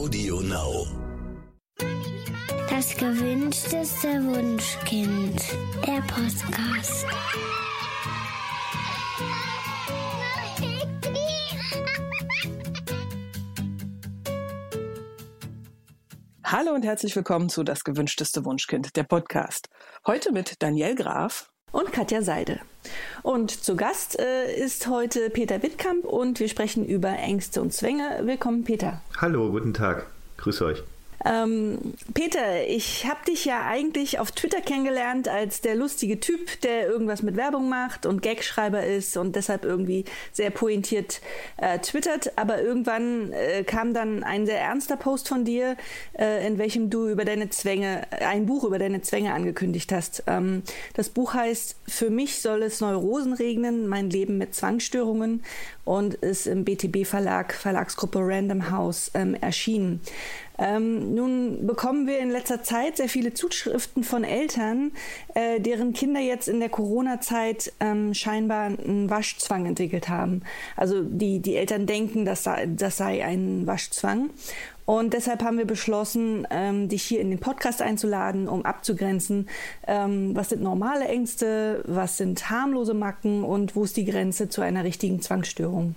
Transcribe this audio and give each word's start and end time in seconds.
Audio 0.00 0.40
Now. 0.40 0.86
Das 2.70 2.96
gewünschteste 2.96 4.08
Wunschkind. 4.24 5.42
Der 5.86 6.00
Podcast. 6.00 7.06
Hallo 16.44 16.72
und 16.72 16.82
herzlich 16.86 17.14
willkommen 17.14 17.50
zu 17.50 17.62
Das 17.62 17.84
gewünschteste 17.84 18.46
Wunschkind, 18.46 18.96
der 18.96 19.04
Podcast. 19.04 19.68
Heute 20.06 20.32
mit 20.32 20.62
Daniel 20.62 20.94
Graf 20.94 21.52
und 21.72 21.92
Katja 21.92 22.22
Seide. 22.22 22.60
Und 23.22 23.50
zu 23.50 23.76
Gast 23.76 24.18
äh, 24.18 24.54
ist 24.54 24.86
heute 24.86 25.30
Peter 25.30 25.62
Wittkamp 25.62 26.04
und 26.04 26.40
wir 26.40 26.48
sprechen 26.48 26.84
über 26.84 27.10
Ängste 27.10 27.60
und 27.60 27.72
Zwänge. 27.72 28.20
Willkommen, 28.22 28.64
Peter. 28.64 29.02
Hallo, 29.20 29.50
guten 29.50 29.74
Tag. 29.74 30.06
Grüße 30.38 30.64
euch. 30.64 30.82
Ähm, 31.24 31.78
Peter, 32.14 32.66
ich 32.66 33.06
habe 33.06 33.24
dich 33.26 33.44
ja 33.44 33.66
eigentlich 33.66 34.18
auf 34.18 34.32
Twitter 34.32 34.60
kennengelernt 34.60 35.28
als 35.28 35.60
der 35.60 35.74
lustige 35.74 36.18
Typ, 36.18 36.60
der 36.62 36.86
irgendwas 36.86 37.22
mit 37.22 37.36
Werbung 37.36 37.68
macht 37.68 38.06
und 38.06 38.22
Gagschreiber 38.22 38.84
ist 38.84 39.16
und 39.16 39.36
deshalb 39.36 39.64
irgendwie 39.64 40.04
sehr 40.32 40.50
pointiert 40.50 41.20
äh, 41.58 41.78
twittert. 41.78 42.38
Aber 42.38 42.62
irgendwann 42.62 43.32
äh, 43.32 43.64
kam 43.64 43.92
dann 43.92 44.24
ein 44.24 44.46
sehr 44.46 44.60
ernster 44.60 44.96
Post 44.96 45.28
von 45.28 45.44
dir, 45.44 45.76
äh, 46.18 46.46
in 46.46 46.56
welchem 46.58 46.88
du 46.88 47.08
über 47.08 47.26
deine 47.26 47.50
Zwänge, 47.50 48.06
ein 48.10 48.46
Buch 48.46 48.64
über 48.64 48.78
deine 48.78 49.02
Zwänge 49.02 49.34
angekündigt 49.34 49.92
hast. 49.92 50.24
Ähm, 50.26 50.62
das 50.94 51.10
Buch 51.10 51.34
heißt 51.34 51.76
Für 51.86 52.08
mich 52.08 52.40
soll 52.40 52.62
es 52.62 52.80
Neurosen 52.80 53.34
regnen, 53.34 53.88
mein 53.88 54.08
Leben 54.08 54.38
mit 54.38 54.54
Zwangsstörungen 54.54 55.42
und 55.84 56.14
ist 56.14 56.46
im 56.46 56.64
BTB 56.64 57.04
Verlag, 57.06 57.52
Verlagsgruppe 57.52 58.20
Random 58.22 58.70
House 58.70 59.10
ähm, 59.14 59.34
erschienen. 59.34 60.00
Ähm, 60.60 61.14
nun 61.14 61.66
bekommen 61.66 62.06
wir 62.06 62.18
in 62.18 62.30
letzter 62.30 62.62
Zeit 62.62 62.98
sehr 62.98 63.08
viele 63.08 63.32
Zuschriften 63.32 64.04
von 64.04 64.24
Eltern, 64.24 64.92
äh, 65.34 65.58
deren 65.58 65.94
Kinder 65.94 66.20
jetzt 66.20 66.48
in 66.48 66.60
der 66.60 66.68
Corona-Zeit 66.68 67.72
ähm, 67.80 68.12
scheinbar 68.12 68.66
einen 68.66 69.08
Waschzwang 69.08 69.64
entwickelt 69.64 70.10
haben. 70.10 70.42
Also 70.76 71.02
die, 71.02 71.40
die 71.40 71.56
Eltern 71.56 71.86
denken, 71.86 72.26
das 72.26 72.44
sei, 72.44 72.66
das 72.66 72.98
sei 72.98 73.24
ein 73.24 73.66
Waschzwang. 73.66 74.30
Und 74.84 75.14
deshalb 75.14 75.42
haben 75.42 75.56
wir 75.56 75.66
beschlossen, 75.66 76.46
ähm, 76.50 76.88
dich 76.88 77.04
hier 77.04 77.20
in 77.20 77.30
den 77.30 77.38
Podcast 77.38 77.80
einzuladen, 77.80 78.48
um 78.48 78.64
abzugrenzen, 78.64 79.48
ähm, 79.86 80.34
was 80.34 80.50
sind 80.50 80.62
normale 80.62 81.06
Ängste, 81.06 81.82
was 81.86 82.18
sind 82.18 82.50
harmlose 82.50 82.92
Macken 82.92 83.44
und 83.44 83.76
wo 83.76 83.84
ist 83.84 83.96
die 83.96 84.04
Grenze 84.04 84.48
zu 84.48 84.60
einer 84.60 84.84
richtigen 84.84 85.22
Zwangsstörung. 85.22 85.94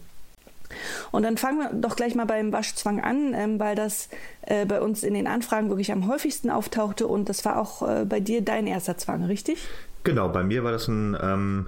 Und 1.11 1.23
dann 1.23 1.37
fangen 1.37 1.59
wir 1.59 1.69
doch 1.73 1.95
gleich 1.95 2.15
mal 2.15 2.25
beim 2.25 2.51
Waschzwang 2.51 3.01
an, 3.01 3.33
ähm, 3.33 3.59
weil 3.59 3.75
das 3.75 4.09
äh, 4.41 4.65
bei 4.65 4.81
uns 4.81 5.03
in 5.03 5.13
den 5.13 5.27
Anfragen 5.27 5.69
wirklich 5.69 5.91
am 5.91 6.07
häufigsten 6.07 6.49
auftauchte 6.49 7.07
und 7.07 7.29
das 7.29 7.45
war 7.45 7.59
auch 7.59 7.87
äh, 7.87 8.05
bei 8.05 8.19
dir 8.19 8.41
dein 8.41 8.67
erster 8.67 8.97
Zwang, 8.97 9.23
richtig? 9.23 9.67
Genau, 10.03 10.29
bei 10.29 10.43
mir 10.43 10.63
war 10.63 10.71
das 10.71 10.87
ein 10.87 11.17
ähm, 11.21 11.67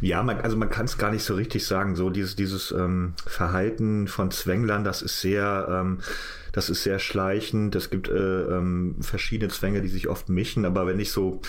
ja, 0.00 0.22
man, 0.22 0.40
also 0.40 0.56
man 0.56 0.70
kann 0.70 0.84
es 0.84 0.98
gar 0.98 1.10
nicht 1.10 1.24
so 1.24 1.34
richtig 1.34 1.66
sagen. 1.66 1.96
So 1.96 2.10
dieses, 2.10 2.36
dieses 2.36 2.70
ähm, 2.70 3.14
Verhalten 3.26 4.08
von 4.08 4.30
Zwänglern, 4.30 4.84
das 4.84 5.02
ist 5.02 5.20
sehr, 5.20 5.66
ähm, 5.68 5.98
das 6.54 6.70
ist 6.70 6.84
sehr 6.84 7.00
schleichend. 7.00 7.74
Es 7.74 7.90
gibt 7.90 8.08
äh, 8.08 8.42
ähm, 8.42 8.94
verschiedene 9.00 9.50
Zwänge, 9.50 9.82
die 9.82 9.88
sich 9.88 10.08
oft 10.08 10.28
mischen. 10.28 10.64
Aber 10.64 10.86
wenn 10.86 11.00
ich 11.00 11.10
so 11.10 11.40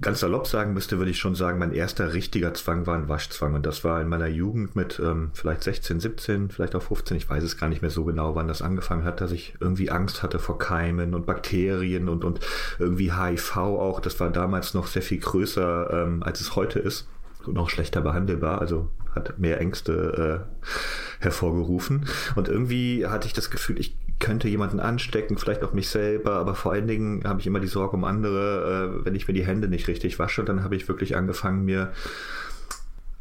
ganz 0.00 0.20
salopp 0.20 0.46
sagen 0.46 0.74
müsste, 0.74 0.98
würde 0.98 1.10
ich 1.10 1.18
schon 1.18 1.34
sagen, 1.34 1.58
mein 1.58 1.72
erster 1.72 2.14
richtiger 2.14 2.54
Zwang 2.54 2.86
war 2.86 2.96
ein 2.96 3.08
Waschzwang. 3.08 3.54
Und 3.54 3.66
das 3.66 3.82
war 3.82 4.00
in 4.00 4.08
meiner 4.08 4.28
Jugend 4.28 4.76
mit 4.76 5.00
ähm, 5.04 5.32
vielleicht 5.34 5.64
16, 5.64 5.98
17, 5.98 6.50
vielleicht 6.50 6.76
auch 6.76 6.84
15. 6.84 7.16
Ich 7.16 7.28
weiß 7.28 7.42
es 7.42 7.58
gar 7.58 7.68
nicht 7.68 7.82
mehr 7.82 7.90
so 7.90 8.04
genau, 8.04 8.36
wann 8.36 8.46
das 8.46 8.62
angefangen 8.62 9.02
hat, 9.02 9.20
dass 9.20 9.32
ich 9.32 9.54
irgendwie 9.58 9.90
Angst 9.90 10.22
hatte 10.22 10.38
vor 10.38 10.56
Keimen 10.56 11.14
und 11.14 11.26
Bakterien 11.26 12.08
und, 12.08 12.24
und 12.24 12.38
irgendwie 12.78 13.12
HIV 13.12 13.56
auch. 13.56 13.98
Das 13.98 14.20
war 14.20 14.30
damals 14.30 14.72
noch 14.72 14.86
sehr 14.86 15.02
viel 15.02 15.18
größer, 15.18 15.90
ähm, 15.92 16.22
als 16.22 16.40
es 16.40 16.54
heute 16.54 16.78
ist 16.78 17.08
noch 17.46 17.68
schlechter 17.68 18.00
behandelbar, 18.00 18.60
also 18.60 18.88
hat 19.14 19.38
mehr 19.38 19.60
Ängste 19.60 20.46
äh, 20.48 21.22
hervorgerufen. 21.22 22.06
Und 22.36 22.48
irgendwie 22.48 23.06
hatte 23.06 23.26
ich 23.26 23.32
das 23.32 23.50
Gefühl, 23.50 23.78
ich 23.78 23.96
könnte 24.24 24.48
jemanden 24.48 24.80
anstecken, 24.80 25.36
vielleicht 25.36 25.62
auch 25.62 25.74
mich 25.74 25.90
selber, 25.90 26.36
aber 26.36 26.54
vor 26.54 26.72
allen 26.72 26.86
Dingen 26.86 27.24
habe 27.24 27.40
ich 27.40 27.46
immer 27.46 27.60
die 27.60 27.66
Sorge 27.66 27.94
um 27.94 28.04
andere, 28.04 29.02
äh, 29.02 29.04
wenn 29.04 29.14
ich 29.14 29.28
mir 29.28 29.34
die 29.34 29.44
Hände 29.44 29.68
nicht 29.68 29.86
richtig 29.86 30.18
wasche, 30.18 30.44
dann 30.44 30.64
habe 30.64 30.76
ich 30.76 30.88
wirklich 30.88 31.14
angefangen, 31.14 31.66
mir 31.66 31.92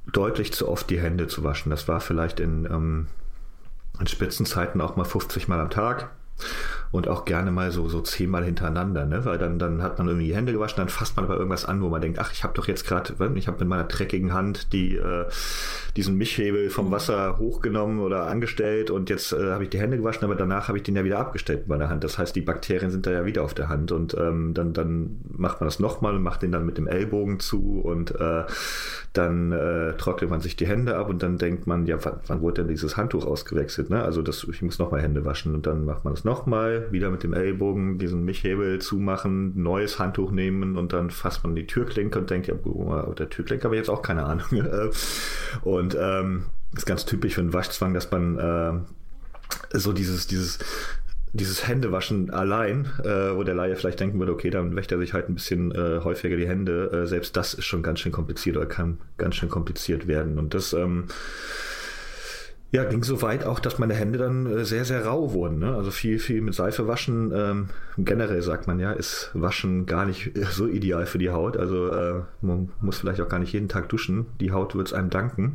deutlich 0.10 0.54
zu 0.54 0.70
oft 0.70 0.90
die 0.90 1.02
Hände 1.02 1.28
zu 1.28 1.44
waschen. 1.44 1.70
Das 1.72 1.90
war 1.90 2.00
vielleicht 2.00 2.40
in, 2.40 2.64
ähm, 2.72 3.08
in 4.00 4.08
Spitzenzeiten 4.08 4.80
auch 4.80 4.96
mal 4.96 5.04
50 5.04 5.50
Mal 5.50 5.60
am 5.60 5.70
Tag 5.70 6.10
und 6.94 7.08
auch 7.08 7.26
gerne 7.26 7.50
mal 7.50 7.72
so, 7.72 7.90
so 7.90 8.02
zehnmal 8.02 8.46
hintereinander, 8.46 9.08
ne? 9.08 9.26
Weil 9.26 9.40
dann, 9.40 9.58
dann 9.58 9.82
hat 9.82 9.98
man 9.98 10.08
irgendwie 10.08 10.28
die 10.28 10.36
Hände 10.36 10.54
gewaschen, 10.54 10.78
dann 10.78 10.90
fasst 10.90 11.16
man 11.16 11.26
aber 11.26 11.38
irgendwas 11.38 11.66
an, 11.66 11.82
wo 11.82 11.90
man 11.90 12.00
denkt, 12.02 12.20
ach, 12.20 12.32
ich 12.32 12.44
habe 12.44 12.54
doch 12.54 12.68
jetzt 12.68 12.86
gerade, 12.86 13.16
ich 13.34 13.48
habe 13.48 13.58
mit 13.58 13.68
meiner 13.68 13.86
dreckigen 13.86 14.32
Hand 14.32 14.72
die, 14.74 14.98
äh, 14.98 15.26
diesen 15.96 16.16
Mischhebel 16.20 16.70
vom 16.70 16.92
Wasser 16.92 17.40
hochgenommen 17.40 18.00
oder 18.00 18.28
angestellt 18.28 18.92
und 18.92 19.10
jetzt 19.10 19.34
äh, 19.34 19.54
habe 19.54 19.64
ich 19.64 19.72
die 19.72 19.80
Hände 19.80 19.98
gewaschen, 19.98 20.24
aber 20.24 20.36
danach 20.36 20.68
habe 20.68 20.78
ich 20.78 20.84
den 20.84 20.96
ja 20.96 21.04
wieder 21.04 21.18
abgestellt 21.18 21.62
mit 21.62 21.70
meiner 21.70 21.90
Hand. 21.90 22.04
Das 22.04 22.20
heißt, 22.20 22.36
die 22.36 22.42
Bakterien 22.42 22.92
sind 22.92 23.08
da 23.08 23.12
ja 23.12 23.26
wieder 23.26 23.42
auf 23.42 23.56
der 23.56 23.70
Hand 23.70 23.92
und 23.92 24.14
ähm, 24.14 24.54
dann, 24.54 24.74
dann 24.74 25.20
macht 25.36 25.62
man 25.62 25.68
das 25.68 25.80
nochmal 25.80 26.16
und 26.16 26.22
macht 26.22 26.44
den 26.44 26.52
dann 26.52 26.64
mit 26.64 26.78
dem 26.78 26.86
Ellbogen 26.86 27.40
zu 27.40 27.82
und 27.84 28.14
äh, 28.20 28.44
dann 29.14 29.52
äh, 29.52 29.94
trocknet 29.94 30.30
man 30.30 30.42
sich 30.42 30.56
die 30.56 30.68
Hände 30.68 30.96
ab 30.96 31.10
und 31.10 31.24
dann 31.24 31.40
denkt 31.40 31.66
man, 31.66 31.88
ja, 31.88 31.98
wann, 32.06 32.20
wann 32.28 32.42
wurde 32.42 32.62
denn 32.62 32.68
dieses 32.68 32.98
Handtuch 32.98 33.26
ausgewechselt? 33.26 33.90
Ne? 33.90 34.04
Also 34.04 34.22
das, 34.22 34.44
ich 34.44 34.62
muss 34.62 34.78
nochmal 34.78 35.02
Hände 35.02 35.26
waschen 35.26 35.56
und 35.56 35.66
dann 35.66 35.86
macht 35.86 36.04
man 36.04 36.14
das 36.14 36.24
nochmal 36.24 36.83
wieder 36.92 37.10
mit 37.10 37.24
dem 37.24 37.34
Ellbogen 37.34 37.98
diesen 37.98 38.26
Michhebel 38.26 38.80
zumachen, 38.80 39.62
neues 39.62 40.00
Handtuch 40.00 40.32
nehmen 40.32 40.78
und 40.78 40.94
dann 40.94 41.10
fasst 41.10 41.44
man 41.44 41.56
die 41.56 41.68
Türklinke 41.68 42.20
und 42.20 42.30
denkt, 42.30 42.48
ja, 42.48 42.54
der 42.54 43.30
Türklinke 43.30 43.66
habe 43.66 43.76
ich 43.76 43.80
jetzt 43.80 43.90
auch 43.90 44.02
keine 44.02 44.24
Ahnung. 44.24 44.46
und 45.64 45.98
ähm, 46.00 46.46
ist 46.76 46.86
ganz 46.86 47.06
typisch 47.06 47.36
für 47.36 47.42
einen 47.42 47.54
Waschzwang, 47.54 47.94
dass 47.94 48.12
man 48.12 48.38
äh, 48.38 49.78
so 49.78 49.94
dieses, 49.94 50.28
dieses 50.28 50.60
dieses 51.34 51.68
Händewaschen 51.68 52.30
allein, 52.30 52.86
äh, 53.04 53.36
wo 53.36 53.42
der 53.42 53.56
Laie 53.56 53.76
vielleicht 53.76 54.00
denken 54.00 54.20
würde, 54.20 54.32
okay, 54.32 54.52
dann 54.52 54.76
wäscht 54.76 54.92
er 54.92 55.00
sich 55.00 55.14
halt 55.14 55.30
ein 55.30 55.34
bisschen 55.34 55.72
äh, 55.72 56.00
häufiger 56.04 56.38
die 56.38 56.48
Hände. 56.48 56.92
Äh, 56.92 57.08
selbst 57.08 57.36
das 57.36 57.56
ist 57.56 57.66
schon 57.66 57.82
ganz 57.82 58.02
schön 58.02 58.12
kompliziert 58.12 58.56
oder 58.56 58.68
kann 58.68 59.00
ganz 59.18 59.36
schön 59.36 59.50
kompliziert 59.50 60.08
werden. 60.08 60.38
Und 60.38 60.54
das 60.54 60.74
ähm, 60.74 61.06
ja, 62.74 62.84
ging 62.86 63.04
so 63.04 63.22
weit 63.22 63.46
auch, 63.46 63.60
dass 63.60 63.78
meine 63.78 63.94
Hände 63.94 64.18
dann 64.18 64.48
äh, 64.48 64.66
sehr, 64.66 64.84
sehr 64.84 65.06
rau 65.06 65.32
wurden. 65.32 65.60
Ne? 65.60 65.76
Also 65.76 65.92
viel, 65.92 66.18
viel 66.18 66.42
mit 66.42 66.56
Seife 66.56 66.88
waschen. 66.88 67.32
Ähm, 67.32 67.68
generell 68.00 68.42
sagt 68.42 68.66
man 68.66 68.80
ja, 68.80 68.92
ist 68.94 69.30
Waschen 69.36 69.86
gar 69.86 70.08
nicht 70.08 70.32
so 70.50 70.68
ideal 70.68 71.06
für 71.06 71.20
die 71.20 71.30
Haut. 71.30 71.56
Also 71.56 71.92
äh, 71.92 72.24
man 72.42 72.72
muss 72.82 72.98
vielleicht 72.98 73.22
auch 73.22 73.30
gar 73.30 73.38
nicht 73.38 73.54
jeden 73.54 73.70
Tag 73.70 73.90
duschen. 73.90 74.26
Die 74.40 74.52
Haut 74.52 74.74
wird 74.74 74.88
es 74.88 74.94
einem 74.94 75.12
danken. 75.12 75.54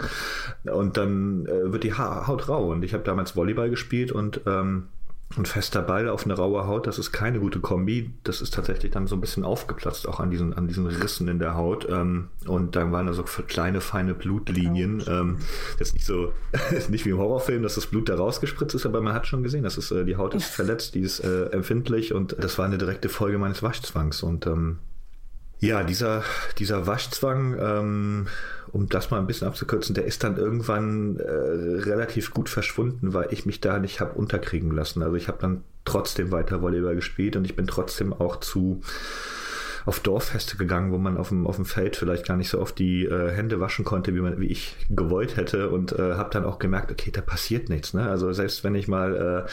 Und 0.63 0.97
dann 0.97 1.47
äh, 1.47 1.73
wird 1.73 1.83
die 1.83 1.93
ha 1.93 2.29
Haut 2.29 2.49
rau. 2.49 2.71
Und 2.71 2.85
ich 2.85 2.95
habe 2.95 3.03
damals 3.03 3.35
Volleyball 3.35 3.69
gespielt 3.69 4.13
und 4.13 4.43
ähm, 4.47 4.85
ein 5.37 5.45
fester 5.45 5.83
Ball 5.83 6.09
auf 6.09 6.25
eine 6.25 6.35
raue 6.35 6.67
Haut, 6.67 6.87
das 6.87 6.99
ist 6.99 7.13
keine 7.13 7.39
gute 7.39 7.61
Kombi. 7.61 8.15
Das 8.25 8.41
ist 8.41 8.55
tatsächlich 8.55 8.93
dann 8.93 9.07
so 9.07 9.15
ein 9.15 9.21
bisschen 9.21 9.45
aufgeplatzt, 9.45 10.09
auch 10.09 10.21
an 10.21 10.31
diesen, 10.31 10.55
an 10.55 10.67
diesen 10.67 10.87
Rissen 10.87 11.29
in 11.29 11.39
der 11.39 11.55
Haut. 11.55 11.87
Ähm, 11.91 12.29
und 12.47 12.77
dann 12.77 12.93
waren 12.93 13.07
da 13.07 13.13
so 13.13 13.23
kleine, 13.23 13.83
feine 13.83 14.15
Blutlinien. 14.15 15.03
Ähm, 15.07 15.39
das 15.79 15.89
ist 15.89 15.95
nicht 15.95 16.07
so, 16.07 16.33
ist 16.71 16.89
nicht 16.89 17.05
wie 17.05 17.11
im 17.11 17.19
Horrorfilm, 17.19 17.63
dass 17.63 17.75
das 17.75 17.87
Blut 17.87 18.09
da 18.09 18.17
rausgespritzt 18.17 18.75
ist, 18.75 18.87
aber 18.87 19.03
man 19.03 19.13
hat 19.13 19.27
schon 19.27 19.43
gesehen, 19.43 19.65
dass 19.65 19.77
es, 19.77 19.91
äh, 19.91 20.07
die 20.07 20.17
Haut 20.17 20.35
ist 20.35 20.47
verletzt, 20.47 20.95
die 20.95 21.01
ist 21.01 21.21
äh, 21.21 21.47
empfindlich 21.51 22.15
und 22.15 22.35
das 22.39 22.57
war 22.57 22.65
eine 22.65 22.79
direkte 22.79 23.11
Folge 23.11 23.37
meines 23.39 23.63
Waschzwangs. 23.63 24.23
Und 24.23 24.47
ähm, 24.47 24.79
ja, 25.61 25.83
dieser, 25.83 26.23
dieser 26.59 26.87
Waschzwang, 26.87 27.57
ähm, 27.61 28.27
um 28.73 28.89
das 28.89 29.11
mal 29.11 29.19
ein 29.19 29.27
bisschen 29.27 29.49
abzukürzen, 29.49 29.95
der 29.95 30.05
ist 30.05 30.25
dann 30.25 30.37
irgendwann 30.37 31.19
äh, 31.19 31.31
relativ 31.31 32.33
gut 32.33 32.49
verschwunden, 32.49 33.15
weil 33.15 33.29
ich 33.31 33.47
mich 33.47 33.61
da 33.61 33.79
nicht 33.79 34.01
habe 34.01 34.15
unterkriegen 34.15 34.71
lassen. 34.71 35.03
Also 35.03 35.17
ich 35.17 35.29
habe 35.29 35.39
dann 35.41 35.63
trotzdem 35.85 36.31
weiter 36.31 36.63
Volleyball 36.63 36.95
gespielt 36.95 37.37
und 37.37 37.45
ich 37.45 37.57
bin 37.57 37.67
trotzdem 37.67 38.13
auch 38.13 38.37
zu 38.41 38.83
auf 39.87 40.01
Dorffeste 40.01 40.59
gegangen, 40.59 40.93
wo 40.93 40.99
man 40.99 41.17
auf 41.17 41.31
dem, 41.31 41.47
auf 41.47 41.57
dem 41.57 41.65
Feld 41.65 41.97
vielleicht 41.97 42.27
gar 42.27 42.37
nicht 42.37 42.51
so 42.51 42.61
oft 42.61 42.79
die 42.79 43.07
äh, 43.07 43.31
Hände 43.31 43.59
waschen 43.59 43.87
konnte, 43.87 44.15
wie, 44.15 44.21
man, 44.21 44.39
wie 44.39 44.49
ich 44.49 44.77
gewollt 44.91 45.39
hätte 45.39 45.71
und 45.71 45.93
äh, 45.93 46.15
habe 46.15 46.29
dann 46.31 46.45
auch 46.45 46.59
gemerkt, 46.59 46.93
okay, 46.93 47.11
da 47.11 47.23
passiert 47.23 47.71
nichts. 47.71 47.95
Ne? 47.95 48.07
Also 48.07 48.31
selbst 48.35 48.65
wenn 48.65 48.75
ich 48.75 48.87
mal 48.87 49.47
äh, 49.47 49.51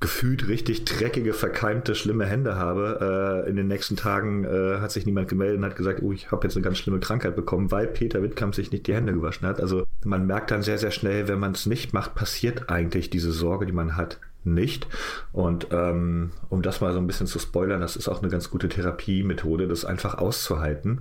gefühlt 0.00 0.46
richtig 0.46 0.84
dreckige, 0.84 1.32
verkeimte, 1.32 1.94
schlimme 1.94 2.26
Hände 2.26 2.54
habe. 2.56 3.44
Äh, 3.46 3.50
in 3.50 3.56
den 3.56 3.66
nächsten 3.66 3.96
Tagen 3.96 4.44
äh, 4.44 4.78
hat 4.78 4.92
sich 4.92 5.06
niemand 5.06 5.28
gemeldet 5.28 5.58
und 5.58 5.64
hat 5.64 5.76
gesagt, 5.76 6.02
oh, 6.02 6.12
ich 6.12 6.30
habe 6.30 6.46
jetzt 6.46 6.56
eine 6.56 6.62
ganz 6.62 6.78
schlimme 6.78 7.00
Krankheit 7.00 7.34
bekommen, 7.34 7.70
weil 7.70 7.88
Peter 7.88 8.22
Wittkamp 8.22 8.54
sich 8.54 8.70
nicht 8.70 8.86
die 8.86 8.94
Hände 8.94 9.12
gewaschen 9.12 9.46
hat. 9.46 9.60
Also 9.60 9.84
man 10.04 10.26
merkt 10.26 10.50
dann 10.50 10.62
sehr, 10.62 10.78
sehr 10.78 10.92
schnell, 10.92 11.26
wenn 11.26 11.40
man 11.40 11.52
es 11.52 11.66
nicht 11.66 11.92
macht, 11.92 12.14
passiert 12.14 12.70
eigentlich 12.70 13.10
diese 13.10 13.32
Sorge, 13.32 13.66
die 13.66 13.72
man 13.72 13.96
hat, 13.96 14.20
nicht. 14.44 14.86
Und 15.32 15.68
ähm, 15.72 16.30
um 16.48 16.62
das 16.62 16.80
mal 16.80 16.92
so 16.92 16.98
ein 16.98 17.06
bisschen 17.06 17.26
zu 17.26 17.38
spoilern, 17.38 17.80
das 17.80 17.96
ist 17.96 18.08
auch 18.08 18.22
eine 18.22 18.30
ganz 18.30 18.50
gute 18.50 18.68
Therapiemethode, 18.68 19.66
das 19.66 19.84
einfach 19.84 20.16
auszuhalten. 20.18 21.00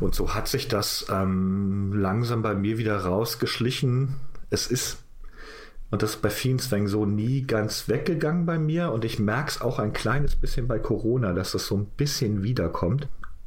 Und 0.00 0.14
so 0.14 0.34
hat 0.34 0.48
sich 0.48 0.68
das 0.68 1.06
ähm, 1.10 1.92
langsam 1.94 2.42
bei 2.42 2.54
mir 2.54 2.78
wieder 2.78 2.96
rausgeschlichen. 2.98 4.16
Es 4.50 4.66
ist 4.66 5.03
Und 5.94 6.02
das 6.02 6.16
ist 6.16 6.22
bei 6.22 6.30
vielen 6.30 6.58
Zwängen 6.58 6.88
so 6.88 7.06
nie 7.06 7.42
ganz 7.42 7.88
weggegangen 7.88 8.46
bei 8.46 8.58
mir. 8.58 8.90
Und 8.90 9.04
ich 9.04 9.20
merke 9.20 9.50
es 9.52 9.60
auch 9.60 9.78
ein 9.78 9.92
kleines 9.92 10.34
bisschen 10.34 10.66
bei 10.66 10.80
Corona, 10.80 11.32
dass 11.32 11.52
das 11.52 11.68
so 11.68 11.76
ein 11.76 11.84
bisschen 11.84 12.42
wiederkommt 12.42 13.06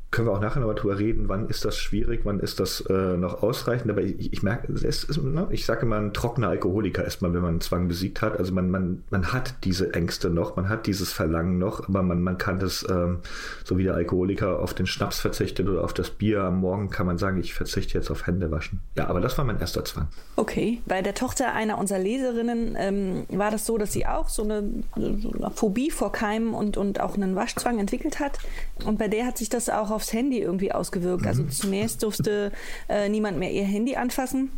können 0.09 0.27
wir 0.27 0.31
auch 0.31 0.39
nachher 0.39 0.61
noch 0.61 0.73
drüber 0.73 0.97
reden, 0.97 1.27
wann 1.27 1.49
ist 1.49 1.65
das 1.65 1.77
schwierig, 1.77 2.21
wann 2.23 2.39
ist 2.39 2.61
das 2.61 2.81
äh, 2.81 3.17
noch 3.17 3.43
ausreichend. 3.43 3.91
Aber 3.91 4.01
ich, 4.01 4.31
ich 4.31 4.41
merke, 4.41 4.71
es 4.71 4.83
ist, 4.83 5.21
ne? 5.21 5.47
ich 5.51 5.65
sage 5.65 5.81
immer, 5.81 5.97
ein 5.97 6.13
trockener 6.13 6.47
Alkoholiker 6.47 7.03
ist 7.03 7.21
man, 7.21 7.33
wenn 7.33 7.41
man 7.41 7.49
einen 7.51 7.61
Zwang 7.61 7.89
besiegt 7.89 8.21
hat. 8.21 8.37
Also 8.37 8.53
man, 8.53 8.71
man, 8.71 9.03
man 9.09 9.33
hat 9.33 9.55
diese 9.65 9.93
Ängste 9.93 10.29
noch, 10.29 10.55
man 10.55 10.69
hat 10.69 10.87
dieses 10.87 11.11
Verlangen 11.11 11.57
noch, 11.57 11.89
aber 11.89 12.03
man, 12.03 12.21
man 12.21 12.37
kann 12.37 12.57
das, 12.59 12.85
ähm, 12.89 13.19
so 13.65 13.77
wie 13.77 13.83
der 13.83 13.95
Alkoholiker 13.95 14.59
auf 14.59 14.73
den 14.73 14.87
Schnaps 14.87 15.19
verzichtet 15.19 15.67
oder 15.67 15.83
auf 15.83 15.93
das 15.93 16.09
Bier 16.09 16.41
am 16.41 16.61
Morgen, 16.61 16.89
kann 16.89 17.05
man 17.05 17.17
sagen, 17.17 17.37
ich 17.39 17.53
verzichte 17.53 17.97
jetzt 17.97 18.09
auf 18.09 18.27
Händewaschen. 18.27 18.79
Ja, 18.95 19.07
aber 19.07 19.19
das 19.19 19.37
war 19.37 19.43
mein 19.43 19.59
erster 19.59 19.83
Zwang. 19.83 20.07
Okay, 20.37 20.81
bei 20.85 21.01
der 21.01 21.15
Tochter 21.15 21.53
einer 21.53 21.77
unserer 21.77 21.99
Leserinnen 21.99 22.77
ähm, 22.79 23.25
war 23.29 23.51
das 23.51 23.65
so, 23.65 23.77
dass 23.77 23.91
sie 23.91 24.05
auch 24.05 24.29
so 24.29 24.43
eine, 24.43 24.63
so 24.95 25.33
eine 25.33 25.51
Phobie 25.51 25.91
vor 25.91 26.13
Keimen 26.13 26.53
und, 26.53 26.77
und 26.77 27.01
auch 27.01 27.15
einen 27.15 27.35
Waschzwang 27.35 27.77
entwickelt 27.77 28.21
hat. 28.21 28.39
Und 28.85 28.97
bei 28.97 29.09
der 29.09 29.25
hat 29.25 29.37
sich 29.37 29.49
das 29.49 29.69
auch 29.69 29.96
aufs 29.97 30.13
Handy 30.13 30.39
irgendwie 30.39 30.71
ausgewirkt. 30.71 31.27
Also 31.27 31.43
mhm. 31.43 31.49
zunächst 31.51 32.03
durfte 32.03 32.51
äh, 32.87 33.09
niemand 33.09 33.37
mehr 33.37 33.51
ihr 33.51 33.65
Handy 33.65 33.95
anfassen 33.95 34.51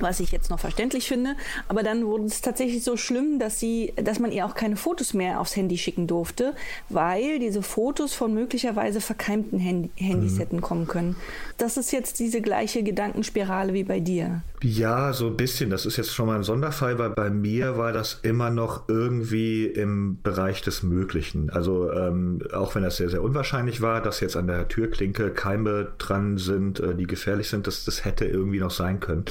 was 0.00 0.20
ich 0.20 0.32
jetzt 0.32 0.50
noch 0.50 0.60
verständlich 0.60 1.08
finde. 1.08 1.36
Aber 1.68 1.82
dann 1.82 2.04
wurde 2.04 2.24
es 2.24 2.40
tatsächlich 2.40 2.84
so 2.84 2.96
schlimm, 2.96 3.38
dass 3.38 3.58
sie, 3.60 3.92
dass 3.96 4.18
man 4.18 4.32
ihr 4.32 4.46
auch 4.46 4.54
keine 4.54 4.76
Fotos 4.76 5.14
mehr 5.14 5.40
aufs 5.40 5.56
Handy 5.56 5.78
schicken 5.78 6.06
durfte, 6.06 6.54
weil 6.88 7.38
diese 7.38 7.62
Fotos 7.62 8.14
von 8.14 8.34
möglicherweise 8.34 9.00
verkeimten 9.00 9.58
Handy 9.58 9.90
Handys 9.96 10.34
mhm. 10.34 10.38
hätten 10.38 10.60
kommen 10.60 10.86
können. 10.86 11.16
Das 11.58 11.76
ist 11.76 11.92
jetzt 11.92 12.18
diese 12.18 12.40
gleiche 12.40 12.82
Gedankenspirale 12.82 13.72
wie 13.72 13.84
bei 13.84 14.00
dir. 14.00 14.42
Ja, 14.62 15.12
so 15.12 15.28
ein 15.28 15.36
bisschen. 15.36 15.70
Das 15.70 15.86
ist 15.86 15.96
jetzt 15.96 16.14
schon 16.14 16.26
mal 16.26 16.36
ein 16.36 16.42
Sonderfall, 16.42 16.98
weil 16.98 17.10
bei 17.10 17.30
mir 17.30 17.78
war 17.78 17.92
das 17.92 18.20
immer 18.22 18.50
noch 18.50 18.88
irgendwie 18.88 19.66
im 19.66 20.18
Bereich 20.22 20.62
des 20.62 20.82
Möglichen. 20.82 21.50
Also 21.50 21.90
ähm, 21.92 22.42
auch 22.52 22.74
wenn 22.74 22.82
das 22.82 22.96
sehr, 22.96 23.08
sehr 23.08 23.22
unwahrscheinlich 23.22 23.80
war, 23.80 24.02
dass 24.02 24.20
jetzt 24.20 24.36
an 24.36 24.46
der 24.46 24.68
Türklinke 24.68 25.30
Keime 25.30 25.92
dran 25.98 26.38
sind, 26.38 26.80
äh, 26.80 26.94
die 26.94 27.06
gefährlich 27.06 27.48
sind, 27.48 27.66
das, 27.66 27.84
das 27.84 28.04
hätte 28.04 28.24
irgendwie 28.24 28.58
noch 28.58 28.70
sein 28.70 29.00
können. 29.00 29.24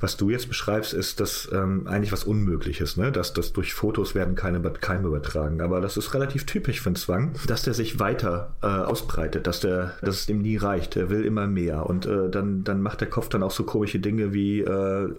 Was 0.00 0.16
du 0.16 0.30
jetzt 0.30 0.48
beschreibst, 0.48 0.92
ist 0.92 1.20
das 1.20 1.48
ähm, 1.52 1.86
eigentlich 1.86 2.12
was 2.12 2.24
Unmögliches, 2.24 2.96
ne? 2.96 3.12
dass 3.12 3.32
das 3.32 3.52
durch 3.52 3.74
Fotos 3.74 4.14
werden 4.14 4.34
keine 4.34 4.60
Keime 4.60 5.08
übertragen. 5.08 5.60
Aber 5.60 5.80
das 5.80 5.96
ist 5.96 6.14
relativ 6.14 6.46
typisch 6.46 6.80
für 6.80 6.88
einen 6.88 6.96
Zwang, 6.96 7.34
dass 7.46 7.62
der 7.62 7.74
sich 7.74 7.98
weiter 7.98 8.56
äh, 8.62 8.66
ausbreitet, 8.66 9.46
dass 9.46 9.60
der, 9.60 9.94
dass 10.00 10.16
es 10.16 10.26
dem 10.26 10.42
nie 10.42 10.56
reicht. 10.56 10.96
Er 10.96 11.10
will 11.10 11.24
immer 11.24 11.46
mehr 11.46 11.86
und 11.86 12.06
äh, 12.06 12.28
dann, 12.30 12.64
dann 12.64 12.82
macht 12.82 13.00
der 13.00 13.08
Kopf 13.08 13.28
dann 13.28 13.42
auch 13.42 13.50
so 13.50 13.64
komische 13.64 13.98
Dinge 13.98 14.32
wie 14.32 14.60
äh, 14.60 15.04
äh, 15.04 15.10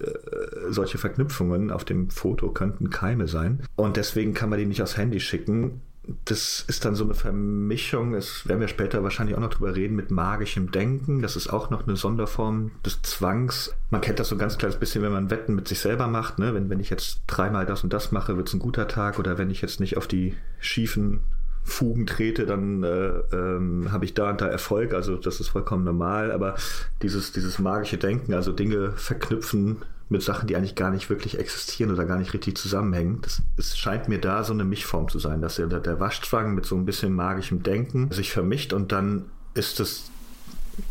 solche 0.69 0.97
Verknüpfungen 0.97 1.71
auf 1.71 1.85
dem 1.85 2.09
Foto 2.09 2.51
könnten 2.51 2.89
Keime 2.89 3.27
sein. 3.27 3.63
Und 3.75 3.97
deswegen 3.97 4.33
kann 4.33 4.49
man 4.49 4.59
die 4.59 4.65
nicht 4.65 4.81
aufs 4.81 4.97
Handy 4.97 5.19
schicken 5.19 5.81
das 6.25 6.63
ist 6.68 6.86
dann 6.86 6.95
so 6.95 7.04
eine 7.04 7.13
Vermischung, 7.13 8.13
es 8.13 8.48
werden 8.48 8.62
wir 8.62 8.68
später 8.68 9.04
wahrscheinlich 9.04 9.36
auch 9.36 9.42
noch 9.42 9.50
drüber 9.50 9.75
reden, 9.75 9.95
mit 9.95 10.12
magischem 10.12 10.71
Denken. 10.71 11.21
Das 11.21 11.36
ist 11.36 11.48
auch 11.48 11.69
noch 11.69 11.86
eine 11.86 11.98
Sonderform 11.98 12.71
des 12.86 13.01
Zwangs. 13.01 13.74
Man 13.89 14.01
kennt 14.01 14.19
das 14.19 14.30
so 14.30 14.36
ein 14.36 14.39
ganz 14.39 14.57
kleines 14.57 14.77
bisschen, 14.77 15.01
wenn 15.04 15.12
man 15.12 15.30
Wetten 15.30 15.56
mit 15.56 15.68
sich 15.68 15.80
selber 15.80 16.07
macht. 16.07 16.39
Ne? 16.39 16.54
Wenn, 16.54 16.69
wenn 16.69 16.80
ich 16.80 16.89
jetzt 16.89 17.21
dreimal 17.27 17.65
das 17.65 17.83
und 17.83 17.92
das 17.92 18.12
mache, 18.12 18.38
wird 18.38 18.48
es 18.48 18.54
ein 18.54 18.59
guter 18.59 18.88
Tag. 18.88 19.19
Oder 19.19 19.38
wenn 19.38 19.50
ich 19.50 19.62
jetzt 19.62 19.80
nicht 19.80 19.98
auf 19.98 20.07
die 20.07 20.36
schiefen 20.59 21.19
Fugen 21.63 22.07
trete, 22.07 22.45
dann 22.45 22.83
äh, 22.83 23.07
ähm, 23.33 23.92
habe 23.92 24.06
ich 24.06 24.13
da 24.13 24.30
und 24.30 24.39
da 24.39 24.48
Erfolg. 24.48 24.94
Also 24.94 25.18
das 25.18 25.42
ist 25.42 25.50
vollkommen 25.50 25.83
normal. 25.83 26.31
Aber 26.31 26.56
dieses, 27.01 27.33
dieses 27.33 27.59
magische 27.59 27.98
Denken, 27.98 28.33
also 28.33 28.54
Dinge 28.54 28.94
verknüpfen, 28.94 29.77
mit 30.09 30.21
Sachen, 30.21 30.48
die 30.48 30.56
eigentlich 30.56 30.75
gar 30.75 30.92
nicht 30.92 31.09
wirklich 31.09 31.38
existieren 31.38 31.92
oder 31.92 32.06
gar 32.06 32.18
nicht 32.18 32.33
richtig 32.33 32.57
zusammenhängen. 32.57 33.19
Das, 33.21 33.42
es 33.57 33.77
scheint 33.77 34.07
mir 34.07 34.19
da 34.19 34.44
so 34.44 34.54
eine 34.54 34.63
Mischform 34.63 35.09
zu 35.09 35.19
sein, 35.19 35.42
dass 35.42 35.56
der, 35.56 35.68
der 35.68 36.00
Waschzwang 36.00 36.56
mit 36.56 36.65
so 36.65 36.75
ein 36.75 36.86
bisschen 36.86 37.13
magischem 37.13 37.63
Denken 37.63 38.12
sich 38.12 38.31
vermischt 38.31 38.74
und 38.74 38.92
dann 38.92 39.25
ist 39.54 39.80
das 39.80 40.12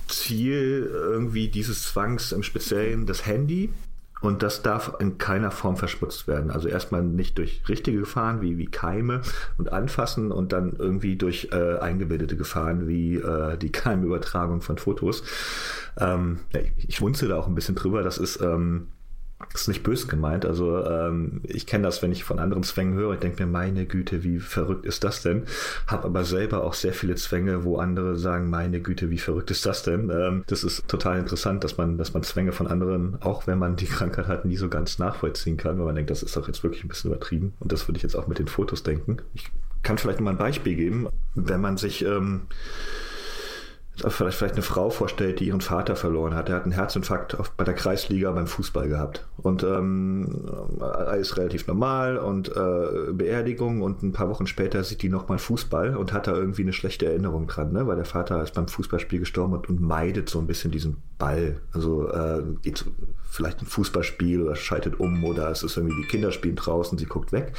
Ziel 0.08 0.90
irgendwie 0.92 1.48
dieses 1.48 1.84
Zwangs 1.84 2.32
im 2.32 2.42
Speziellen 2.42 3.06
das 3.06 3.26
Handy. 3.26 3.70
Und 4.22 4.42
das 4.42 4.62
darf 4.62 4.94
in 4.98 5.18
keiner 5.18 5.50
Form 5.50 5.76
verschmutzt 5.76 6.26
werden. 6.26 6.50
Also 6.50 6.68
erstmal 6.68 7.02
nicht 7.02 7.36
durch 7.36 7.62
richtige 7.68 7.98
Gefahren 7.98 8.40
wie, 8.40 8.56
wie 8.56 8.66
Keime 8.66 9.20
und 9.58 9.72
Anfassen 9.72 10.32
und 10.32 10.52
dann 10.52 10.72
irgendwie 10.78 11.16
durch 11.16 11.50
äh, 11.52 11.78
eingebildete 11.78 12.34
Gefahren 12.34 12.88
wie 12.88 13.16
äh, 13.16 13.58
die 13.58 13.70
Keimübertragung 13.70 14.62
von 14.62 14.78
Fotos. 14.78 15.22
Ähm, 15.98 16.38
ich, 16.54 16.88
ich 16.88 16.96
schmunze 16.96 17.28
da 17.28 17.36
auch 17.36 17.46
ein 17.46 17.54
bisschen 17.54 17.74
drüber. 17.74 18.02
Das 18.02 18.16
ist 18.16 18.40
ähm, 18.40 18.88
das 19.38 19.62
ist 19.62 19.68
nicht 19.68 19.82
bös 19.82 20.08
gemeint. 20.08 20.46
Also 20.46 20.84
ähm, 20.84 21.42
ich 21.44 21.66
kenne 21.66 21.84
das, 21.84 22.02
wenn 22.02 22.12
ich 22.12 22.24
von 22.24 22.38
anderen 22.38 22.62
Zwängen 22.62 22.94
höre. 22.94 23.14
Ich 23.14 23.20
denke 23.20 23.44
mir, 23.44 23.50
meine 23.50 23.84
Güte, 23.84 24.24
wie 24.24 24.38
verrückt 24.38 24.86
ist 24.86 25.04
das 25.04 25.22
denn? 25.22 25.44
Hab 25.86 26.04
aber 26.04 26.24
selber 26.24 26.64
auch 26.64 26.72
sehr 26.72 26.94
viele 26.94 27.16
Zwänge, 27.16 27.64
wo 27.64 27.76
andere 27.76 28.16
sagen, 28.16 28.48
meine 28.48 28.80
Güte, 28.80 29.10
wie 29.10 29.18
verrückt 29.18 29.50
ist 29.50 29.66
das 29.66 29.82
denn? 29.82 30.10
Ähm, 30.10 30.44
das 30.46 30.64
ist 30.64 30.88
total 30.88 31.18
interessant, 31.18 31.64
dass 31.64 31.76
man, 31.76 31.98
dass 31.98 32.14
man 32.14 32.22
Zwänge 32.22 32.52
von 32.52 32.66
anderen, 32.66 33.20
auch 33.20 33.46
wenn 33.46 33.58
man 33.58 33.76
die 33.76 33.86
Krankheit 33.86 34.26
hat, 34.26 34.46
nie 34.46 34.56
so 34.56 34.70
ganz 34.70 34.98
nachvollziehen 34.98 35.58
kann, 35.58 35.78
weil 35.78 35.86
man 35.86 35.94
denkt, 35.94 36.10
das 36.10 36.22
ist 36.22 36.36
doch 36.36 36.46
jetzt 36.46 36.62
wirklich 36.62 36.84
ein 36.84 36.88
bisschen 36.88 37.10
übertrieben. 37.10 37.52
Und 37.60 37.72
das 37.72 37.86
würde 37.88 37.98
ich 37.98 38.02
jetzt 38.02 38.16
auch 38.16 38.28
mit 38.28 38.38
den 38.38 38.48
Fotos 38.48 38.82
denken. 38.82 39.18
Ich 39.34 39.50
kann 39.82 39.98
vielleicht 39.98 40.20
mal 40.20 40.30
ein 40.30 40.38
Beispiel 40.38 40.76
geben, 40.76 41.08
wenn 41.34 41.60
man 41.60 41.76
sich 41.76 42.04
ähm, 42.04 42.42
vielleicht, 44.08 44.52
eine 44.54 44.62
Frau 44.62 44.90
vorstellt, 44.90 45.40
die 45.40 45.46
ihren 45.46 45.60
Vater 45.60 45.96
verloren 45.96 46.34
hat. 46.34 46.48
Er 46.48 46.56
hat 46.56 46.64
einen 46.64 46.72
Herzinfarkt 46.72 47.38
auf, 47.38 47.50
bei 47.52 47.64
der 47.64 47.74
Kreisliga 47.74 48.30
beim 48.32 48.46
Fußball 48.46 48.88
gehabt. 48.88 49.26
Und 49.36 49.62
ähm, 49.62 50.46
alles 50.80 51.36
relativ 51.36 51.66
normal 51.66 52.18
und 52.18 52.48
äh, 52.48 53.12
Beerdigung 53.12 53.82
und 53.82 54.02
ein 54.02 54.12
paar 54.12 54.28
Wochen 54.28 54.46
später 54.46 54.82
sieht 54.84 55.02
die 55.02 55.08
nochmal 55.08 55.38
Fußball 55.38 55.96
und 55.96 56.12
hat 56.12 56.26
da 56.26 56.34
irgendwie 56.34 56.62
eine 56.62 56.72
schlechte 56.72 57.06
Erinnerung 57.06 57.46
dran, 57.46 57.72
ne? 57.72 57.86
weil 57.86 57.96
der 57.96 58.04
Vater 58.04 58.42
ist 58.42 58.54
beim 58.54 58.68
Fußballspiel 58.68 59.20
gestorben 59.20 59.54
und, 59.54 59.68
und 59.68 59.80
meidet 59.80 60.28
so 60.28 60.38
ein 60.38 60.46
bisschen 60.46 60.70
diesen 60.70 60.96
Ball. 61.18 61.60
Also 61.72 62.10
äh, 62.10 62.42
geht 62.62 62.84
vielleicht 63.30 63.60
ein 63.62 63.66
Fußballspiel 63.66 64.42
oder 64.42 64.56
schaltet 64.56 64.98
um 64.98 65.24
oder 65.24 65.50
es 65.50 65.62
ist 65.62 65.76
irgendwie 65.76 66.02
die 66.02 66.08
Kinder 66.08 66.32
spielen 66.32 66.56
draußen, 66.56 66.98
sie 66.98 67.06
guckt 67.06 67.32
weg. 67.32 67.52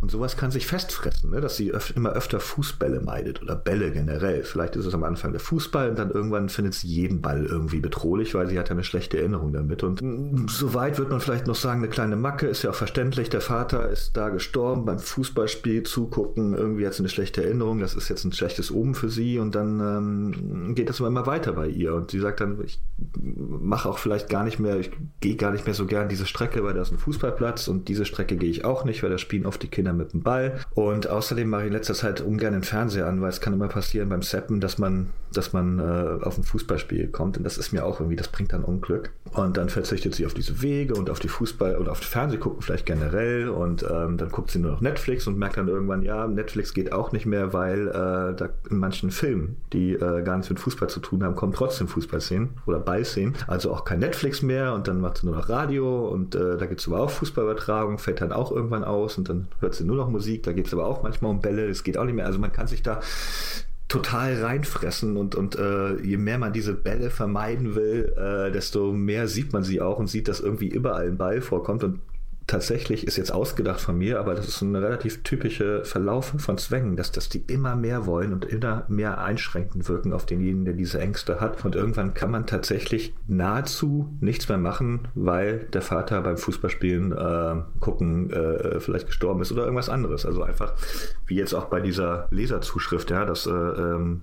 Und 0.00 0.10
sowas 0.10 0.36
kann 0.36 0.50
sich 0.50 0.66
festfressen, 0.66 1.30
ne? 1.30 1.40
dass 1.40 1.56
sie 1.56 1.72
öf 1.72 1.92
immer 1.96 2.12
öfter 2.12 2.38
Fußbälle 2.38 3.00
meidet 3.00 3.42
oder 3.42 3.56
Bälle 3.56 3.90
generell. 3.90 4.44
Vielleicht 4.44 4.76
ist 4.76 4.86
es 4.86 4.94
am 4.94 5.02
Anfang 5.02 5.32
der 5.32 5.40
Fußball 5.48 5.88
und 5.88 5.98
dann 5.98 6.10
irgendwann 6.10 6.50
findet 6.50 6.74
sie 6.74 6.88
jeden 6.88 7.22
Ball 7.22 7.46
irgendwie 7.46 7.80
bedrohlich, 7.80 8.34
weil 8.34 8.48
sie 8.48 8.58
hat 8.58 8.68
ja 8.68 8.74
eine 8.74 8.84
schlechte 8.84 9.18
Erinnerung 9.18 9.54
damit. 9.54 9.82
Und 9.82 10.02
mm, 10.02 10.46
soweit 10.48 10.98
wird 10.98 11.08
man 11.08 11.20
vielleicht 11.20 11.46
noch 11.46 11.54
sagen, 11.54 11.80
eine 11.80 11.88
kleine 11.88 12.16
Macke 12.16 12.46
ist 12.46 12.64
ja 12.64 12.70
auch 12.70 12.74
verständlich. 12.74 13.30
Der 13.30 13.40
Vater 13.40 13.88
ist 13.88 14.14
da 14.14 14.28
gestorben 14.28 14.84
beim 14.84 14.98
Fußballspiel 14.98 15.84
zugucken. 15.84 16.54
Irgendwie 16.54 16.86
hat 16.86 16.92
sie 16.92 17.00
eine 17.00 17.08
schlechte 17.08 17.42
Erinnerung. 17.42 17.80
Das 17.80 17.94
ist 17.94 18.10
jetzt 18.10 18.24
ein 18.24 18.32
schlechtes 18.32 18.70
Oben 18.70 18.94
für 18.94 19.08
sie 19.08 19.38
und 19.38 19.54
dann 19.54 19.80
ähm, 19.80 20.74
geht 20.74 20.90
das 20.90 21.00
immer 21.00 21.26
weiter 21.26 21.54
bei 21.54 21.68
ihr. 21.68 21.94
Und 21.94 22.10
sie 22.10 22.20
sagt 22.20 22.40
dann, 22.40 22.62
ich 22.62 22.82
mache 23.18 23.88
auch 23.88 23.98
vielleicht 23.98 24.28
gar 24.28 24.44
nicht 24.44 24.58
mehr, 24.58 24.78
ich 24.78 24.90
gehe 25.20 25.36
gar 25.36 25.52
nicht 25.52 25.64
mehr 25.64 25.74
so 25.74 25.86
gern 25.86 26.10
diese 26.10 26.26
Strecke, 26.26 26.62
weil 26.62 26.74
da 26.74 26.82
ist 26.82 26.92
ein 26.92 26.98
Fußballplatz 26.98 27.68
und 27.68 27.88
diese 27.88 28.04
Strecke 28.04 28.36
gehe 28.36 28.50
ich 28.50 28.66
auch 28.66 28.84
nicht, 28.84 29.02
weil 29.02 29.10
da 29.10 29.16
spielen 29.16 29.46
oft 29.46 29.62
die 29.62 29.68
Kinder 29.68 29.94
mit 29.94 30.12
dem 30.12 30.22
Ball. 30.22 30.60
Und 30.74 31.08
außerdem 31.08 31.48
mache 31.48 31.62
ich 31.62 31.66
in 31.68 31.72
letzter 31.72 31.94
Zeit 31.94 32.20
ungern 32.20 32.52
den 32.52 32.64
Fernseher 32.64 33.06
an, 33.06 33.22
weil 33.22 33.30
es 33.30 33.40
kann 33.40 33.54
immer 33.54 33.68
passieren 33.68 34.10
beim 34.10 34.22
Seppen, 34.22 34.60
dass 34.60 34.76
man, 34.76 35.08
dass 35.32 35.52
man 35.52 35.78
äh, 35.78 36.24
auf 36.24 36.38
ein 36.38 36.44
Fußballspiel 36.44 37.08
kommt. 37.08 37.36
Und 37.38 37.44
das 37.44 37.58
ist 37.58 37.72
mir 37.72 37.84
auch 37.84 38.00
irgendwie, 38.00 38.16
das 38.16 38.28
bringt 38.28 38.52
dann 38.52 38.64
Unglück. 38.64 39.10
Und 39.32 39.56
dann 39.56 39.68
verzichtet 39.68 40.14
sie 40.14 40.26
auf 40.26 40.34
diese 40.34 40.62
Wege 40.62 40.94
und 40.94 41.10
auf 41.10 41.18
die 41.18 41.28
Fußball 41.28 41.76
oder 41.76 41.92
auf 41.92 41.98
Fernseh 41.98 42.38
gucken 42.38 42.62
vielleicht 42.62 42.86
generell. 42.86 43.48
Und 43.48 43.82
ähm, 43.82 44.16
dann 44.16 44.30
guckt 44.30 44.50
sie 44.50 44.58
nur 44.58 44.72
noch 44.72 44.80
Netflix 44.80 45.26
und 45.26 45.38
merkt 45.38 45.56
dann 45.56 45.68
irgendwann, 45.68 46.02
ja, 46.02 46.26
Netflix 46.26 46.74
geht 46.74 46.92
auch 46.92 47.12
nicht 47.12 47.26
mehr, 47.26 47.52
weil 47.52 47.88
äh, 47.88 47.92
da 47.92 48.48
in 48.70 48.78
manchen 48.78 49.10
Filmen, 49.10 49.56
die 49.72 49.94
äh, 49.94 50.22
gar 50.22 50.36
nichts 50.36 50.50
mit 50.50 50.60
Fußball 50.60 50.88
zu 50.88 51.00
tun 51.00 51.22
haben, 51.22 51.34
kommen 51.34 51.52
trotzdem 51.52 51.88
Fußballszenen 51.88 52.50
oder 52.66 52.78
Ballszenen. 52.78 53.34
Also 53.46 53.72
auch 53.72 53.84
kein 53.84 53.98
Netflix 53.98 54.42
mehr 54.42 54.74
und 54.74 54.88
dann 54.88 55.00
macht 55.00 55.18
sie 55.18 55.26
nur 55.26 55.36
noch 55.36 55.48
Radio 55.48 56.08
und 56.08 56.34
äh, 56.34 56.56
da 56.56 56.66
gibt 56.66 56.80
es 56.80 56.88
aber 56.88 57.00
auch 57.00 57.10
Fußballübertragung, 57.10 57.98
fällt 57.98 58.20
dann 58.20 58.32
auch 58.32 58.52
irgendwann 58.52 58.84
aus 58.84 59.18
und 59.18 59.28
dann 59.28 59.48
hört 59.60 59.74
sie 59.74 59.84
nur 59.84 59.96
noch 59.96 60.08
Musik, 60.08 60.42
da 60.42 60.52
geht 60.52 60.66
es 60.66 60.72
aber 60.72 60.86
auch 60.86 61.02
manchmal 61.02 61.30
um 61.30 61.40
Bälle, 61.40 61.68
es 61.68 61.84
geht 61.84 61.98
auch 61.98 62.04
nicht 62.04 62.14
mehr. 62.14 62.26
Also 62.26 62.38
man 62.38 62.52
kann 62.52 62.66
sich 62.66 62.82
da 62.82 63.00
total 63.88 64.42
reinfressen 64.42 65.16
und, 65.16 65.34
und 65.34 65.56
äh, 65.56 65.96
je 66.02 66.18
mehr 66.18 66.38
man 66.38 66.52
diese 66.52 66.74
Bälle 66.74 67.10
vermeiden 67.10 67.74
will, 67.74 68.12
äh, 68.16 68.52
desto 68.52 68.92
mehr 68.92 69.28
sieht 69.28 69.52
man 69.54 69.64
sie 69.64 69.80
auch 69.80 69.98
und 69.98 70.08
sieht, 70.08 70.28
dass 70.28 70.40
irgendwie 70.40 70.68
überall 70.68 71.06
ein 71.06 71.16
Ball 71.16 71.40
vorkommt 71.40 71.82
und 71.84 72.00
tatsächlich 72.48 73.06
ist 73.06 73.18
jetzt 73.18 73.30
ausgedacht 73.30 73.78
von 73.78 73.96
mir, 73.96 74.18
aber 74.18 74.34
das 74.34 74.48
ist 74.48 74.62
eine 74.62 74.82
relativ 74.82 75.22
typische 75.22 75.84
Verlaufen 75.84 76.40
von 76.40 76.56
Zwängen, 76.56 76.96
dass, 76.96 77.12
dass 77.12 77.28
die 77.28 77.44
immer 77.46 77.76
mehr 77.76 78.06
wollen 78.06 78.32
und 78.32 78.46
immer 78.46 78.84
mehr 78.88 79.20
einschränkend 79.20 79.88
wirken 79.88 80.14
auf 80.14 80.24
denjenigen, 80.24 80.64
der 80.64 80.72
diese 80.74 80.98
Ängste 80.98 81.40
hat. 81.40 81.64
Und 81.64 81.76
irgendwann 81.76 82.14
kann 82.14 82.30
man 82.30 82.46
tatsächlich 82.46 83.14
nahezu 83.26 84.16
nichts 84.20 84.48
mehr 84.48 84.58
machen, 84.58 85.08
weil 85.14 85.66
der 85.72 85.82
Vater 85.82 86.22
beim 86.22 86.38
Fußballspielen 86.38 87.12
äh, 87.12 87.62
gucken 87.80 88.30
äh, 88.30 88.80
vielleicht 88.80 89.06
gestorben 89.06 89.42
ist 89.42 89.52
oder 89.52 89.64
irgendwas 89.64 89.90
anderes. 89.90 90.24
Also 90.24 90.42
einfach, 90.42 90.72
wie 91.26 91.36
jetzt 91.36 91.52
auch 91.52 91.66
bei 91.66 91.80
dieser 91.80 92.28
Leserzuschrift, 92.30 93.10
ja, 93.10 93.26
dass 93.26 93.46
äh, 93.46 93.50
ähm, 93.50 94.22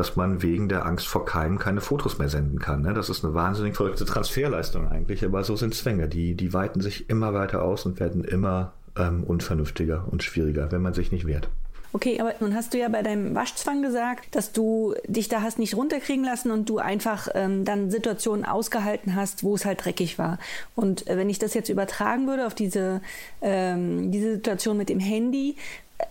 dass 0.00 0.16
man 0.16 0.40
wegen 0.40 0.70
der 0.70 0.86
Angst 0.86 1.06
vor 1.06 1.26
Keimen 1.26 1.58
keine 1.58 1.82
Fotos 1.82 2.18
mehr 2.18 2.30
senden 2.30 2.58
kann. 2.58 2.80
Ne? 2.80 2.94
Das 2.94 3.10
ist 3.10 3.22
eine 3.22 3.34
wahnsinnig 3.34 3.76
verrückte 3.76 4.06
Transferleistung 4.06 4.88
eigentlich, 4.88 5.22
aber 5.26 5.44
so 5.44 5.56
sind 5.56 5.74
Zwänge. 5.74 6.08
Die, 6.08 6.34
die 6.34 6.54
weiten 6.54 6.80
sich 6.80 7.10
immer 7.10 7.34
weiter 7.34 7.62
aus 7.62 7.84
und 7.84 8.00
werden 8.00 8.24
immer 8.24 8.72
ähm, 8.96 9.24
unvernünftiger 9.24 10.06
und 10.10 10.22
schwieriger, 10.22 10.72
wenn 10.72 10.80
man 10.80 10.94
sich 10.94 11.12
nicht 11.12 11.26
wehrt. 11.26 11.50
Okay, 11.92 12.18
aber 12.18 12.32
nun 12.40 12.54
hast 12.54 12.72
du 12.72 12.78
ja 12.78 12.88
bei 12.88 13.02
deinem 13.02 13.34
Waschzwang 13.34 13.82
gesagt, 13.82 14.34
dass 14.34 14.52
du 14.52 14.94
dich 15.06 15.28
da 15.28 15.42
hast 15.42 15.58
nicht 15.58 15.76
runterkriegen 15.76 16.24
lassen 16.24 16.50
und 16.50 16.70
du 16.70 16.78
einfach 16.78 17.28
ähm, 17.34 17.66
dann 17.66 17.90
Situationen 17.90 18.46
ausgehalten 18.46 19.16
hast, 19.16 19.42
wo 19.42 19.54
es 19.54 19.66
halt 19.66 19.84
dreckig 19.84 20.18
war. 20.18 20.38
Und 20.74 21.08
äh, 21.08 21.18
wenn 21.18 21.28
ich 21.28 21.38
das 21.38 21.52
jetzt 21.52 21.68
übertragen 21.68 22.26
würde 22.26 22.46
auf 22.46 22.54
diese, 22.54 23.02
ähm, 23.42 24.10
diese 24.12 24.36
Situation 24.36 24.78
mit 24.78 24.88
dem 24.88 25.00
Handy, 25.00 25.56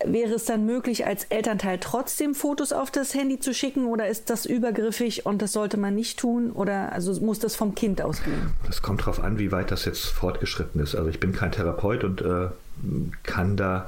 wäre 0.06 0.34
es 0.34 0.46
dann 0.46 0.66
möglich, 0.66 1.06
als 1.06 1.26
Elternteil 1.26 1.80
trotzdem 1.80 2.36
Fotos 2.36 2.72
auf 2.72 2.92
das 2.92 3.14
Handy 3.14 3.40
zu 3.40 3.54
schicken 3.54 3.86
oder 3.86 4.08
ist 4.08 4.30
das 4.30 4.46
übergriffig 4.46 5.26
und 5.26 5.42
das 5.42 5.54
sollte 5.54 5.78
man 5.78 5.96
nicht 5.96 6.20
tun 6.20 6.52
oder 6.52 6.92
also 6.92 7.14
muss 7.22 7.40
das 7.40 7.56
vom 7.56 7.76
Kind 7.76 8.02
ausgehen? 8.02 8.52
Das 8.66 8.82
kommt 8.82 9.02
darauf 9.02 9.22
an, 9.22 9.40
wie 9.40 9.52
weit 9.52 9.72
das 9.72 9.86
jetzt 9.86 10.06
fortgeschritten 10.06 10.82
ist. 10.82 10.96
Also 10.96 11.10
ich 11.10 11.20
bin 11.20 11.32
kein 11.32 11.52
Therapeut 11.52 12.04
und 12.04 12.22
äh, 12.22 12.48
kann 13.24 13.58
da 13.58 13.88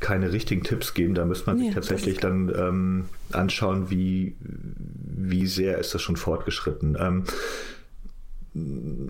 keine 0.00 0.32
richtigen 0.32 0.62
Tipps 0.62 0.94
geben. 0.94 1.14
Da 1.14 1.24
müsste 1.24 1.46
man 1.46 1.58
sich 1.58 1.68
ja, 1.68 1.74
tatsächlich 1.74 2.18
dann 2.18 2.52
ähm, 2.56 3.04
anschauen, 3.32 3.90
wie, 3.90 4.36
wie 4.40 5.46
sehr 5.46 5.78
ist 5.78 5.94
das 5.94 6.02
schon 6.02 6.16
fortgeschritten. 6.16 6.96
Ähm, 7.00 7.24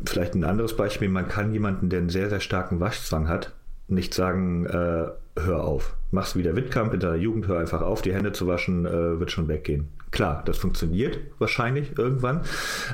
vielleicht 0.05 0.35
ein 0.35 0.45
anderes 0.45 0.77
Beispiel, 0.77 1.09
man 1.09 1.29
kann 1.29 1.53
jemanden, 1.53 1.89
der 1.89 2.01
einen 2.01 2.09
sehr, 2.09 2.31
sehr 2.31 2.41
starken 2.41 2.81
Waschzwang 2.81 3.29
hat, 3.29 3.53
nicht 3.89 4.15
sagen, 4.15 4.67
äh, 4.67 5.09
hör 5.39 5.65
auf. 5.65 5.95
Machst 6.11 6.37
wieder 6.37 6.57
Wittkamp 6.57 6.95
in 6.95 7.01
deiner 7.01 7.17
Jugend, 7.17 7.47
hör 7.47 7.59
einfach 7.59 7.83
auf, 7.83 8.03
die 8.03 8.15
Hände 8.15 8.33
zu 8.33 8.47
waschen, 8.47 8.87
äh, 8.87 9.21
wird 9.21 9.31
schon 9.31 9.49
weggehen. 9.49 9.89
Klar, 10.11 10.43
das 10.47 10.57
funktioniert 10.57 11.19
wahrscheinlich 11.39 11.99
irgendwann, 11.99 12.43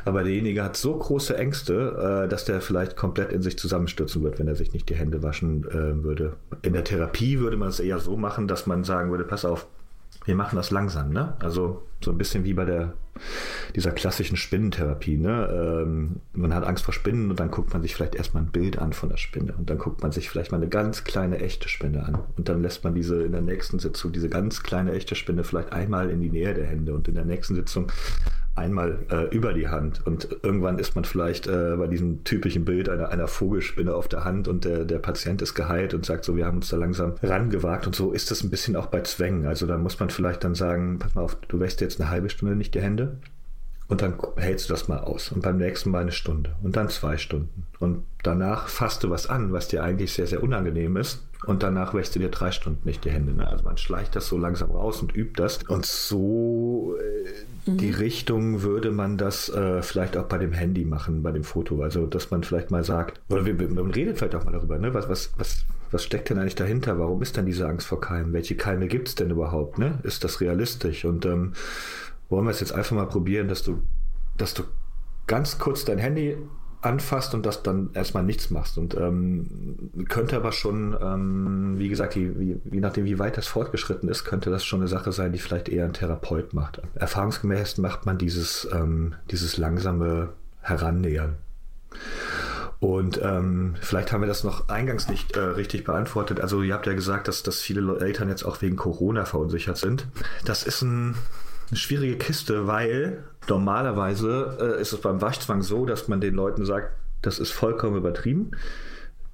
aber 0.04 0.24
derjenige 0.24 0.64
hat 0.64 0.76
so 0.76 0.96
große 0.96 1.36
Ängste, 1.36 2.24
äh, 2.24 2.28
dass 2.28 2.44
der 2.44 2.60
vielleicht 2.60 2.96
komplett 2.96 3.32
in 3.32 3.42
sich 3.42 3.58
zusammenstürzen 3.58 4.22
wird, 4.22 4.38
wenn 4.38 4.48
er 4.48 4.56
sich 4.56 4.72
nicht 4.72 4.88
die 4.88 4.94
Hände 4.94 5.22
waschen 5.22 5.64
äh, 5.68 6.02
würde. 6.02 6.34
In 6.62 6.72
der 6.72 6.84
Therapie 6.84 7.38
würde 7.38 7.56
man 7.56 7.68
es 7.68 7.80
eher 7.80 7.98
so 7.98 8.16
machen, 8.16 8.48
dass 8.48 8.66
man 8.66 8.82
sagen 8.82 9.10
würde, 9.10 9.24
pass 9.24 9.44
auf, 9.44 9.66
wir 10.24 10.34
machen 10.34 10.56
das 10.56 10.70
langsam, 10.70 11.10
ne? 11.10 11.34
Also 11.40 11.82
so 12.02 12.10
ein 12.10 12.18
bisschen 12.18 12.44
wie 12.44 12.54
bei 12.54 12.64
der 12.64 12.94
dieser 13.74 13.92
klassischen 13.92 14.36
Spinnentherapie, 14.36 15.16
ne? 15.16 15.82
Ähm, 15.84 16.20
man 16.32 16.54
hat 16.54 16.64
Angst 16.64 16.84
vor 16.84 16.94
Spinnen 16.94 17.30
und 17.30 17.40
dann 17.40 17.50
guckt 17.50 17.72
man 17.72 17.82
sich 17.82 17.94
vielleicht 17.94 18.14
erstmal 18.14 18.42
ein 18.42 18.50
Bild 18.50 18.78
an 18.78 18.92
von 18.92 19.08
der 19.08 19.16
Spinne 19.16 19.54
und 19.56 19.68
dann 19.68 19.78
guckt 19.78 20.02
man 20.02 20.12
sich 20.12 20.30
vielleicht 20.30 20.50
mal 20.50 20.58
eine 20.58 20.68
ganz 20.68 21.04
kleine 21.04 21.38
echte 21.38 21.68
Spinne 21.68 22.04
an 22.04 22.18
und 22.36 22.48
dann 22.48 22.62
lässt 22.62 22.84
man 22.84 22.94
diese 22.94 23.22
in 23.22 23.32
der 23.32 23.42
nächsten 23.42 23.78
Sitzung 23.78 24.12
diese 24.12 24.28
ganz 24.28 24.62
kleine 24.62 24.92
echte 24.92 25.14
Spinne 25.14 25.44
vielleicht 25.44 25.72
einmal 25.72 26.10
in 26.10 26.20
die 26.20 26.30
Nähe 26.30 26.54
der 26.54 26.66
Hände 26.66 26.94
und 26.94 27.08
in 27.08 27.14
der 27.14 27.24
nächsten 27.24 27.54
Sitzung 27.54 27.90
einmal 28.54 28.98
äh, 29.10 29.34
über 29.34 29.54
die 29.54 29.68
Hand. 29.68 30.06
Und 30.06 30.28
irgendwann 30.42 30.78
ist 30.78 30.94
man 30.94 31.04
vielleicht 31.04 31.46
äh, 31.46 31.74
bei 31.76 31.86
diesem 31.86 32.24
typischen 32.24 32.64
Bild 32.64 32.88
einer, 32.88 33.08
einer 33.08 33.26
Vogelspinne 33.26 33.94
auf 33.94 34.08
der 34.08 34.24
Hand 34.24 34.46
und 34.46 34.64
der, 34.64 34.84
der 34.84 34.98
Patient 34.98 35.40
ist 35.40 35.54
geheilt 35.54 35.94
und 35.94 36.04
sagt 36.04 36.24
so, 36.24 36.36
wir 36.36 36.46
haben 36.46 36.56
uns 36.56 36.68
da 36.68 36.76
langsam 36.76 37.14
rangewagt. 37.22 37.86
Und 37.86 37.96
so 37.96 38.12
ist 38.12 38.30
das 38.30 38.42
ein 38.42 38.50
bisschen 38.50 38.76
auch 38.76 38.86
bei 38.86 39.00
Zwängen. 39.00 39.46
Also 39.46 39.66
da 39.66 39.78
muss 39.78 39.98
man 40.00 40.10
vielleicht 40.10 40.44
dann 40.44 40.54
sagen, 40.54 40.98
pass 40.98 41.14
mal 41.14 41.22
auf, 41.22 41.36
du 41.48 41.60
wäschst 41.60 41.80
jetzt 41.80 42.00
eine 42.00 42.10
halbe 42.10 42.28
Stunde 42.28 42.54
nicht 42.54 42.74
die 42.74 42.82
Hände. 42.82 43.16
Und 43.88 44.00
dann 44.00 44.14
hältst 44.36 44.68
du 44.68 44.74
das 44.74 44.88
mal 44.88 45.00
aus. 45.00 45.32
Und 45.32 45.42
beim 45.42 45.56
nächsten 45.56 45.90
Mal 45.90 46.02
eine 46.02 46.12
Stunde. 46.12 46.54
Und 46.62 46.76
dann 46.76 46.88
zwei 46.88 47.16
Stunden. 47.16 47.66
Und 47.78 48.04
danach 48.22 48.68
fasst 48.68 49.02
du 49.04 49.10
was 49.10 49.26
an, 49.26 49.52
was 49.52 49.68
dir 49.68 49.82
eigentlich 49.82 50.12
sehr, 50.12 50.26
sehr 50.26 50.42
unangenehm 50.42 50.96
ist. 50.96 51.26
Und 51.44 51.62
danach 51.62 51.92
wäschst 51.92 52.14
du 52.14 52.20
dir 52.20 52.28
drei 52.28 52.52
Stunden 52.52 52.86
nicht 52.86 53.04
die 53.04 53.10
Hände. 53.10 53.32
Ne? 53.32 53.48
Also 53.48 53.64
man 53.64 53.76
schleicht 53.76 54.14
das 54.14 54.28
so 54.28 54.38
langsam 54.38 54.70
raus 54.70 55.02
und 55.02 55.14
übt 55.16 55.42
das. 55.42 55.62
Und 55.64 55.84
so 55.84 56.96
äh, 57.00 57.70
mhm. 57.70 57.78
die 57.78 57.90
Richtung 57.90 58.62
würde 58.62 58.90
man 58.92 59.18
das 59.18 59.48
äh, 59.48 59.82
vielleicht 59.82 60.16
auch 60.16 60.26
bei 60.26 60.38
dem 60.38 60.52
Handy 60.52 60.84
machen, 60.84 61.22
bei 61.22 61.32
dem 61.32 61.44
Foto. 61.44 61.82
Also 61.82 62.06
dass 62.06 62.30
man 62.30 62.44
vielleicht 62.44 62.70
mal 62.70 62.84
sagt, 62.84 63.20
oder 63.28 63.44
wir, 63.44 63.54
man 63.54 63.90
redet 63.90 64.18
vielleicht 64.18 64.36
auch 64.36 64.44
mal 64.44 64.52
darüber, 64.52 64.78
ne? 64.78 64.94
was, 64.94 65.08
was, 65.08 65.32
was, 65.36 65.64
was 65.90 66.04
steckt 66.04 66.30
denn 66.30 66.38
eigentlich 66.38 66.54
dahinter? 66.54 66.98
Warum 66.98 67.22
ist 67.22 67.36
denn 67.36 67.46
diese 67.46 67.66
Angst 67.66 67.86
vor 67.86 68.00
Keimen? 68.00 68.32
Welche 68.32 68.56
Keime 68.56 68.86
gibt 68.86 69.08
es 69.08 69.14
denn 69.16 69.30
überhaupt? 69.30 69.78
Ne? 69.78 69.98
Ist 70.04 70.22
das 70.22 70.40
realistisch? 70.40 71.04
Und 71.04 71.26
ähm, 71.26 71.54
wollen 72.28 72.46
wir 72.46 72.50
es 72.50 72.60
jetzt 72.60 72.72
einfach 72.72 72.94
mal 72.94 73.06
probieren, 73.06 73.48
dass 73.48 73.62
du, 73.62 73.82
dass 74.36 74.54
du 74.54 74.62
ganz 75.26 75.58
kurz 75.58 75.84
dein 75.84 75.98
Handy 75.98 76.36
anfasst 76.82 77.34
und 77.34 77.46
das 77.46 77.62
dann 77.62 77.90
erstmal 77.94 78.24
nichts 78.24 78.50
machst. 78.50 78.76
Und 78.76 78.94
ähm, 78.96 79.90
könnte 80.08 80.36
aber 80.36 80.52
schon, 80.52 80.96
ähm, 81.00 81.78
wie 81.78 81.88
gesagt, 81.88 82.16
je, 82.16 82.32
wie, 82.36 82.60
je 82.70 82.80
nachdem, 82.80 83.04
wie 83.04 83.18
weit 83.18 83.36
das 83.36 83.46
fortgeschritten 83.46 84.08
ist, 84.08 84.24
könnte 84.24 84.50
das 84.50 84.64
schon 84.64 84.80
eine 84.80 84.88
Sache 84.88 85.12
sein, 85.12 85.32
die 85.32 85.38
vielleicht 85.38 85.68
eher 85.68 85.84
ein 85.84 85.92
Therapeut 85.92 86.52
macht. 86.52 86.82
Erfahrungsgemäß 86.94 87.78
macht 87.78 88.04
man 88.04 88.18
dieses, 88.18 88.68
ähm, 88.72 89.14
dieses 89.30 89.56
langsame 89.56 90.30
Herannähern. 90.60 91.36
Und 92.80 93.20
ähm, 93.22 93.76
vielleicht 93.80 94.10
haben 94.10 94.22
wir 94.22 94.28
das 94.28 94.42
noch 94.42 94.68
eingangs 94.68 95.08
nicht 95.08 95.36
äh, 95.36 95.40
richtig 95.40 95.84
beantwortet. 95.84 96.40
Also 96.40 96.62
ihr 96.62 96.74
habt 96.74 96.86
ja 96.88 96.94
gesagt, 96.94 97.28
dass, 97.28 97.44
dass 97.44 97.60
viele 97.60 98.00
Eltern 98.00 98.28
jetzt 98.28 98.42
auch 98.42 98.60
wegen 98.60 98.74
Corona 98.74 99.24
verunsichert 99.24 99.76
sind. 99.76 100.08
Das 100.44 100.64
ist 100.64 100.82
ein 100.82 101.14
eine 101.72 101.78
schwierige 101.78 102.16
Kiste, 102.18 102.66
weil 102.66 103.24
normalerweise 103.48 104.76
äh, 104.76 104.80
ist 104.80 104.92
es 104.92 105.00
beim 105.00 105.22
Waschzwang 105.22 105.62
so, 105.62 105.86
dass 105.86 106.06
man 106.06 106.20
den 106.20 106.34
Leuten 106.34 106.66
sagt, 106.66 106.90
das 107.22 107.38
ist 107.38 107.50
vollkommen 107.50 107.96
übertrieben. 107.96 108.50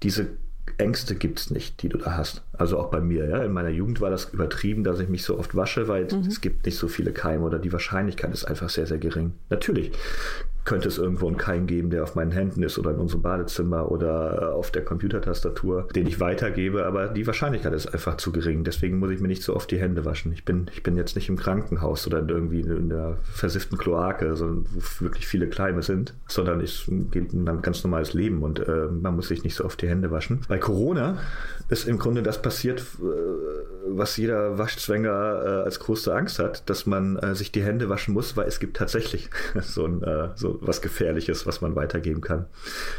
Diese 0.05 0.29
Ängste 0.77 1.17
gibt 1.17 1.41
es 1.41 1.51
nicht, 1.51 1.83
die 1.83 1.89
du 1.89 1.99
da 1.99 2.17
hast. 2.17 2.45
Also 2.53 2.79
auch 2.79 2.93
bei 2.93 3.01
mir. 3.01 3.29
Ja? 3.29 3.43
In 3.43 3.53
meiner 3.53 3.71
Jugend 3.71 4.01
war 4.01 4.11
das 4.11 4.27
übertrieben, 4.27 4.85
dass 4.85 5.01
ich 5.01 5.09
mich 5.09 5.25
so 5.25 5.37
oft 5.37 5.57
wasche, 5.57 5.89
weil 5.89 6.05
mhm. 6.05 6.29
es 6.29 6.41
gibt 6.41 6.65
nicht 6.65 6.77
so 6.77 6.87
viele 6.87 7.13
Keime 7.13 7.45
oder 7.45 7.59
die 7.59 7.73
Wahrscheinlichkeit 7.73 8.33
ist 8.33 8.45
einfach 8.45 8.71
sehr, 8.71 8.87
sehr 8.87 8.99
gering. 8.99 9.33
Natürlich 9.51 9.91
könnte 10.69 10.89
es 10.89 10.99
irgendwo 10.99 11.29
einen 11.29 11.39
Keim 11.39 11.67
geben, 11.67 11.89
der 11.89 12.03
auf 12.03 12.15
meinen 12.15 12.31
Händen 12.31 12.63
ist 12.63 12.79
oder 12.79 12.91
in 12.91 12.99
unserem 12.99 13.23
Badezimmer 13.23 13.91
oder 13.91 14.55
auf 14.55 14.71
der 14.71 14.85
Computertastatur, 14.85 15.89
den 15.95 16.07
ich 16.07 16.21
weitergebe, 16.21 16.85
aber 16.85 17.09
die 17.09 17.27
Wahrscheinlichkeit 17.27 17.73
ist 17.73 17.87
einfach 17.87 18.19
zu 18.19 18.33
gering. 18.33 18.65
Deswegen 18.65 18.99
muss 18.99 19.11
ich 19.11 19.19
mir 19.19 19.29
nicht 19.29 19.43
so 19.43 19.57
oft 19.57 19.71
die 19.71 19.81
Hände 19.81 20.05
waschen. 20.05 20.31
Ich 20.35 20.45
bin, 20.45 20.71
ich 20.75 20.83
bin 20.83 20.99
jetzt 20.99 21.17
nicht 21.17 21.31
im 21.31 21.37
Krankenhaus 21.37 22.07
oder 22.07 22.19
irgendwie 22.29 22.61
in 22.61 22.93
einer 22.93 23.17
versifften 23.33 23.79
Kloake, 23.79 24.39
wo 24.39 25.05
wirklich 25.05 25.27
viele 25.27 25.49
Keime 25.49 25.83
sind, 25.83 26.13
sondern 26.27 26.61
es 26.61 26.85
geht 27.13 27.33
ein 27.33 27.63
ganz 27.63 27.83
normales 27.83 28.13
Leben 28.13 28.43
und 28.43 28.61
äh, 28.61 28.89
man 28.91 29.17
muss 29.17 29.29
sich 29.29 29.45
nicht 29.45 29.55
so 29.55 29.65
oft 29.65 29.81
die 29.81 29.89
Hände 29.89 30.11
waschen. 30.11 30.43
Bei 30.49 30.59
Corona 30.59 31.17
ist 31.71 31.89
im 31.89 31.99
Grunde 31.99 32.23
das 32.23 32.43
passiert, 32.43 32.81
äh, 32.81 33.05
was 33.89 34.19
jeder 34.19 34.59
Waschzwänger 34.59 35.09
äh, 35.11 35.49
als 35.65 35.81
größte 35.81 36.15
Angst 36.15 36.39
hat, 36.39 36.69
dass 36.69 36.85
man 36.85 37.17
äh, 37.17 37.35
sich 37.35 37.53
die 37.53 37.63
Hände 37.63 37.89
waschen 37.89 38.13
muss, 38.13 38.37
weil 38.37 38.47
es 38.47 38.61
gibt 38.61 38.77
tatsächlich 38.77 39.31
so 39.63 39.87
ein 39.87 40.03
äh, 40.03 40.29
so 40.35 40.58
was 40.61 40.83
Gefährliches, 40.83 41.47
was 41.47 41.61
man 41.61 41.77
weitergeben 41.77 42.21
kann. 42.21 42.47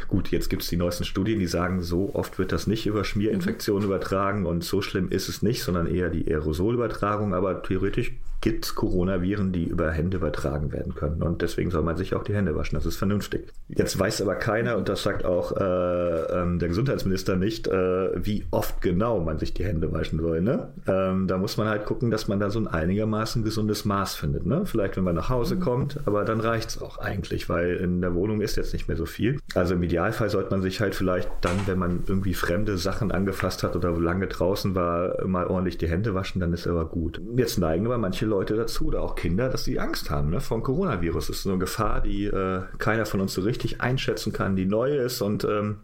Gut, 0.08 0.28
jetzt 0.28 0.50
gibt 0.50 0.62
es 0.62 0.68
die 0.68 0.76
neuesten 0.76 1.04
Studien, 1.04 1.38
die 1.38 1.46
sagen, 1.46 1.82
so 1.82 2.14
oft 2.14 2.38
wird 2.38 2.52
das 2.52 2.66
nicht 2.66 2.86
über 2.86 3.04
Schmierinfektionen 3.04 3.82
mhm. 3.82 3.92
übertragen 3.94 4.46
und 4.46 4.64
so 4.64 4.82
schlimm 4.82 5.08
ist 5.10 5.28
es 5.28 5.42
nicht, 5.42 5.62
sondern 5.62 5.86
eher 5.86 6.10
die 6.10 6.26
Aerosolübertragung. 6.26 7.34
Aber 7.34 7.62
theoretisch 7.62 8.12
gibt 8.40 8.64
es 8.64 8.74
Coronaviren, 8.74 9.52
die 9.52 9.64
über 9.64 9.90
Hände 9.90 10.16
übertragen 10.16 10.72
werden 10.72 10.94
können. 10.94 11.22
Und 11.22 11.42
deswegen 11.42 11.70
soll 11.70 11.82
man 11.82 11.96
sich 11.96 12.14
auch 12.14 12.22
die 12.22 12.34
Hände 12.34 12.56
waschen. 12.56 12.74
Das 12.74 12.86
ist 12.86 12.96
vernünftig. 12.96 13.52
Jetzt 13.68 13.98
weiß 13.98 14.22
aber 14.22 14.34
keiner, 14.36 14.76
und 14.76 14.88
das 14.88 15.02
sagt 15.02 15.24
auch 15.24 15.56
äh, 15.56 15.62
äh, 15.62 16.58
der 16.58 16.68
Gesundheitsminister 16.68 17.36
nicht, 17.36 17.68
äh, 17.68 18.24
wie 18.24 18.46
oft 18.50 18.80
genau 18.80 19.20
man 19.20 19.38
sich 19.38 19.52
die 19.52 19.64
Hände 19.64 19.92
waschen 19.92 20.20
soll. 20.20 20.40
Ne? 20.40 20.68
Ähm, 20.86 21.26
da 21.26 21.36
muss 21.36 21.56
man 21.56 21.68
halt 21.68 21.84
gucken, 21.84 22.10
dass 22.10 22.28
man 22.28 22.40
da 22.40 22.50
so 22.50 22.58
ein 22.58 22.66
einigermaßen 22.66 23.44
gesundes 23.44 23.84
Maß 23.84 24.14
findet. 24.14 24.46
Ne? 24.46 24.62
Vielleicht, 24.64 24.96
wenn 24.96 25.04
man 25.04 25.14
nach 25.14 25.28
Hause 25.28 25.56
mhm. 25.56 25.60
kommt, 25.60 25.98
aber 26.06 26.24
dann 26.24 26.40
reicht 26.40 26.70
es 26.70 26.82
auch 26.82 26.98
eigentlich, 26.98 27.48
weil 27.48 27.76
in 27.76 28.00
der 28.00 28.14
Wohnung 28.14 28.40
ist 28.40 28.56
jetzt 28.56 28.72
nicht 28.72 28.88
mehr 28.88 28.96
so 28.96 29.06
viel. 29.06 29.38
Also 29.54 29.74
im 29.74 29.82
Idealfall 29.82 30.30
sollte 30.30 30.50
man 30.50 30.62
sich 30.62 30.80
halt 30.80 30.94
vielleicht 30.94 31.28
dann, 31.42 31.56
wenn 31.66 31.78
man 31.78 32.04
irgendwie 32.06 32.34
fremde 32.34 32.78
Sachen 32.78 33.12
angefasst 33.12 33.62
hat 33.62 33.76
oder 33.76 33.90
lange 33.98 34.28
draußen 34.28 34.74
war, 34.74 35.26
mal 35.26 35.46
ordentlich 35.46 35.76
die 35.76 35.88
Hände 35.88 36.14
waschen, 36.14 36.40
dann 36.40 36.52
ist 36.54 36.66
aber 36.66 36.86
gut. 36.86 37.20
Jetzt 37.36 37.58
neigen 37.58 37.86
aber 37.86 37.98
manche 37.98 38.29
Leute 38.30 38.56
dazu 38.56 38.86
oder 38.86 39.02
auch 39.02 39.14
Kinder, 39.14 39.48
dass 39.48 39.64
sie 39.64 39.78
Angst 39.78 40.10
haben 40.10 40.30
ne, 40.30 40.40
vom 40.40 40.62
Coronavirus. 40.62 41.26
Das 41.26 41.38
ist 41.40 41.46
eine 41.46 41.58
Gefahr, 41.58 42.00
die 42.00 42.24
äh, 42.24 42.62
keiner 42.78 43.04
von 43.04 43.20
uns 43.20 43.34
so 43.34 43.42
richtig 43.42 43.80
einschätzen 43.80 44.32
kann, 44.32 44.56
die 44.56 44.66
neu 44.66 44.96
ist 44.96 45.20
und 45.20 45.44
ähm, 45.44 45.76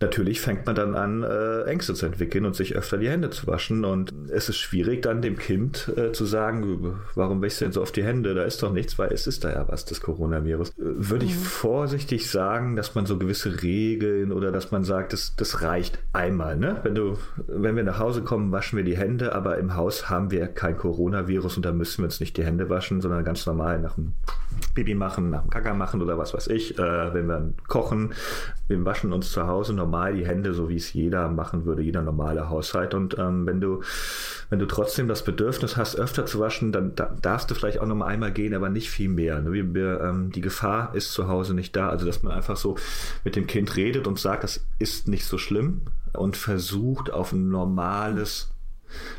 Natürlich 0.00 0.40
fängt 0.40 0.66
man 0.66 0.74
dann 0.74 0.94
an, 0.94 1.22
äh, 1.22 1.62
Ängste 1.62 1.94
zu 1.94 2.06
entwickeln 2.06 2.44
und 2.44 2.54
sich 2.54 2.76
öfter 2.76 2.98
die 2.98 3.08
Hände 3.08 3.30
zu 3.30 3.46
waschen. 3.46 3.84
Und 3.84 4.12
es 4.28 4.48
ist 4.48 4.58
schwierig, 4.58 5.02
dann 5.02 5.22
dem 5.22 5.36
Kind 5.36 5.92
äh, 5.96 6.12
zu 6.12 6.24
sagen, 6.24 6.96
warum 7.14 7.42
wäschst 7.42 7.60
du 7.60 7.66
denn 7.66 7.72
so 7.72 7.82
oft 7.82 7.96
die 7.96 8.04
Hände? 8.04 8.34
Da 8.34 8.44
ist 8.44 8.62
doch 8.62 8.72
nichts, 8.72 8.98
weil 8.98 9.12
es 9.12 9.26
ist 9.26 9.44
da 9.44 9.50
ja 9.50 9.66
was, 9.68 9.84
das 9.84 10.00
Coronavirus. 10.00 10.70
Äh, 10.70 10.72
würde 10.78 11.24
ich 11.24 11.34
mhm. 11.34 11.40
vorsichtig 11.40 12.30
sagen, 12.30 12.76
dass 12.76 12.94
man 12.94 13.06
so 13.06 13.18
gewisse 13.18 13.62
Regeln 13.62 14.32
oder 14.32 14.52
dass 14.52 14.70
man 14.70 14.84
sagt, 14.84 15.12
das, 15.12 15.34
das 15.36 15.62
reicht 15.62 15.98
einmal. 16.12 16.56
Ne? 16.56 16.80
Wenn, 16.82 16.94
du, 16.94 17.18
wenn 17.46 17.76
wir 17.76 17.84
nach 17.84 17.98
Hause 17.98 18.22
kommen, 18.22 18.52
waschen 18.52 18.76
wir 18.76 18.84
die 18.84 18.96
Hände, 18.96 19.34
aber 19.34 19.58
im 19.58 19.74
Haus 19.74 20.10
haben 20.10 20.30
wir 20.30 20.46
kein 20.46 20.76
Coronavirus 20.76 21.56
und 21.56 21.64
da 21.64 21.72
müssen 21.72 21.98
wir 21.98 22.06
uns 22.06 22.20
nicht 22.20 22.36
die 22.36 22.44
Hände 22.44 22.68
waschen, 22.68 23.00
sondern 23.00 23.24
ganz 23.24 23.46
normal 23.46 23.80
nach 23.80 23.94
dem 23.94 24.14
Baby 24.74 24.94
machen, 24.94 25.30
nach 25.30 25.42
dem 25.42 25.50
Kacker 25.50 25.74
machen 25.74 26.02
oder 26.02 26.18
was 26.18 26.34
weiß 26.34 26.48
ich. 26.48 26.78
Äh, 26.78 27.14
wenn 27.14 27.26
wir 27.26 27.52
kochen, 27.68 28.14
wir 28.68 28.84
waschen 28.84 29.12
uns 29.12 29.30
zu 29.30 29.46
Hause 29.46 29.74
normal 29.74 30.14
die 30.14 30.26
Hände, 30.26 30.54
so 30.54 30.68
wie 30.68 30.76
es 30.76 30.92
jeder 30.92 31.28
machen 31.28 31.64
würde, 31.64 31.82
jeder 31.82 32.02
normale 32.02 32.48
Haushalt. 32.48 32.94
Und 32.94 33.18
ähm, 33.18 33.46
wenn 33.46 33.60
du, 33.60 33.82
wenn 34.50 34.58
du 34.58 34.66
trotzdem 34.66 35.08
das 35.08 35.24
Bedürfnis 35.24 35.76
hast, 35.76 35.96
öfter 35.96 36.26
zu 36.26 36.40
waschen, 36.40 36.72
dann 36.72 36.94
da, 36.94 37.14
darfst 37.20 37.50
du 37.50 37.54
vielleicht 37.54 37.80
auch 37.80 37.86
noch 37.86 37.94
mal 37.94 38.06
einmal 38.06 38.32
gehen, 38.32 38.54
aber 38.54 38.68
nicht 38.68 38.90
viel 38.90 39.08
mehr. 39.08 39.40
Ne? 39.40 39.52
Wir, 39.52 39.74
wir, 39.74 40.00
ähm, 40.00 40.30
die 40.30 40.40
Gefahr 40.40 40.94
ist 40.94 41.12
zu 41.12 41.28
Hause 41.28 41.54
nicht 41.54 41.76
da. 41.76 41.88
Also 41.88 42.06
dass 42.06 42.22
man 42.22 42.32
einfach 42.32 42.56
so 42.56 42.76
mit 43.24 43.36
dem 43.36 43.46
Kind 43.46 43.76
redet 43.76 44.06
und 44.06 44.18
sagt, 44.18 44.44
das 44.44 44.64
ist 44.78 45.08
nicht 45.08 45.26
so 45.26 45.38
schlimm 45.38 45.82
und 46.12 46.36
versucht 46.36 47.12
auf 47.12 47.32
ein 47.32 47.48
normales 47.48 48.53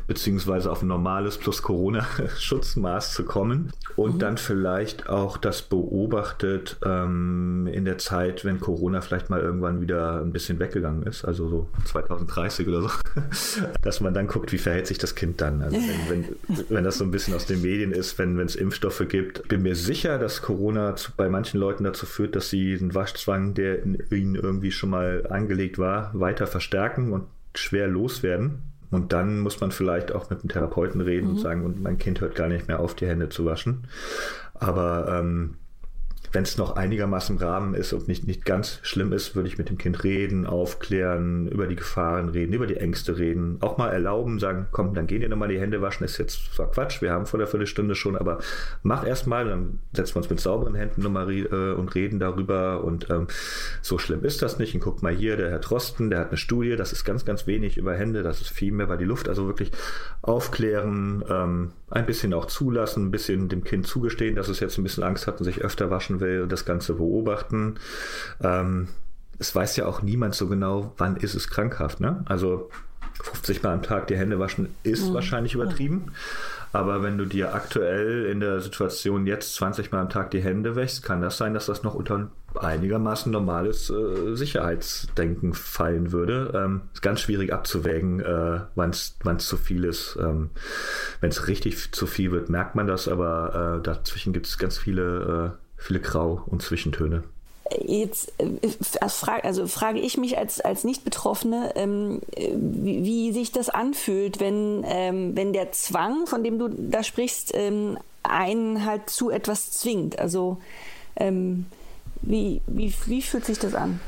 beziehungsweise 0.06 0.70
auf 0.70 0.82
ein 0.82 0.88
normales 0.88 1.38
plus 1.38 1.62
Corona-Schutzmaß 1.62 3.12
zu 3.14 3.24
kommen 3.24 3.72
und 3.96 4.14
mhm. 4.14 4.18
dann 4.18 4.36
vielleicht 4.38 5.08
auch 5.08 5.36
das 5.36 5.62
beobachtet 5.62 6.76
ähm, 6.84 7.68
in 7.72 7.84
der 7.84 7.98
Zeit, 7.98 8.44
wenn 8.44 8.60
Corona 8.60 9.00
vielleicht 9.00 9.30
mal 9.30 9.40
irgendwann 9.40 9.80
wieder 9.80 10.20
ein 10.20 10.32
bisschen 10.32 10.58
weggegangen 10.58 11.02
ist, 11.04 11.24
also 11.24 11.48
so 11.48 11.68
2030 11.84 12.68
oder 12.68 12.82
so, 12.82 12.90
dass 13.82 14.00
man 14.00 14.14
dann 14.14 14.26
guckt, 14.26 14.52
wie 14.52 14.58
verhält 14.58 14.86
sich 14.86 14.98
das 14.98 15.14
Kind 15.14 15.40
dann. 15.40 15.62
Also 15.62 15.76
wenn, 15.76 16.26
wenn, 16.48 16.64
wenn 16.68 16.84
das 16.84 16.98
so 16.98 17.04
ein 17.04 17.10
bisschen 17.10 17.34
aus 17.34 17.46
den 17.46 17.62
Medien 17.62 17.92
ist, 17.92 18.18
wenn 18.18 18.38
es 18.40 18.54
Impfstoffe 18.54 19.04
gibt, 19.08 19.48
bin 19.48 19.62
mir 19.62 19.74
sicher, 19.74 20.18
dass 20.18 20.42
Corona 20.42 20.96
zu, 20.96 21.12
bei 21.16 21.28
manchen 21.28 21.58
Leuten 21.58 21.84
dazu 21.84 22.06
führt, 22.06 22.36
dass 22.36 22.50
sie 22.50 22.76
den 22.76 22.94
Waschzwang, 22.94 23.54
der 23.54 23.82
in 23.82 24.02
ihnen 24.10 24.34
irgendwie 24.34 24.72
schon 24.72 24.90
mal 24.90 25.26
angelegt 25.28 25.78
war, 25.78 26.10
weiter 26.14 26.46
verstärken 26.46 27.12
und 27.12 27.24
schwer 27.54 27.88
loswerden. 27.88 28.62
Und 28.96 29.12
dann 29.12 29.40
muss 29.40 29.60
man 29.60 29.72
vielleicht 29.72 30.10
auch 30.10 30.30
mit 30.30 30.42
dem 30.42 30.48
Therapeuten 30.48 31.02
reden 31.02 31.26
mhm. 31.26 31.32
und 31.32 31.38
sagen, 31.38 31.64
und 31.66 31.82
mein 31.82 31.98
Kind 31.98 32.22
hört 32.22 32.34
gar 32.34 32.48
nicht 32.48 32.66
mehr 32.66 32.80
auf, 32.80 32.94
die 32.94 33.06
Hände 33.06 33.28
zu 33.28 33.44
waschen. 33.44 33.86
Aber 34.54 35.20
ähm, 35.20 35.58
wenn 36.32 36.42
es 36.42 36.56
noch 36.56 36.76
einigermaßen 36.76 37.36
im 37.36 37.42
Rahmen 37.42 37.74
ist 37.74 37.92
und 37.92 38.08
nicht, 38.08 38.26
nicht 38.26 38.44
ganz 38.44 38.80
schlimm 38.82 39.12
ist, 39.12 39.34
würde 39.34 39.48
ich 39.48 39.58
mit 39.58 39.68
dem 39.68 39.78
Kind 39.78 40.04
reden, 40.04 40.46
aufklären, 40.46 41.48
über 41.48 41.66
die 41.66 41.76
Gefahren 41.76 42.28
reden, 42.28 42.52
über 42.52 42.66
die 42.66 42.76
Ängste 42.76 43.18
reden, 43.18 43.58
auch 43.60 43.78
mal 43.78 43.90
erlauben, 43.90 44.38
sagen, 44.38 44.66
komm, 44.72 44.94
dann 44.94 45.06
gehen 45.06 45.20
dir 45.20 45.28
nochmal 45.28 45.48
die 45.48 45.60
Hände 45.60 45.80
waschen, 45.82 46.04
ist 46.04 46.18
jetzt 46.18 46.54
zwar 46.54 46.70
Quatsch, 46.70 47.02
wir 47.02 47.12
haben 47.12 47.26
vor 47.26 47.38
der 47.38 47.46
Viertelstunde 47.46 47.94
schon, 47.94 48.16
aber 48.16 48.38
mach 48.82 49.06
erst 49.06 49.26
mal, 49.26 49.46
dann 49.46 49.78
setzen 49.92 50.14
wir 50.14 50.18
uns 50.18 50.30
mit 50.30 50.40
sauberen 50.40 50.74
Händen 50.74 51.02
nochmal 51.02 51.30
äh, 51.30 51.72
und 51.72 51.94
reden 51.94 52.18
darüber. 52.18 52.84
Und 52.84 53.10
ähm, 53.10 53.26
so 53.82 53.98
schlimm 53.98 54.24
ist 54.24 54.42
das 54.42 54.58
nicht. 54.58 54.74
Und 54.74 54.80
guck 54.80 55.02
mal 55.02 55.14
hier, 55.14 55.36
der 55.36 55.50
Herr 55.50 55.60
Trosten, 55.60 56.10
der 56.10 56.20
hat 56.20 56.28
eine 56.28 56.36
Studie, 56.36 56.76
das 56.76 56.92
ist 56.92 57.04
ganz, 57.04 57.24
ganz 57.24 57.46
wenig 57.46 57.76
über 57.76 57.94
Hände, 57.94 58.22
das 58.22 58.40
ist 58.40 58.50
viel 58.50 58.72
mehr 58.72 58.86
bei 58.86 58.96
die 58.96 59.04
Luft, 59.04 59.28
also 59.28 59.46
wirklich 59.46 59.72
aufklären, 60.22 61.24
ähm, 61.28 61.72
ein 61.90 62.06
bisschen 62.06 62.34
auch 62.34 62.46
zulassen, 62.46 63.06
ein 63.06 63.10
bisschen 63.10 63.48
dem 63.48 63.62
Kind 63.62 63.86
zugestehen, 63.86 64.34
dass 64.34 64.48
es 64.48 64.60
jetzt 64.60 64.76
ein 64.78 64.82
bisschen 64.82 65.04
Angst 65.04 65.26
hat 65.26 65.38
und 65.38 65.44
sich 65.44 65.60
öfter 65.62 65.90
waschen 65.90 66.20
will 66.20 66.42
und 66.42 66.50
das 66.50 66.64
Ganze 66.64 66.94
beobachten. 66.94 67.76
Ähm, 68.42 68.88
es 69.38 69.54
weiß 69.54 69.76
ja 69.76 69.86
auch 69.86 70.02
niemand 70.02 70.34
so 70.34 70.48
genau, 70.48 70.94
wann 70.96 71.16
ist 71.16 71.34
es 71.34 71.48
krankhaft. 71.48 72.00
Ne? 72.00 72.24
Also 72.26 72.70
50 73.22 73.62
Mal 73.62 73.74
am 73.74 73.82
Tag 73.82 74.08
die 74.08 74.16
Hände 74.16 74.38
waschen 74.38 74.68
ist 74.82 75.08
mhm. 75.08 75.14
wahrscheinlich 75.14 75.54
übertrieben. 75.54 76.12
Aber 76.76 77.02
wenn 77.02 77.16
du 77.16 77.24
dir 77.24 77.54
aktuell 77.54 78.26
in 78.26 78.38
der 78.38 78.60
Situation 78.60 79.26
jetzt 79.26 79.54
20 79.54 79.92
Mal 79.92 80.02
am 80.02 80.10
Tag 80.10 80.30
die 80.30 80.42
Hände 80.42 80.76
wäschst, 80.76 81.02
kann 81.02 81.22
das 81.22 81.38
sein, 81.38 81.54
dass 81.54 81.64
das 81.64 81.82
noch 81.82 81.94
unter 81.94 82.28
einigermaßen 82.54 83.32
normales 83.32 83.88
äh, 83.88 84.36
Sicherheitsdenken 84.36 85.54
fallen 85.54 86.12
würde. 86.12 86.52
Ähm, 86.54 86.82
ist 86.92 87.00
ganz 87.00 87.22
schwierig 87.22 87.54
abzuwägen, 87.54 88.20
äh, 88.20 88.60
wann 88.74 88.90
es 88.90 89.16
zu 89.38 89.56
viel 89.56 89.84
ist. 89.84 90.18
Ähm, 90.20 90.50
wenn 91.22 91.30
es 91.30 91.48
richtig 91.48 91.92
zu 91.92 92.06
viel 92.06 92.30
wird, 92.30 92.50
merkt 92.50 92.74
man 92.74 92.86
das, 92.86 93.08
aber 93.08 93.78
äh, 93.78 93.82
dazwischen 93.82 94.34
gibt 94.34 94.46
es 94.46 94.58
ganz 94.58 94.76
viele, 94.76 95.54
äh, 95.56 95.82
viele 95.82 96.00
Grau- 96.00 96.42
und 96.44 96.60
Zwischentöne. 96.60 97.22
Jetzt 97.84 98.32
äh, 98.38 98.70
also 99.00 99.66
frage 99.66 99.98
ich 99.98 100.16
mich 100.16 100.38
als, 100.38 100.60
als 100.60 100.84
Nicht-Betroffene, 100.84 101.72
ähm, 101.74 102.20
wie, 102.36 103.04
wie, 103.04 103.32
sich 103.32 103.52
das 103.52 103.68
anfühlt, 103.68 104.40
wenn, 104.40 104.84
ähm, 104.86 105.36
wenn 105.36 105.52
der 105.52 105.72
Zwang, 105.72 106.26
von 106.26 106.44
dem 106.44 106.58
du 106.58 106.68
da 106.68 107.02
sprichst, 107.02 107.52
ähm, 107.54 107.98
einen 108.22 108.84
halt 108.84 109.10
zu 109.10 109.30
etwas 109.30 109.70
zwingt. 109.72 110.18
Also 110.18 110.58
ähm, 111.16 111.66
wie, 112.22 112.60
wie, 112.66 112.92
wie 113.06 113.22
fühlt 113.22 113.44
sich 113.44 113.58
das 113.58 113.74
an? 113.74 114.00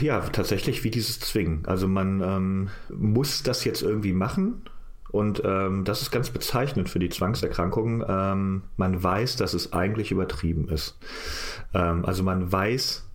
Ja, 0.00 0.20
tatsächlich 0.20 0.84
wie 0.84 0.90
dieses 0.90 1.20
Zwingen. 1.20 1.64
Also 1.66 1.88
man 1.88 2.20
ähm, 2.20 2.70
muss 2.90 3.42
das 3.42 3.64
jetzt 3.64 3.82
irgendwie 3.82 4.12
machen 4.12 4.62
und 5.12 5.42
ähm, 5.44 5.84
das 5.84 6.00
ist 6.00 6.10
ganz 6.10 6.30
bezeichnend 6.30 6.88
für 6.88 6.98
die 6.98 7.10
Zwangserkrankungen. 7.10 8.02
Ähm, 8.08 8.62
man 8.78 9.02
weiß, 9.02 9.36
dass 9.36 9.52
es 9.52 9.72
eigentlich 9.74 10.10
übertrieben 10.10 10.68
ist. 10.68 10.98
Ähm, 11.74 12.04
also 12.06 12.22
man 12.22 12.50
weiß, 12.50 13.06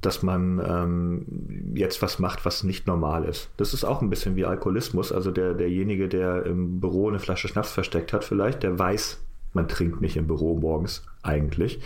dass 0.00 0.22
man 0.22 0.60
ähm, 0.66 1.74
jetzt 1.74 2.02
was 2.02 2.18
macht, 2.18 2.44
was 2.44 2.64
nicht 2.64 2.86
normal 2.88 3.24
ist. 3.24 3.50
Das 3.56 3.72
ist 3.72 3.84
auch 3.84 4.02
ein 4.02 4.10
bisschen 4.10 4.34
wie 4.36 4.44
Alkoholismus. 4.44 5.12
Also 5.12 5.30
der, 5.30 5.54
derjenige, 5.54 6.08
der 6.08 6.44
im 6.44 6.80
Büro 6.80 7.08
eine 7.08 7.20
Flasche 7.20 7.48
Schnaps 7.48 7.70
versteckt 7.70 8.12
hat, 8.12 8.24
vielleicht, 8.24 8.64
der 8.64 8.78
weiß, 8.78 9.20
man 9.54 9.68
trinkt 9.68 10.00
nicht 10.00 10.16
im 10.16 10.26
Büro 10.26 10.58
morgens 10.58 11.02
eigentlich. 11.24 11.80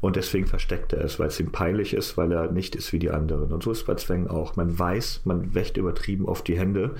Und 0.00 0.16
deswegen 0.16 0.46
versteckt 0.46 0.92
er 0.92 1.02
es, 1.02 1.18
weil 1.18 1.28
es 1.28 1.40
ihm 1.40 1.50
peinlich 1.50 1.94
ist, 1.94 2.16
weil 2.16 2.30
er 2.32 2.52
nicht 2.52 2.76
ist 2.76 2.92
wie 2.92 2.98
die 2.98 3.10
anderen. 3.10 3.52
Und 3.52 3.62
so 3.62 3.72
ist 3.72 3.78
es 3.78 3.84
bei 3.84 3.94
Zwängen 3.94 4.28
auch. 4.28 4.56
Man 4.56 4.78
weiß, 4.78 5.22
man 5.24 5.54
wächt 5.54 5.76
übertrieben 5.76 6.26
oft 6.26 6.46
die 6.46 6.58
Hände. 6.58 6.94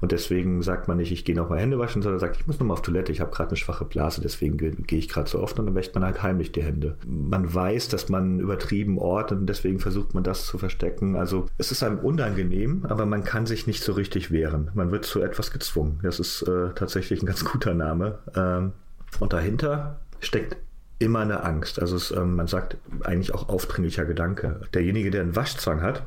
Und 0.00 0.12
deswegen 0.12 0.62
sagt 0.62 0.86
man 0.86 0.96
nicht, 0.96 1.10
ich 1.10 1.24
gehe 1.24 1.34
noch 1.34 1.50
mal 1.50 1.58
Hände 1.58 1.78
waschen, 1.78 2.02
sondern 2.02 2.20
sagt, 2.20 2.36
ich 2.36 2.46
muss 2.46 2.60
noch 2.60 2.66
mal 2.66 2.74
auf 2.74 2.82
Toilette, 2.82 3.10
ich 3.10 3.20
habe 3.20 3.32
gerade 3.32 3.50
eine 3.50 3.56
schwache 3.56 3.84
Blase, 3.84 4.20
deswegen 4.20 4.56
gehe 4.56 4.98
ich 4.98 5.08
gerade 5.08 5.28
so 5.28 5.40
oft. 5.40 5.58
Und 5.58 5.66
dann 5.66 5.74
wächt 5.74 5.94
man 5.94 6.04
halt 6.04 6.22
heimlich 6.22 6.52
die 6.52 6.62
Hände. 6.62 6.96
Man 7.06 7.52
weiß, 7.52 7.88
dass 7.88 8.08
man 8.08 8.38
übertrieben 8.38 8.98
ortet 8.98 9.38
und 9.38 9.46
deswegen 9.46 9.80
versucht 9.80 10.14
man 10.14 10.22
das 10.22 10.46
zu 10.46 10.58
verstecken. 10.58 11.16
Also 11.16 11.46
es 11.58 11.72
ist 11.72 11.82
einem 11.82 11.98
unangenehm, 11.98 12.86
aber 12.88 13.06
man 13.06 13.24
kann 13.24 13.46
sich 13.46 13.66
nicht 13.66 13.82
so 13.82 13.92
richtig 13.92 14.30
wehren. 14.30 14.70
Man 14.74 14.92
wird 14.92 15.04
zu 15.04 15.20
etwas 15.20 15.50
gezwungen. 15.50 15.98
Das 16.02 16.20
ist 16.20 16.42
äh, 16.42 16.70
tatsächlich 16.74 17.22
ein 17.22 17.26
ganz 17.26 17.44
guter 17.44 17.74
Name. 17.74 18.18
Ähm, 18.36 18.72
und 19.20 19.32
dahinter 19.32 20.00
steckt 20.20 20.56
immer 20.98 21.20
eine 21.20 21.42
Angst. 21.42 21.80
Also 21.80 21.96
es, 21.96 22.10
ähm, 22.10 22.36
man 22.36 22.46
sagt 22.46 22.76
eigentlich 23.02 23.34
auch 23.34 23.48
aufdringlicher 23.48 24.04
Gedanke. 24.04 24.60
Derjenige, 24.72 25.10
der 25.10 25.22
einen 25.22 25.36
Waschzwang 25.36 25.82
hat, 25.82 26.06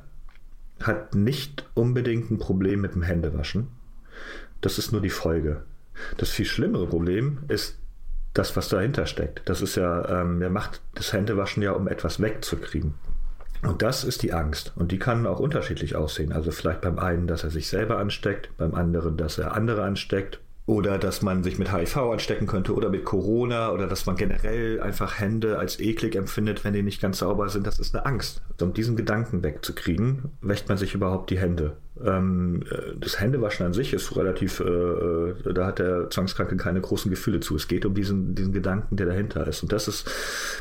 hat 0.81 1.15
nicht 1.15 1.65
unbedingt 1.73 2.31
ein 2.31 2.37
Problem 2.37 2.81
mit 2.81 2.95
dem 2.95 3.03
Händewaschen. 3.03 3.67
Das 4.61 4.77
ist 4.77 4.91
nur 4.91 5.01
die 5.01 5.09
Folge. 5.09 5.63
Das 6.17 6.29
viel 6.29 6.45
schlimmere 6.45 6.87
Problem 6.87 7.39
ist 7.47 7.77
das, 8.33 8.55
was 8.55 8.69
dahinter 8.69 9.05
steckt. 9.05 9.41
Das 9.45 9.61
ist 9.61 9.75
ja, 9.75 10.21
ähm, 10.21 10.41
er 10.41 10.49
macht 10.49 10.81
das 10.93 11.11
Händewaschen 11.13 11.63
ja, 11.63 11.71
um 11.71 11.87
etwas 11.87 12.21
wegzukriegen. 12.21 12.93
Und 13.63 13.81
das 13.81 14.03
ist 14.03 14.21
die 14.21 14.33
Angst. 14.33 14.73
Und 14.75 14.91
die 14.91 14.99
kann 14.99 15.25
auch 15.25 15.39
unterschiedlich 15.39 15.95
aussehen. 15.95 16.31
Also 16.31 16.51
vielleicht 16.51 16.81
beim 16.81 16.99
einen, 16.99 17.25
dass 17.25 17.43
er 17.43 17.49
sich 17.49 17.67
selber 17.67 17.97
ansteckt, 17.97 18.55
beim 18.57 18.75
anderen, 18.75 19.17
dass 19.17 19.39
er 19.39 19.53
andere 19.53 19.83
ansteckt, 19.83 20.39
oder 20.67 20.97
dass 20.97 21.21
man 21.21 21.43
sich 21.43 21.57
mit 21.57 21.73
HIV 21.73 21.95
anstecken 21.95 22.45
könnte 22.45 22.75
oder 22.75 22.89
mit 22.89 23.05
Corona 23.05 23.71
oder 23.71 23.87
dass 23.87 24.05
man 24.05 24.17
generell 24.17 24.81
einfach 24.81 25.17
Hände 25.17 25.57
als 25.57 25.79
eklig 25.79 26.15
empfindet, 26.15 26.65
wenn 26.65 26.73
die 26.73 26.83
nicht 26.83 27.01
ganz 27.01 27.19
sauber 27.19 27.47
sind. 27.47 27.65
Das 27.65 27.79
ist 27.79 27.95
eine 27.95 28.05
Angst. 28.05 28.41
Um 28.61 28.73
diesen 28.73 28.97
Gedanken 28.97 29.43
wegzukriegen, 29.43 30.25
wäscht 30.41 30.67
man 30.67 30.77
sich 30.77 30.93
überhaupt 30.93 31.29
die 31.29 31.39
Hände. 31.39 31.77
Ähm, 32.03 32.63
äh, 32.69 32.97
das 32.99 33.21
Händewaschen 33.21 33.65
an 33.65 33.71
sich 33.71 33.93
ist 33.93 34.13
relativ, 34.17 34.59
äh, 34.59 34.65
äh, 34.65 35.53
da 35.53 35.67
hat 35.67 35.79
der 35.79 36.09
Zwangskranke 36.09 36.57
keine 36.57 36.81
großen 36.81 37.09
Gefühle 37.09 37.39
zu. 37.39 37.55
Es 37.55 37.69
geht 37.69 37.85
um 37.85 37.93
diesen, 37.93 38.35
diesen 38.35 38.51
Gedanken, 38.51 38.97
der 38.97 39.05
dahinter 39.05 39.47
ist. 39.47 39.63
Und 39.63 39.71
das 39.71 39.87
ist, 39.87 40.05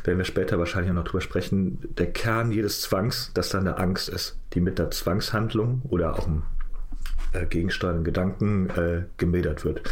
werden 0.05 0.19
wir 0.19 0.25
später 0.25 0.61
wahrscheinlich 0.61 0.93
noch 0.93 1.03
drüber 1.03 1.21
sprechen, 1.21 1.81
der 1.99 2.13
Kern 2.13 2.53
jedes 2.53 2.81
Zwangs, 2.81 3.33
dass 3.35 3.49
da 3.49 3.59
eine 3.59 3.79
Angst 3.79 4.09
ist, 4.09 4.39
die 4.53 4.61
mit 4.61 4.79
der 4.79 4.93
Zwangshandlung 4.93 5.83
oder 5.89 6.17
auch 6.17 6.29
einem 6.29 6.45
äh, 7.43 7.47
Gegenstand, 7.47 8.05
Gedanken 8.05 8.71
äh, 8.71 9.03
gemildert 9.17 9.65
wird. 9.65 9.83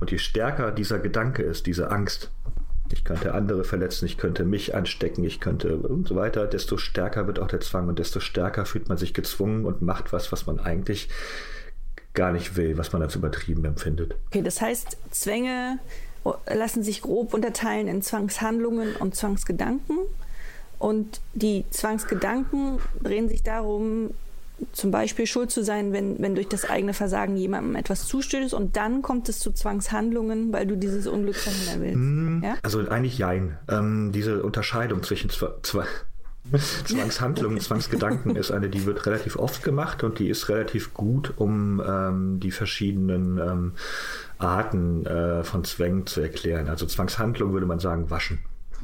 Und 0.00 0.10
je 0.10 0.18
stärker 0.18 0.72
dieser 0.72 0.98
Gedanke 0.98 1.42
ist, 1.42 1.66
diese 1.66 1.90
Angst, 1.90 2.30
ich 2.92 3.04
könnte 3.04 3.34
andere 3.34 3.64
verletzen, 3.64 4.06
ich 4.06 4.16
könnte 4.16 4.44
mich 4.44 4.74
anstecken, 4.74 5.24
ich 5.24 5.40
könnte 5.40 5.76
und 5.76 6.06
so 6.06 6.14
weiter, 6.14 6.46
desto 6.46 6.76
stärker 6.76 7.26
wird 7.26 7.38
auch 7.38 7.48
der 7.48 7.60
Zwang 7.60 7.88
und 7.88 7.98
desto 7.98 8.20
stärker 8.20 8.64
fühlt 8.64 8.88
man 8.88 8.98
sich 8.98 9.12
gezwungen 9.12 9.64
und 9.64 9.82
macht 9.82 10.12
was, 10.12 10.30
was 10.30 10.46
man 10.46 10.60
eigentlich 10.60 11.08
gar 12.14 12.32
nicht 12.32 12.56
will, 12.56 12.78
was 12.78 12.92
man 12.92 13.02
als 13.02 13.14
übertrieben 13.14 13.64
empfindet. 13.64 14.16
Okay, 14.28 14.42
das 14.42 14.60
heißt, 14.60 14.96
Zwänge 15.10 15.78
lassen 16.52 16.82
sich 16.82 17.02
grob 17.02 17.34
unterteilen 17.34 17.88
in 17.88 18.02
Zwangshandlungen 18.02 18.96
und 18.96 19.14
Zwangsgedanken. 19.14 19.98
Und 20.78 21.20
die 21.34 21.64
Zwangsgedanken 21.70 22.78
drehen 23.02 23.28
sich 23.28 23.42
darum, 23.42 24.10
zum 24.72 24.90
Beispiel 24.90 25.26
schuld 25.26 25.50
zu 25.50 25.62
sein, 25.62 25.92
wenn, 25.92 26.20
wenn 26.20 26.34
durch 26.34 26.48
das 26.48 26.68
eigene 26.68 26.94
Versagen 26.94 27.36
jemandem 27.36 27.76
etwas 27.76 28.06
zustößt 28.06 28.54
und 28.54 28.76
dann 28.76 29.02
kommt 29.02 29.28
es 29.28 29.38
zu 29.38 29.52
Zwangshandlungen, 29.52 30.52
weil 30.52 30.66
du 30.66 30.76
dieses 30.76 31.06
Unglück 31.06 31.36
verhindern 31.36 31.80
willst. 31.82 31.96
Mm, 31.96 32.44
ja? 32.44 32.54
Also 32.62 32.80
eigentlich 32.88 33.18
jein. 33.18 33.58
Ähm, 33.68 34.12
diese 34.12 34.42
Unterscheidung 34.42 35.02
zwischen 35.02 35.30
zwei, 35.30 35.84
Zwangshandlungen, 36.84 37.60
Zwangsgedanken 37.60 38.36
ist 38.36 38.50
eine, 38.50 38.68
die 38.68 38.86
wird 38.86 39.04
relativ 39.06 39.36
oft 39.36 39.62
gemacht 39.62 40.04
und 40.04 40.18
die 40.18 40.28
ist 40.28 40.48
relativ 40.48 40.94
gut, 40.94 41.34
um 41.36 41.82
ähm, 41.86 42.40
die 42.40 42.50
verschiedenen 42.50 43.38
ähm, 43.38 43.72
Arten 44.38 45.04
äh, 45.06 45.44
von 45.44 45.64
Zwängen 45.64 46.06
zu 46.06 46.20
erklären. 46.20 46.68
Also 46.68 46.86
Zwangshandlung 46.86 47.52
würde 47.52 47.66
man 47.66 47.80
sagen, 47.80 48.10
waschen. 48.10 48.38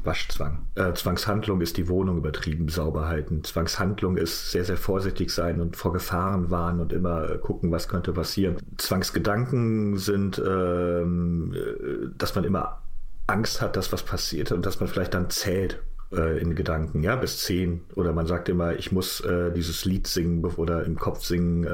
Waschzwang. 0.05 0.67
Äh, 0.75 0.93
Zwangshandlung 0.93 1.61
ist 1.61 1.77
die 1.77 1.87
Wohnung 1.87 2.17
übertrieben 2.17 2.69
sauber 2.69 3.07
halten. 3.07 3.43
Zwangshandlung 3.43 4.17
ist 4.17 4.51
sehr, 4.51 4.65
sehr 4.65 4.77
vorsichtig 4.77 5.31
sein 5.31 5.61
und 5.61 5.75
vor 5.75 5.93
Gefahren 5.93 6.51
warnen 6.51 6.81
und 6.81 6.93
immer 6.93 7.29
äh, 7.29 7.37
gucken, 7.37 7.71
was 7.71 7.87
könnte 7.87 8.13
passieren. 8.13 8.57
Zwangsgedanken 8.77 9.97
sind, 9.97 10.41
ähm, 10.45 11.53
äh, 11.53 12.09
dass 12.17 12.35
man 12.35 12.43
immer 12.43 12.81
Angst 13.27 13.61
hat, 13.61 13.75
dass 13.75 13.91
was 13.91 14.03
passiert 14.03 14.51
und 14.51 14.65
dass 14.65 14.79
man 14.79 14.89
vielleicht 14.89 15.13
dann 15.13 15.29
zählt 15.29 15.81
äh, 16.11 16.39
in 16.39 16.55
Gedanken, 16.55 17.03
ja, 17.03 17.15
bis 17.15 17.39
zehn. 17.39 17.81
Oder 17.95 18.13
man 18.13 18.27
sagt 18.27 18.49
immer, 18.49 18.75
ich 18.75 18.91
muss 18.91 19.21
äh, 19.21 19.51
dieses 19.51 19.85
Lied 19.85 20.07
singen 20.07 20.43
oder 20.43 20.83
im 20.85 20.97
Kopf 20.97 21.23
singen, 21.23 21.65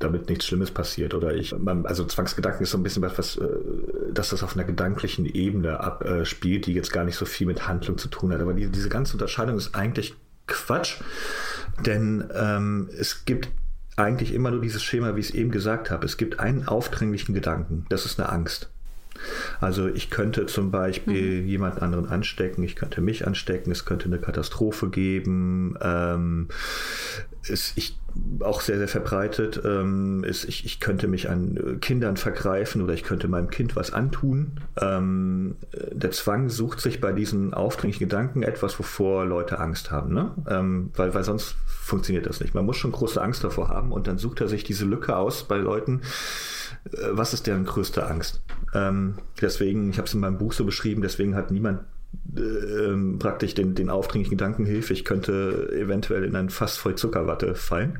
damit 0.00 0.28
nichts 0.28 0.46
Schlimmes 0.46 0.70
passiert. 0.72 1.14
Oder 1.14 1.34
ich, 1.34 1.54
also 1.84 2.04
Zwangsgedanken 2.04 2.62
ist 2.62 2.70
so 2.72 2.78
ein 2.78 2.82
bisschen 2.82 3.02
was, 3.02 3.16
was 3.18 3.36
äh, 3.36 3.48
dass 4.12 4.30
das 4.30 4.42
auf 4.42 4.56
einer 4.56 4.64
gedanklichen 4.64 5.26
Ebene 5.26 5.80
abspielt, 5.80 6.66
die 6.66 6.74
jetzt 6.74 6.92
gar 6.92 7.04
nicht 7.04 7.16
so 7.16 7.26
viel 7.26 7.46
mit 7.46 7.68
Handlung 7.68 7.96
zu 7.98 8.08
tun 8.08 8.32
hat. 8.32 8.40
Aber 8.40 8.54
die, 8.54 8.66
diese 8.68 8.88
ganze 8.88 9.12
Unterscheidung 9.12 9.56
ist 9.56 9.74
eigentlich 9.74 10.16
Quatsch, 10.46 10.96
denn 11.86 12.28
ähm, 12.34 12.90
es 12.98 13.24
gibt 13.24 13.50
eigentlich 13.96 14.34
immer 14.34 14.50
nur 14.50 14.60
dieses 14.60 14.82
Schema, 14.82 15.14
wie 15.14 15.20
ich 15.20 15.28
es 15.28 15.34
eben 15.34 15.50
gesagt 15.50 15.90
habe. 15.90 16.06
Es 16.06 16.16
gibt 16.16 16.40
einen 16.40 16.66
aufdringlichen 16.66 17.34
Gedanken, 17.34 17.86
das 17.90 18.06
ist 18.06 18.18
eine 18.18 18.30
Angst. 18.30 18.70
Also 19.60 19.88
ich 19.88 20.10
könnte 20.10 20.46
zum 20.46 20.70
Beispiel 20.70 21.42
mhm. 21.42 21.46
jemand 21.46 21.82
anderen 21.82 22.08
anstecken, 22.08 22.62
ich 22.62 22.76
könnte 22.76 23.00
mich 23.00 23.26
anstecken, 23.26 23.70
es 23.70 23.84
könnte 23.84 24.06
eine 24.06 24.18
Katastrophe 24.18 24.88
geben. 24.88 25.76
Ähm, 25.82 26.48
es, 27.48 27.72
ich 27.76 27.98
auch 28.40 28.60
sehr, 28.60 28.78
sehr 28.78 28.88
verbreitet 28.88 29.60
ähm, 29.64 30.24
ist, 30.24 30.44
ich, 30.44 30.64
ich 30.64 30.80
könnte 30.80 31.06
mich 31.08 31.28
an 31.30 31.78
Kindern 31.80 32.16
vergreifen 32.16 32.82
oder 32.82 32.92
ich 32.92 33.04
könnte 33.04 33.28
meinem 33.28 33.50
Kind 33.50 33.76
was 33.76 33.92
antun. 33.92 34.60
Ähm, 34.80 35.56
der 35.92 36.10
Zwang 36.10 36.48
sucht 36.48 36.80
sich 36.80 37.00
bei 37.00 37.12
diesen 37.12 37.54
aufdringlichen 37.54 38.08
Gedanken 38.08 38.42
etwas, 38.42 38.78
wovor 38.78 39.24
Leute 39.26 39.58
Angst 39.58 39.90
haben, 39.90 40.12
ne? 40.12 40.32
Ähm, 40.48 40.90
weil, 40.96 41.14
weil 41.14 41.24
sonst 41.24 41.56
funktioniert 41.66 42.26
das 42.26 42.40
nicht. 42.40 42.54
Man 42.54 42.66
muss 42.66 42.76
schon 42.76 42.92
große 42.92 43.20
Angst 43.20 43.44
davor 43.44 43.68
haben 43.68 43.92
und 43.92 44.06
dann 44.06 44.18
sucht 44.18 44.40
er 44.40 44.48
sich 44.48 44.64
diese 44.64 44.84
Lücke 44.84 45.16
aus 45.16 45.44
bei 45.44 45.56
Leuten. 45.56 46.02
Äh, 46.84 46.96
was 47.10 47.34
ist 47.34 47.46
deren 47.46 47.64
größte 47.64 48.06
Angst? 48.06 48.40
Ähm, 48.74 49.14
deswegen, 49.40 49.90
ich 49.90 49.98
habe 49.98 50.06
es 50.06 50.14
in 50.14 50.20
meinem 50.20 50.38
Buch 50.38 50.52
so 50.52 50.64
beschrieben, 50.64 51.02
deswegen 51.02 51.34
hat 51.34 51.50
niemand 51.50 51.80
ähm, 52.36 53.18
praktisch 53.18 53.54
den, 53.54 53.74
den 53.74 53.90
aufdringlichen 53.90 54.36
Gedanken 54.36 54.64
hilft, 54.64 54.90
ich 54.90 55.04
könnte 55.04 55.70
eventuell 55.72 56.24
in 56.24 56.36
ein 56.36 56.50
Fass 56.50 56.76
voll 56.76 56.96
Zuckerwatte 56.96 57.54
fallen, 57.54 57.98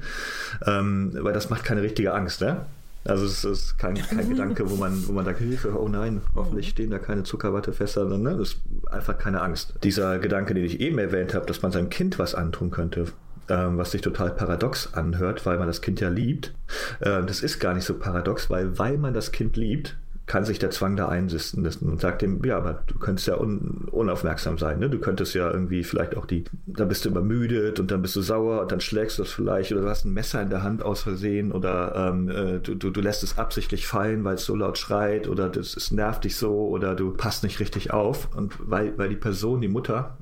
ähm, 0.66 1.12
weil 1.14 1.32
das 1.32 1.50
macht 1.50 1.64
keine 1.64 1.82
richtige 1.82 2.12
Angst, 2.12 2.40
ne? 2.40 2.66
Also 3.04 3.24
es 3.24 3.44
ist 3.44 3.78
kein, 3.78 3.94
kein 3.94 4.28
Gedanke, 4.28 4.68
wo 4.70 4.76
man, 4.76 5.06
wo 5.06 5.12
man 5.12 5.24
sagt, 5.24 5.38
Hilfe, 5.38 5.74
oh 5.80 5.88
nein, 5.88 6.20
hoffentlich 6.34 6.68
stehen 6.68 6.90
da 6.90 6.98
keine 6.98 7.22
Zuckerwattefässer, 7.22 8.02
sondern 8.02 8.34
ne? 8.34 8.38
das 8.38 8.50
ist 8.50 8.60
einfach 8.90 9.16
keine 9.16 9.40
Angst. 9.40 9.74
Dieser 9.82 10.18
Gedanke, 10.18 10.54
den 10.54 10.64
ich 10.64 10.80
eben 10.80 10.98
erwähnt 10.98 11.34
habe, 11.34 11.46
dass 11.46 11.62
man 11.62 11.72
seinem 11.72 11.88
Kind 11.88 12.18
was 12.18 12.34
antun 12.34 12.70
könnte, 12.70 13.06
was 13.54 13.90
sich 13.92 14.00
total 14.00 14.30
paradox 14.30 14.94
anhört, 14.94 15.44
weil 15.46 15.58
man 15.58 15.66
das 15.66 15.80
Kind 15.80 16.00
ja 16.00 16.08
liebt, 16.08 16.54
äh, 17.00 17.22
das 17.24 17.42
ist 17.42 17.58
gar 17.58 17.74
nicht 17.74 17.84
so 17.84 17.94
paradox, 17.94 18.50
weil 18.50 18.78
weil 18.78 18.98
man 18.98 19.14
das 19.14 19.32
Kind 19.32 19.56
liebt, 19.56 19.96
kann 20.30 20.44
sich 20.44 20.60
der 20.60 20.70
Zwang 20.70 20.94
da 20.94 21.08
einsisten 21.08 21.66
und 21.66 22.00
sagt 22.00 22.22
dem, 22.22 22.40
ja, 22.44 22.56
aber 22.56 22.84
du 22.86 23.00
könntest 23.00 23.26
ja 23.26 23.36
un, 23.36 23.88
unaufmerksam 23.90 24.58
sein, 24.58 24.78
ne? 24.78 24.88
Du 24.88 25.00
könntest 25.00 25.34
ja 25.34 25.50
irgendwie 25.50 25.82
vielleicht 25.82 26.16
auch 26.16 26.24
die, 26.24 26.44
da 26.66 26.84
bist 26.84 27.04
du 27.04 27.08
übermüdet 27.08 27.80
und 27.80 27.90
dann 27.90 28.00
bist 28.00 28.14
du 28.14 28.20
sauer 28.20 28.60
und 28.60 28.70
dann 28.70 28.80
schlägst 28.80 29.18
du 29.18 29.24
es 29.24 29.32
vielleicht 29.32 29.72
oder 29.72 29.80
du 29.80 29.88
hast 29.88 30.04
ein 30.04 30.12
Messer 30.12 30.40
in 30.40 30.48
der 30.48 30.62
Hand 30.62 30.84
aus 30.84 31.02
Versehen 31.02 31.50
oder 31.50 31.96
ähm, 31.96 32.28
äh, 32.28 32.60
du, 32.60 32.76
du, 32.76 32.90
du 32.90 33.00
lässt 33.00 33.24
es 33.24 33.38
absichtlich 33.38 33.88
fallen, 33.88 34.22
weil 34.22 34.36
es 34.36 34.44
so 34.44 34.54
laut 34.54 34.78
schreit 34.78 35.26
oder 35.26 35.48
das, 35.48 35.76
es 35.76 35.90
nervt 35.90 36.22
dich 36.22 36.36
so 36.36 36.68
oder 36.68 36.94
du 36.94 37.10
passt 37.10 37.42
nicht 37.42 37.58
richtig 37.58 37.92
auf 37.92 38.28
und 38.36 38.54
weil, 38.60 38.96
weil 38.98 39.08
die 39.08 39.16
Person, 39.16 39.60
die 39.60 39.66
Mutter 39.66 40.16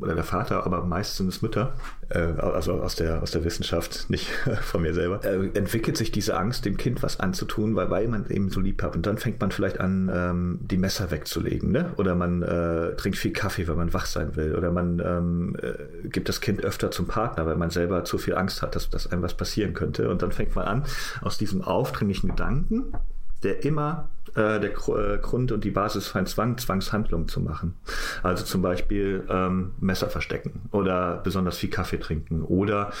oder 0.00 0.14
der 0.14 0.24
Vater, 0.24 0.66
aber 0.66 0.84
meist 0.84 1.16
sind 1.16 1.28
es 1.28 1.42
Mütter, 1.42 1.74
äh, 2.08 2.18
also 2.18 2.74
aus 2.74 2.96
der, 2.96 3.22
aus 3.22 3.30
der 3.30 3.44
Wissenschaft, 3.44 4.08
nicht 4.08 4.28
von 4.62 4.82
mir 4.82 4.94
selber, 4.94 5.24
äh, 5.24 5.50
entwickelt 5.54 5.96
sich 5.96 6.10
diese 6.10 6.36
Angst, 6.36 6.64
dem 6.64 6.76
Kind 6.76 7.02
was 7.02 7.20
anzutun, 7.20 7.76
weil, 7.76 7.90
weil 7.90 8.08
man 8.08 8.28
eben 8.28 8.50
so 8.50 8.60
lieb 8.60 8.82
hat. 8.82 8.96
Und 8.96 9.06
dann 9.06 9.18
fängt 9.18 9.40
man 9.40 9.50
vielleicht 9.50 9.80
an, 9.80 10.10
ähm, 10.12 10.58
die 10.62 10.76
Messer 10.76 11.10
wegzulegen, 11.10 11.70
ne? 11.70 11.92
Oder 11.96 12.14
man 12.14 12.42
äh, 12.42 12.96
trinkt 12.96 13.18
viel 13.18 13.32
Kaffee, 13.32 13.68
weil 13.68 13.76
man 13.76 13.92
wach 13.92 14.06
sein 14.06 14.36
will. 14.36 14.54
Oder 14.54 14.70
man 14.70 15.00
ähm, 15.04 15.56
äh, 15.60 16.08
gibt 16.08 16.28
das 16.28 16.40
Kind 16.40 16.64
öfter 16.64 16.90
zum 16.90 17.06
Partner, 17.06 17.46
weil 17.46 17.56
man 17.56 17.70
selber 17.70 18.04
zu 18.04 18.18
viel 18.18 18.34
Angst 18.34 18.62
hat, 18.62 18.74
dass, 18.74 18.90
dass 18.90 19.10
einem 19.10 19.22
was 19.22 19.34
passieren 19.34 19.74
könnte. 19.74 20.10
Und 20.10 20.22
dann 20.22 20.32
fängt 20.32 20.54
man 20.54 20.66
an, 20.66 20.84
aus 21.22 21.38
diesem 21.38 21.62
aufdringlichen 21.62 22.30
Gedanken, 22.30 22.92
der 23.42 23.64
immer 23.64 24.08
äh, 24.34 24.60
der 24.60 24.70
äh, 24.70 25.18
Grund 25.18 25.52
und 25.52 25.64
die 25.64 25.70
Basis 25.70 26.08
für 26.08 26.18
einen 26.18 26.26
Zwang, 26.26 26.58
Zwangshandlung 26.58 27.28
zu 27.28 27.40
machen. 27.40 27.74
Also 28.22 28.44
zum 28.44 28.62
Beispiel 28.62 29.24
ähm, 29.28 29.72
Messer 29.80 30.08
verstecken 30.08 30.68
oder 30.72 31.16
besonders 31.16 31.58
viel 31.58 31.70
Kaffee 31.70 31.98
trinken 31.98 32.42
oder 32.42 32.92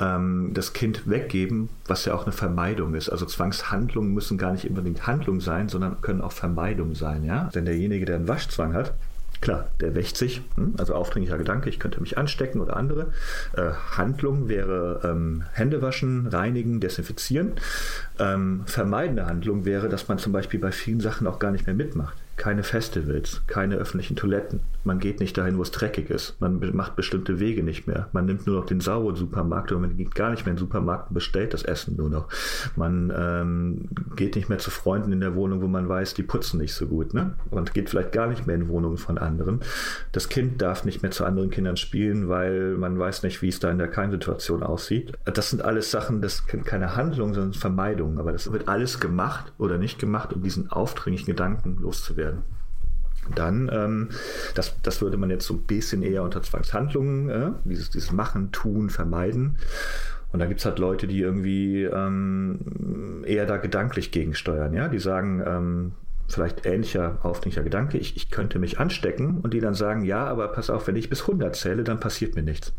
ähm, 0.00 0.50
das 0.54 0.72
Kind 0.72 1.08
weggeben, 1.08 1.68
was 1.86 2.04
ja 2.04 2.14
auch 2.14 2.24
eine 2.24 2.32
Vermeidung 2.32 2.94
ist. 2.94 3.08
Also 3.08 3.26
Zwangshandlungen 3.26 4.12
müssen 4.14 4.38
gar 4.38 4.52
nicht 4.52 4.68
unbedingt 4.68 5.06
Handlung 5.06 5.40
sein, 5.40 5.68
sondern 5.68 6.00
können 6.00 6.20
auch 6.20 6.32
Vermeidung 6.32 6.94
sein. 6.94 7.24
Ja? 7.24 7.50
Denn 7.54 7.64
derjenige, 7.64 8.04
der 8.04 8.16
einen 8.16 8.28
Waschzwang 8.28 8.74
hat, 8.74 8.94
Klar, 9.40 9.68
der 9.80 9.94
wächt 9.94 10.16
sich, 10.16 10.42
hm, 10.56 10.74
also 10.78 10.94
aufdringlicher 10.94 11.38
Gedanke, 11.38 11.68
ich 11.70 11.78
könnte 11.78 12.00
mich 12.00 12.18
anstecken 12.18 12.60
oder 12.60 12.76
andere. 12.76 13.12
Äh, 13.56 13.70
Handlung 13.96 14.48
wäre 14.48 15.00
ähm, 15.04 15.44
Hände 15.52 15.80
waschen, 15.82 16.26
reinigen, 16.26 16.80
desinfizieren. 16.80 17.52
Ähm, 18.18 18.62
vermeidende 18.66 19.26
Handlung 19.26 19.64
wäre, 19.64 19.88
dass 19.88 20.08
man 20.08 20.18
zum 20.18 20.32
Beispiel 20.32 20.60
bei 20.60 20.72
vielen 20.72 21.00
Sachen 21.00 21.26
auch 21.26 21.38
gar 21.38 21.52
nicht 21.52 21.66
mehr 21.66 21.74
mitmacht 21.74 22.16
keine 22.38 22.62
Festivals, 22.62 23.42
keine 23.46 23.74
öffentlichen 23.74 24.16
Toiletten. 24.16 24.60
Man 24.88 24.98
geht 24.98 25.20
nicht 25.20 25.36
dahin, 25.36 25.58
wo 25.58 25.62
es 25.62 25.70
dreckig 25.70 26.10
ist. 26.10 26.40
Man 26.40 26.74
macht 26.74 26.96
bestimmte 26.96 27.38
Wege 27.38 27.62
nicht 27.62 27.86
mehr. 27.86 28.08
Man 28.12 28.24
nimmt 28.24 28.46
nur 28.46 28.56
noch 28.56 28.66
den 28.66 28.80
sauren 28.80 29.16
Supermarkt 29.16 29.70
oder 29.70 29.82
man 29.82 29.96
geht 29.96 30.14
gar 30.14 30.30
nicht 30.30 30.46
mehr 30.46 30.52
in 30.52 30.56
den 30.56 30.60
Supermarkt 30.60 31.10
und 31.10 31.14
bestellt 31.14 31.54
das 31.54 31.62
Essen 31.62 31.96
nur 31.96 32.10
noch. 32.10 32.28
Man 32.74 33.12
ähm, 33.16 33.88
geht 34.16 34.36
nicht 34.36 34.48
mehr 34.48 34.58
zu 34.58 34.70
Freunden 34.70 35.12
in 35.12 35.20
der 35.20 35.34
Wohnung, 35.34 35.62
wo 35.62 35.66
man 35.66 35.88
weiß, 35.88 36.14
die 36.14 36.22
putzen 36.22 36.58
nicht 36.60 36.74
so 36.74 36.86
gut. 36.86 37.14
Ne? 37.14 37.34
Und 37.50 37.74
geht 37.74 37.90
vielleicht 37.90 38.12
gar 38.12 38.26
nicht 38.26 38.46
mehr 38.46 38.56
in 38.56 38.68
Wohnungen 38.68 38.96
von 38.96 39.18
anderen. 39.18 39.60
Das 40.12 40.28
Kind 40.28 40.60
darf 40.62 40.84
nicht 40.84 41.02
mehr 41.02 41.10
zu 41.10 41.24
anderen 41.24 41.50
Kindern 41.50 41.76
spielen, 41.76 42.28
weil 42.28 42.76
man 42.76 42.98
weiß 42.98 43.22
nicht, 43.22 43.42
wie 43.42 43.48
es 43.48 43.60
da 43.60 43.70
in 43.70 43.78
der 43.78 43.88
Keimsituation 43.88 44.62
aussieht. 44.62 45.12
Das 45.24 45.50
sind 45.50 45.62
alles 45.62 45.90
Sachen, 45.90 46.22
das 46.22 46.44
sind 46.50 46.64
keine 46.64 46.96
Handlungen, 46.96 47.34
sondern 47.34 47.52
Vermeidungen. 47.52 48.18
Aber 48.18 48.32
das 48.32 48.50
wird 48.50 48.68
alles 48.68 49.00
gemacht 49.00 49.52
oder 49.58 49.78
nicht 49.78 49.98
gemacht, 49.98 50.32
um 50.32 50.42
diesen 50.42 50.70
aufdringlichen 50.70 51.26
Gedanken 51.26 51.76
loszuwerden 51.80 52.18
werden. 52.18 52.57
Dann, 53.34 53.70
ähm, 53.72 54.08
das, 54.54 54.76
das 54.82 55.00
würde 55.00 55.16
man 55.16 55.30
jetzt 55.30 55.46
so 55.46 55.54
ein 55.54 55.62
bisschen 55.62 56.02
eher 56.02 56.22
unter 56.22 56.42
Zwangshandlungen, 56.42 57.28
äh, 57.28 57.50
dieses, 57.64 57.90
dieses 57.90 58.12
Machen, 58.12 58.52
Tun, 58.52 58.90
Vermeiden. 58.90 59.58
Und 60.32 60.40
da 60.40 60.46
gibt 60.46 60.60
es 60.60 60.66
halt 60.66 60.78
Leute, 60.78 61.06
die 61.06 61.20
irgendwie 61.20 61.84
ähm, 61.84 63.24
eher 63.26 63.46
da 63.46 63.56
gedanklich 63.56 64.10
gegensteuern, 64.10 64.74
ja, 64.74 64.88
die 64.88 64.98
sagen, 64.98 65.42
ähm, 65.46 65.92
vielleicht 66.28 66.66
ähnlicher 66.66 67.18
aufdringlicher 67.22 67.62
Gedanke, 67.62 67.96
ich, 67.96 68.16
ich 68.16 68.30
könnte 68.30 68.58
mich 68.58 68.78
anstecken 68.78 69.40
und 69.40 69.54
die 69.54 69.60
dann 69.60 69.74
sagen, 69.74 70.04
ja, 70.04 70.26
aber 70.26 70.48
pass 70.48 70.68
auf, 70.68 70.86
wenn 70.86 70.96
ich 70.96 71.08
bis 71.08 71.22
100 71.22 71.56
zähle, 71.56 71.84
dann 71.84 72.00
passiert 72.00 72.34
mir 72.36 72.42
nichts. 72.42 72.74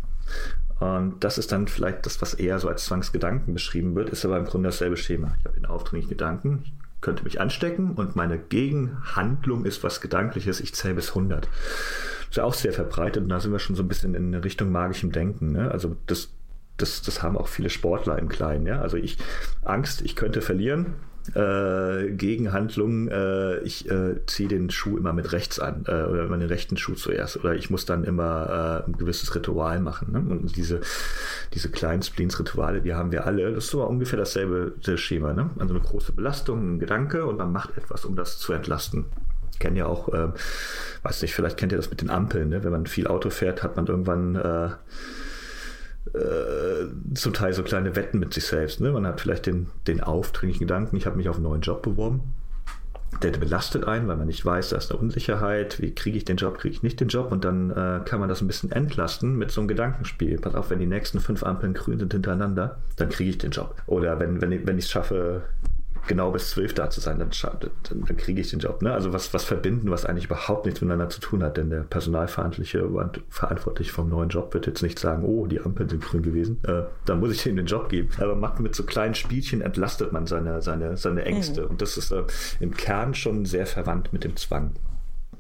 Und 0.79 1.23
das 1.23 1.37
ist 1.37 1.51
dann 1.51 1.67
vielleicht 1.67 2.05
das, 2.05 2.21
was 2.21 2.35
eher 2.35 2.59
so 2.59 2.69
als 2.69 2.85
Zwangsgedanken 2.85 3.53
beschrieben 3.53 3.95
wird, 3.95 4.09
ist 4.11 4.23
aber 4.23 4.37
im 4.37 4.45
Grunde 4.45 4.69
dasselbe 4.69 4.95
Schema. 4.95 5.35
Ich 5.39 5.45
habe 5.45 5.55
den 5.55 5.65
aufdringlichen 5.65 6.09
Gedanken, 6.09 6.63
könnte 7.01 7.23
mich 7.23 7.39
anstecken 7.39 7.91
und 7.91 8.15
meine 8.15 8.37
Gegenhandlung 8.37 9.65
ist 9.65 9.83
was 9.83 10.01
Gedankliches, 10.01 10.59
ich 10.59 10.73
zähle 10.73 10.95
bis 10.95 11.09
100. 11.09 11.45
Das 11.45 11.51
ist 12.29 12.37
ja 12.37 12.43
auch 12.43 12.53
sehr 12.53 12.73
verbreitet 12.73 13.23
und 13.23 13.29
da 13.29 13.39
sind 13.39 13.51
wir 13.51 13.59
schon 13.59 13.75
so 13.75 13.83
ein 13.83 13.87
bisschen 13.87 14.15
in 14.15 14.33
Richtung 14.35 14.71
magischem 14.71 15.11
Denken. 15.11 15.53
Ne? 15.53 15.71
Also 15.71 15.95
das, 16.07 16.33
das, 16.77 17.01
das 17.01 17.23
haben 17.23 17.37
auch 17.37 17.47
viele 17.47 17.69
Sportler 17.69 18.19
im 18.19 18.29
Kleinen. 18.29 18.65
Ja? 18.65 18.81
Also 18.81 18.97
ich 18.97 19.17
Angst, 19.63 20.01
ich 20.01 20.15
könnte 20.15 20.41
verlieren, 20.41 20.95
äh, 21.35 22.11
Gegenhandlung, 22.11 23.07
äh, 23.09 23.59
ich 23.59 23.89
äh, 23.89 24.25
ziehe 24.25 24.49
den 24.49 24.69
Schuh 24.69 24.97
immer 24.97 25.13
mit 25.13 25.31
rechts 25.31 25.59
an 25.59 25.83
äh, 25.87 26.03
oder 26.03 26.25
immer 26.25 26.37
den 26.37 26.47
rechten 26.47 26.77
Schuh 26.77 26.93
zuerst 26.93 27.37
oder 27.37 27.55
ich 27.55 27.69
muss 27.69 27.85
dann 27.85 28.03
immer 28.03 28.83
äh, 28.85 28.89
ein 28.89 28.97
gewisses 28.97 29.33
Ritual 29.35 29.79
machen. 29.79 30.11
Ne? 30.11 30.19
Und 30.19 30.55
diese, 30.55 30.81
diese 31.53 31.69
kleinen 31.69 32.01
Spleens-Rituale, 32.01 32.81
die 32.81 32.93
haben 32.93 33.11
wir 33.11 33.25
alle. 33.25 33.53
Das 33.53 33.65
ist 33.65 33.71
so 33.71 33.83
ungefähr 33.83 34.19
dasselbe 34.19 34.73
Schema. 34.97 35.33
Ne? 35.33 35.49
Also 35.59 35.73
eine 35.73 35.83
große 35.83 36.11
Belastung, 36.11 36.75
ein 36.75 36.79
Gedanke 36.79 37.25
und 37.25 37.37
man 37.37 37.51
macht 37.51 37.77
etwas, 37.77 38.05
um 38.05 38.15
das 38.15 38.39
zu 38.39 38.53
entlasten. 38.53 39.05
Ich 39.53 39.59
kenne 39.59 39.79
ja 39.79 39.85
auch, 39.87 40.13
äh, 40.13 40.29
weiß 41.03 41.21
nicht, 41.21 41.33
vielleicht 41.35 41.57
kennt 41.57 41.71
ihr 41.71 41.77
das 41.77 41.89
mit 41.89 42.01
den 42.01 42.09
Ampeln. 42.09 42.49
Ne? 42.49 42.63
Wenn 42.63 42.71
man 42.71 42.85
viel 42.85 43.07
Auto 43.07 43.29
fährt, 43.29 43.61
hat 43.63 43.75
man 43.75 43.87
irgendwann 43.87 44.35
äh, 44.35 44.69
äh, 46.13 47.13
zum 47.13 47.33
Teil 47.33 47.53
so 47.53 47.63
kleine 47.63 47.95
Wetten 47.95 48.19
mit 48.19 48.33
sich 48.33 48.45
selbst. 48.45 48.81
Ne? 48.81 48.91
Man 48.91 49.05
hat 49.05 49.21
vielleicht 49.21 49.45
den, 49.45 49.67
den 49.87 50.01
aufdringlichen 50.01 50.67
Gedanken, 50.67 50.95
ich 50.95 51.05
habe 51.05 51.17
mich 51.17 51.29
auf 51.29 51.35
einen 51.35 51.43
neuen 51.43 51.61
Job 51.61 51.81
beworben. 51.81 52.21
Der 53.23 53.31
belastet 53.31 53.85
einen, 53.85 54.07
weil 54.07 54.17
man 54.17 54.27
nicht 54.27 54.45
weiß, 54.45 54.69
da 54.69 54.77
ist 54.77 54.91
eine 54.91 54.99
Unsicherheit, 54.99 55.81
wie 55.81 55.93
kriege 55.93 56.17
ich 56.17 56.25
den 56.25 56.37
Job, 56.37 56.59
kriege 56.59 56.75
ich 56.75 56.83
nicht 56.83 56.99
den 56.99 57.07
Job 57.07 57.31
und 57.31 57.43
dann 57.43 57.71
äh, 57.71 58.01
kann 58.05 58.19
man 58.19 58.29
das 58.29 58.41
ein 58.41 58.47
bisschen 58.47 58.71
entlasten 58.71 59.35
mit 59.35 59.51
so 59.51 59.61
einem 59.61 59.67
Gedankenspiel. 59.67 60.39
Pass 60.39 60.53
auf, 60.53 60.69
wenn 60.69 60.79
die 60.79 60.85
nächsten 60.85 61.19
fünf 61.19 61.43
Ampeln 61.43 61.73
grün 61.73 61.99
sind 61.99 62.13
hintereinander, 62.13 62.77
dann 62.97 63.09
kriege 63.09 63.31
ich 63.31 63.37
den 63.39 63.51
Job. 63.51 63.75
Oder 63.87 64.19
wenn, 64.19 64.41
wenn, 64.41 64.65
wenn 64.67 64.77
ich 64.77 64.85
es 64.85 64.91
schaffe, 64.91 65.41
genau 66.07 66.31
bis 66.31 66.51
zwölf 66.51 66.73
da 66.73 66.89
zu 66.89 66.99
sein, 66.99 67.19
dann, 67.19 67.29
dann, 67.41 68.05
dann 68.05 68.17
kriege 68.17 68.41
ich 68.41 68.49
den 68.49 68.59
Job. 68.59 68.81
Ne? 68.81 68.93
Also 68.93 69.13
was, 69.13 69.33
was 69.33 69.43
verbinden, 69.43 69.91
was 69.91 70.05
eigentlich 70.05 70.25
überhaupt 70.25 70.65
nichts 70.65 70.81
miteinander 70.81 71.09
zu 71.09 71.21
tun 71.21 71.43
hat. 71.43 71.57
Denn 71.57 71.69
der 71.69 71.81
Personalverantwortliche 71.81 72.87
Verantwortliche 73.29 73.91
vom 73.91 74.09
neuen 74.09 74.29
Job 74.29 74.53
wird 74.53 74.67
jetzt 74.67 74.81
nicht 74.81 74.99
sagen, 74.99 75.23
oh, 75.23 75.47
die 75.47 75.59
Ampeln 75.59 75.89
sind 75.89 76.03
grün 76.03 76.23
gewesen, 76.23 76.59
äh, 76.65 76.83
dann 77.05 77.19
muss 77.19 77.31
ich 77.31 77.45
ihm 77.45 77.55
den 77.55 77.65
Job 77.65 77.89
geben. 77.89 78.09
Aber 78.19 78.35
macht 78.35 78.59
mit 78.59 78.75
so 78.75 78.83
kleinen 78.83 79.15
Spielchen 79.15 79.61
entlastet 79.61 80.11
man 80.11 80.27
seine, 80.27 80.61
seine, 80.61 80.97
seine 80.97 81.25
Ängste. 81.25 81.63
Mhm. 81.63 81.69
Und 81.69 81.81
das 81.81 81.97
ist 81.97 82.11
äh, 82.11 82.23
im 82.59 82.75
Kern 82.75 83.13
schon 83.13 83.45
sehr 83.45 83.65
verwandt 83.65 84.13
mit 84.13 84.23
dem 84.23 84.35
Zwang. 84.35 84.73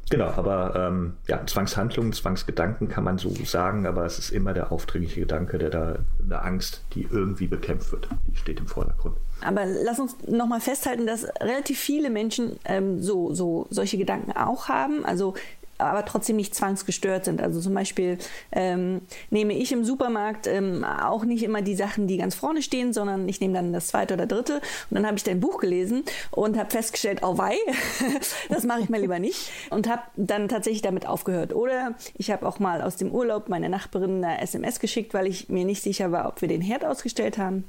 Genau, 0.09 0.29
aber 0.29 0.73
ähm, 0.75 1.13
ja, 1.27 1.45
Zwangshandlungen, 1.45 2.13
Zwangsgedanken 2.13 2.89
kann 2.89 3.03
man 3.03 3.19
so 3.19 3.31
sagen, 3.45 3.85
aber 3.85 4.05
es 4.05 4.17
ist 4.17 4.31
immer 4.31 4.53
der 4.53 4.71
aufdringliche 4.71 5.19
Gedanke, 5.19 5.59
der 5.59 5.69
da 5.69 5.99
eine 6.23 6.41
Angst, 6.41 6.83
die 6.93 7.07
irgendwie 7.09 7.47
bekämpft 7.47 7.91
wird, 7.91 8.07
die 8.27 8.35
steht 8.35 8.59
im 8.59 8.65
Vordergrund. 8.65 9.17
Aber 9.41 9.65
lass 9.65 9.99
uns 9.99 10.15
nochmal 10.27 10.61
festhalten, 10.61 11.05
dass 11.05 11.25
relativ 11.39 11.79
viele 11.79 12.09
Menschen 12.09 12.59
ähm, 12.65 13.01
so, 13.01 13.33
so 13.33 13.67
solche 13.69 13.97
Gedanken 13.97 14.33
auch 14.33 14.67
haben. 14.67 15.05
Also 15.05 15.33
aber 15.79 16.05
trotzdem 16.05 16.35
nicht 16.35 16.53
zwangsgestört 16.53 17.25
sind. 17.25 17.41
Also 17.41 17.59
zum 17.59 17.73
Beispiel 17.73 18.17
ähm, 18.51 19.01
nehme 19.29 19.53
ich 19.53 19.71
im 19.71 19.83
Supermarkt 19.83 20.45
ähm, 20.45 20.83
auch 20.83 21.23
nicht 21.23 21.41
immer 21.41 21.61
die 21.61 21.75
Sachen, 21.75 22.05
die 22.05 22.17
ganz 22.17 22.35
vorne 22.35 22.61
stehen, 22.61 22.93
sondern 22.93 23.27
ich 23.27 23.39
nehme 23.39 23.53
dann 23.53 23.73
das 23.73 23.87
zweite 23.87 24.13
oder 24.13 24.27
dritte 24.27 24.55
und 24.89 24.95
dann 24.95 25.07
habe 25.07 25.17
ich 25.17 25.23
dein 25.23 25.39
Buch 25.39 25.59
gelesen 25.59 26.03
und 26.31 26.57
habe 26.57 26.69
festgestellt, 26.69 27.19
oh 27.23 27.37
wei, 27.37 27.55
das 28.49 28.65
mache 28.65 28.81
ich 28.81 28.89
mal 28.89 28.99
lieber 28.99 29.19
nicht 29.19 29.51
und 29.69 29.89
habe 29.89 30.01
dann 30.17 30.49
tatsächlich 30.49 30.81
damit 30.81 31.07
aufgehört. 31.07 31.55
Oder 31.55 31.95
ich 32.15 32.29
habe 32.29 32.45
auch 32.45 32.59
mal 32.59 32.81
aus 32.81 32.97
dem 32.97 33.11
Urlaub 33.11 33.47
meine 33.47 33.69
Nachbarin 33.69 34.23
eine 34.23 34.41
SMS 34.41 34.79
geschickt, 34.79 35.13
weil 35.13 35.27
ich 35.27 35.47
mir 35.47 35.63
nicht 35.63 35.81
sicher 35.81 36.11
war, 36.11 36.27
ob 36.27 36.41
wir 36.41 36.49
den 36.49 36.61
Herd 36.61 36.83
ausgestellt 36.83 37.37
haben. 37.37 37.63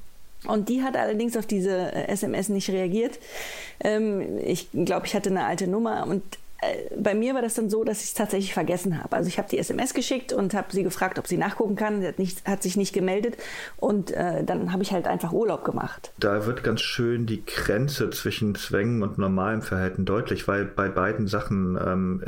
Und 0.46 0.68
die 0.68 0.83
hat 0.83 0.96
allerdings 0.96 1.37
auf 1.37 1.46
diese 1.46 1.92
SMS 1.92 2.48
äh, 2.48 2.53
nicht 2.53 2.70
reagiert. 2.70 3.18
Ähm, 3.81 4.38
ich 4.38 4.68
glaube, 4.72 5.07
ich 5.07 5.14
hatte 5.14 5.31
eine 5.31 5.44
alte 5.44 5.66
Nummer 5.66 6.07
und 6.07 6.22
äh, 6.62 6.94
bei 6.96 7.14
mir 7.14 7.35
war 7.35 7.42
das 7.42 7.55
dann 7.55 7.70
so, 7.70 7.85
dass 7.85 8.00
ich 8.00 8.09
es 8.09 8.14
tatsächlich 8.14 8.55
vergessen 8.55 9.03
habe. 9.03 9.16
Also 9.16 9.29
ich 9.29 9.38
habe 9.38 9.48
die 9.48 9.59
SMS 9.59 9.94
geschickt 9.94 10.33
und 10.33 10.55
habe 10.55 10.68
sie 10.70 10.83
gefragt, 10.83 11.18
ob 11.18 11.26
sie 11.26 11.37
nachgucken 11.37 11.76
kann. 11.76 12.00
Sie 12.00 12.09
hat, 12.09 12.18
nicht, 12.18 12.46
hat 12.46 12.62
sich 12.62 12.76
nicht 12.76 12.92
gemeldet 12.92 13.37
und 13.76 14.11
äh, 14.12 14.44
dann 14.44 14.72
habe 14.72 14.83
ich 14.83 14.92
halt 14.92 15.07
einfach 15.07 15.33
Urlaub 15.33 15.64
gemacht. 15.64 16.12
Da 16.18 16.46
wird 16.46 16.62
ganz 16.62 16.81
schön 16.81 17.26
die 17.26 17.44
Grenze 17.44 18.11
zwischen 18.11 18.55
Zwängen 18.55 19.03
und 19.03 19.18
normalem 19.18 19.62
Verhalten 19.62 20.05
deutlich, 20.05 20.48
weil 20.48 20.64
bei 20.64 20.88
beiden 20.88 21.26
Sachen 21.26 21.79
ähm, 21.83 22.24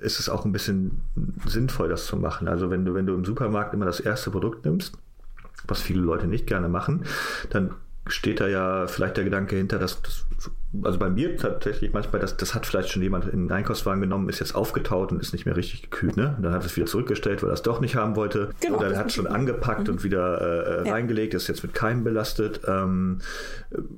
ist 0.00 0.18
es 0.20 0.28
auch 0.28 0.44
ein 0.44 0.52
bisschen 0.52 1.02
sinnvoll, 1.46 1.88
das 1.88 2.06
zu 2.06 2.16
machen. 2.16 2.48
Also 2.48 2.70
wenn 2.70 2.84
du, 2.84 2.94
wenn 2.94 3.06
du 3.06 3.14
im 3.14 3.24
Supermarkt 3.24 3.74
immer 3.74 3.86
das 3.86 4.00
erste 4.00 4.30
Produkt 4.30 4.64
nimmst, 4.64 4.94
was 5.68 5.80
viele 5.80 6.00
Leute 6.00 6.26
nicht 6.26 6.46
gerne 6.46 6.68
machen, 6.68 7.04
dann 7.50 7.74
steht 8.12 8.40
da 8.40 8.48
ja 8.48 8.86
vielleicht 8.86 9.16
der 9.16 9.24
Gedanke 9.24 9.56
hinter, 9.56 9.78
dass 9.78 10.02
das, 10.02 10.24
also 10.82 10.98
bei 10.98 11.08
mir 11.08 11.36
tatsächlich 11.36 11.92
manchmal, 11.92 12.20
das, 12.20 12.36
das 12.36 12.54
hat 12.54 12.66
vielleicht 12.66 12.90
schon 12.90 13.02
jemand 13.02 13.26
in 13.26 13.46
den 13.46 13.52
Einkaufswagen 13.52 14.00
genommen, 14.00 14.28
ist 14.28 14.40
jetzt 14.40 14.54
aufgetaut 14.54 15.12
und 15.12 15.20
ist 15.20 15.32
nicht 15.32 15.46
mehr 15.46 15.56
richtig 15.56 15.82
gekühlt, 15.82 16.16
ne? 16.16 16.34
Und 16.36 16.42
dann 16.42 16.52
hat 16.52 16.64
es 16.64 16.76
wieder 16.76 16.86
zurückgestellt, 16.86 17.42
weil 17.42 17.50
er 17.50 17.54
es 17.54 17.62
doch 17.62 17.80
nicht 17.80 17.96
haben 17.96 18.16
wollte. 18.16 18.50
Genau, 18.60 18.78
Oder 18.78 18.92
er 18.92 18.98
hat 18.98 19.06
es 19.06 19.14
schon 19.14 19.26
angepackt 19.26 19.88
mhm. 19.88 19.94
und 19.94 20.04
wieder 20.04 20.82
äh, 20.82 20.86
ja. 20.86 20.92
reingelegt, 20.92 21.34
ist 21.34 21.48
jetzt 21.48 21.62
mit 21.62 21.74
Keimen 21.74 22.04
belastet. 22.04 22.60
Ähm, 22.66 23.18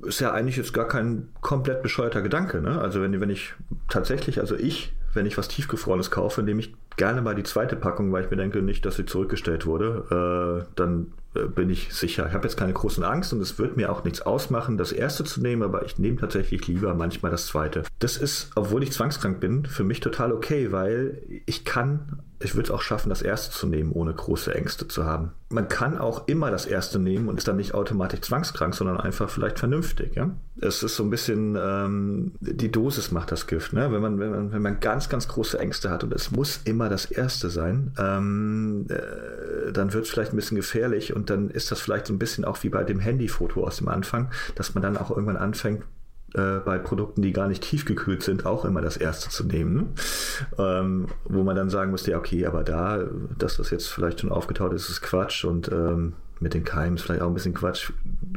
ist 0.03 0.21
ja 0.21 0.31
eigentlich 0.31 0.57
jetzt 0.57 0.73
gar 0.73 0.87
kein 0.87 1.29
komplett 1.41 1.81
bescheuerter 1.83 2.21
Gedanke, 2.21 2.61
ne? 2.61 2.79
Also 2.79 3.01
wenn, 3.01 3.19
wenn 3.19 3.29
ich 3.29 3.53
tatsächlich, 3.89 4.39
also 4.39 4.55
ich, 4.55 4.93
wenn 5.13 5.25
ich 5.25 5.37
was 5.37 5.49
Tiefgefrorenes 5.49 6.09
kaufe, 6.09 6.41
nehme 6.41 6.61
ich 6.61 6.73
gerne 6.95 7.21
mal 7.21 7.35
die 7.35 7.43
zweite 7.43 7.75
Packung, 7.75 8.11
weil 8.11 8.23
ich 8.23 8.31
mir 8.31 8.37
denke 8.37 8.61
nicht, 8.61 8.85
dass 8.85 8.95
sie 8.95 9.05
zurückgestellt 9.05 9.65
wurde. 9.65 10.63
Äh, 10.63 10.71
dann 10.75 11.13
bin 11.33 11.69
ich 11.69 11.93
sicher. 11.93 12.27
Ich 12.27 12.33
habe 12.33 12.47
jetzt 12.47 12.57
keine 12.57 12.73
großen 12.73 13.03
Angst 13.03 13.31
und 13.33 13.41
es 13.41 13.57
wird 13.57 13.77
mir 13.77 13.91
auch 13.91 14.03
nichts 14.03 14.21
ausmachen, 14.21 14.77
das 14.77 14.91
erste 14.91 15.23
zu 15.23 15.41
nehmen, 15.41 15.63
aber 15.63 15.85
ich 15.85 15.97
nehme 15.97 16.17
tatsächlich 16.17 16.67
lieber 16.67 16.93
manchmal 16.93 17.31
das 17.31 17.47
zweite. 17.47 17.83
Das 17.99 18.17
ist, 18.17 18.51
obwohl 18.55 18.83
ich 18.83 18.91
zwangskrank 18.91 19.39
bin, 19.39 19.65
für 19.65 19.83
mich 19.83 20.01
total 20.01 20.31
okay, 20.33 20.71
weil 20.71 21.21
ich 21.45 21.63
kann 21.63 22.21
ich 22.43 22.55
würde 22.55 22.67
es 22.67 22.71
auch 22.71 22.81
schaffen, 22.81 23.09
das 23.09 23.21
erste 23.21 23.51
zu 23.51 23.67
nehmen, 23.67 23.91
ohne 23.91 24.13
große 24.13 24.53
Ängste 24.53 24.87
zu 24.87 25.05
haben. 25.05 25.31
Man 25.49 25.67
kann 25.67 25.97
auch 25.97 26.27
immer 26.27 26.51
das 26.51 26.65
erste 26.65 26.99
nehmen 26.99 27.27
und 27.27 27.37
ist 27.37 27.47
dann 27.47 27.57
nicht 27.57 27.73
automatisch 27.73 28.21
zwangskrank, 28.21 28.73
sondern 28.73 28.97
einfach 28.97 29.29
vielleicht 29.29 29.59
vernünftig. 29.59 30.15
Ja? 30.15 30.31
Es 30.59 30.83
ist 30.83 30.95
so 30.95 31.03
ein 31.03 31.09
bisschen, 31.09 31.57
ähm, 31.61 32.31
die 32.39 32.71
Dosis 32.71 33.11
macht 33.11 33.31
das 33.31 33.47
Gift. 33.47 33.73
Ne? 33.73 33.91
Wenn, 33.91 34.01
man, 34.01 34.19
wenn, 34.19 34.31
man, 34.31 34.51
wenn 34.51 34.61
man 34.61 34.79
ganz, 34.79 35.09
ganz 35.09 35.27
große 35.27 35.59
Ängste 35.59 35.89
hat 35.89 36.03
und 36.03 36.13
es 36.13 36.31
muss 36.31 36.61
immer 36.63 36.89
das 36.89 37.05
erste 37.05 37.49
sein, 37.49 37.93
ähm, 37.97 38.87
äh, 38.89 39.71
dann 39.71 39.93
wird 39.93 40.05
es 40.05 40.11
vielleicht 40.11 40.33
ein 40.33 40.37
bisschen 40.37 40.57
gefährlich 40.57 41.15
und 41.15 41.29
dann 41.29 41.49
ist 41.49 41.71
das 41.71 41.81
vielleicht 41.81 42.07
so 42.07 42.13
ein 42.13 42.19
bisschen 42.19 42.45
auch 42.45 42.63
wie 42.63 42.69
bei 42.69 42.83
dem 42.83 42.99
Handyfoto 42.99 43.65
aus 43.65 43.77
dem 43.77 43.87
Anfang, 43.87 44.31
dass 44.55 44.73
man 44.73 44.81
dann 44.81 44.97
auch 44.97 45.09
irgendwann 45.09 45.37
anfängt, 45.37 45.83
äh, 46.33 46.59
bei 46.59 46.77
Produkten, 46.79 47.21
die 47.21 47.33
gar 47.33 47.47
nicht 47.47 47.63
tiefgekühlt 47.63 48.23
sind, 48.23 48.45
auch 48.45 48.65
immer 48.65 48.81
das 48.81 48.97
erste 48.97 49.29
zu 49.29 49.43
nehmen. 49.43 49.93
Ähm, 50.57 51.07
wo 51.25 51.43
man 51.43 51.55
dann 51.55 51.69
sagen 51.69 51.91
müsste, 51.91 52.11
ja, 52.11 52.17
okay, 52.17 52.45
aber 52.45 52.63
da, 52.63 53.03
dass 53.37 53.57
das 53.57 53.69
jetzt 53.69 53.87
vielleicht 53.87 54.21
schon 54.21 54.31
aufgetaut 54.31 54.73
ist, 54.73 54.89
ist 54.89 55.01
Quatsch 55.01 55.43
und 55.43 55.71
ähm, 55.71 56.13
mit 56.39 56.53
den 56.53 56.63
Keimen 56.63 56.95
ist 56.95 57.03
vielleicht 57.03 57.21
auch 57.21 57.27
ein 57.27 57.33
bisschen 57.33 57.53
Quatsch. 57.53 57.91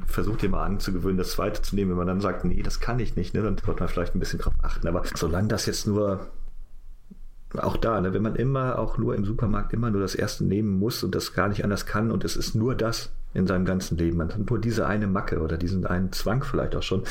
Versucht 0.07 0.43
ihr 0.43 0.51
mal 0.51 0.65
anzugewöhnen, 0.65 1.17
das 1.17 1.33
zweite 1.33 1.63
zu 1.63 1.75
nehmen. 1.75 1.91
Wenn 1.91 1.99
man 1.99 2.07
dann 2.07 2.21
sagt, 2.21 2.45
nee, 2.45 2.63
das 2.63 2.81
kann 2.81 2.99
ich 2.99 3.17
nicht, 3.17 3.35
ne, 3.35 3.43
dann 3.43 3.57
sollte 3.57 3.81
man 3.81 3.89
vielleicht 3.89 4.15
ein 4.15 4.21
bisschen 4.21 4.41
drauf 4.41 4.55
achten. 4.63 4.87
Aber 4.87 5.03
solange 5.15 5.49
das 5.49 5.67
jetzt 5.67 5.87
nur 5.87 6.29
auch 7.57 7.77
da, 7.77 8.01
ne, 8.01 8.13
wenn 8.13 8.23
man 8.23 8.37
immer 8.37 8.79
auch 8.79 8.99
nur 8.99 9.15
im 9.15 9.25
Supermarkt 9.25 9.73
immer 9.73 9.91
nur 9.91 10.01
das 10.01 10.15
erste 10.15 10.45
nehmen 10.45 10.79
muss 10.79 11.03
und 11.03 11.15
das 11.15 11.33
gar 11.33 11.49
nicht 11.49 11.65
anders 11.65 11.87
kann 11.87 12.11
und 12.11 12.25
es 12.25 12.37
ist 12.37 12.55
nur 12.55 12.75
das, 12.75 13.11
in 13.35 13.47
seinem 13.47 13.65
ganzen 13.65 13.99
Leben. 13.99 14.17
Man 14.17 14.29
hat 14.29 14.49
nur 14.49 14.59
diese 14.61 14.87
eine 14.87 15.07
Macke 15.07 15.41
oder 15.41 15.59
diesen 15.59 15.85
einen 15.87 16.13
Zwang 16.13 16.43
vielleicht 16.43 16.75
auch 16.77 16.83
schon. 16.83 17.03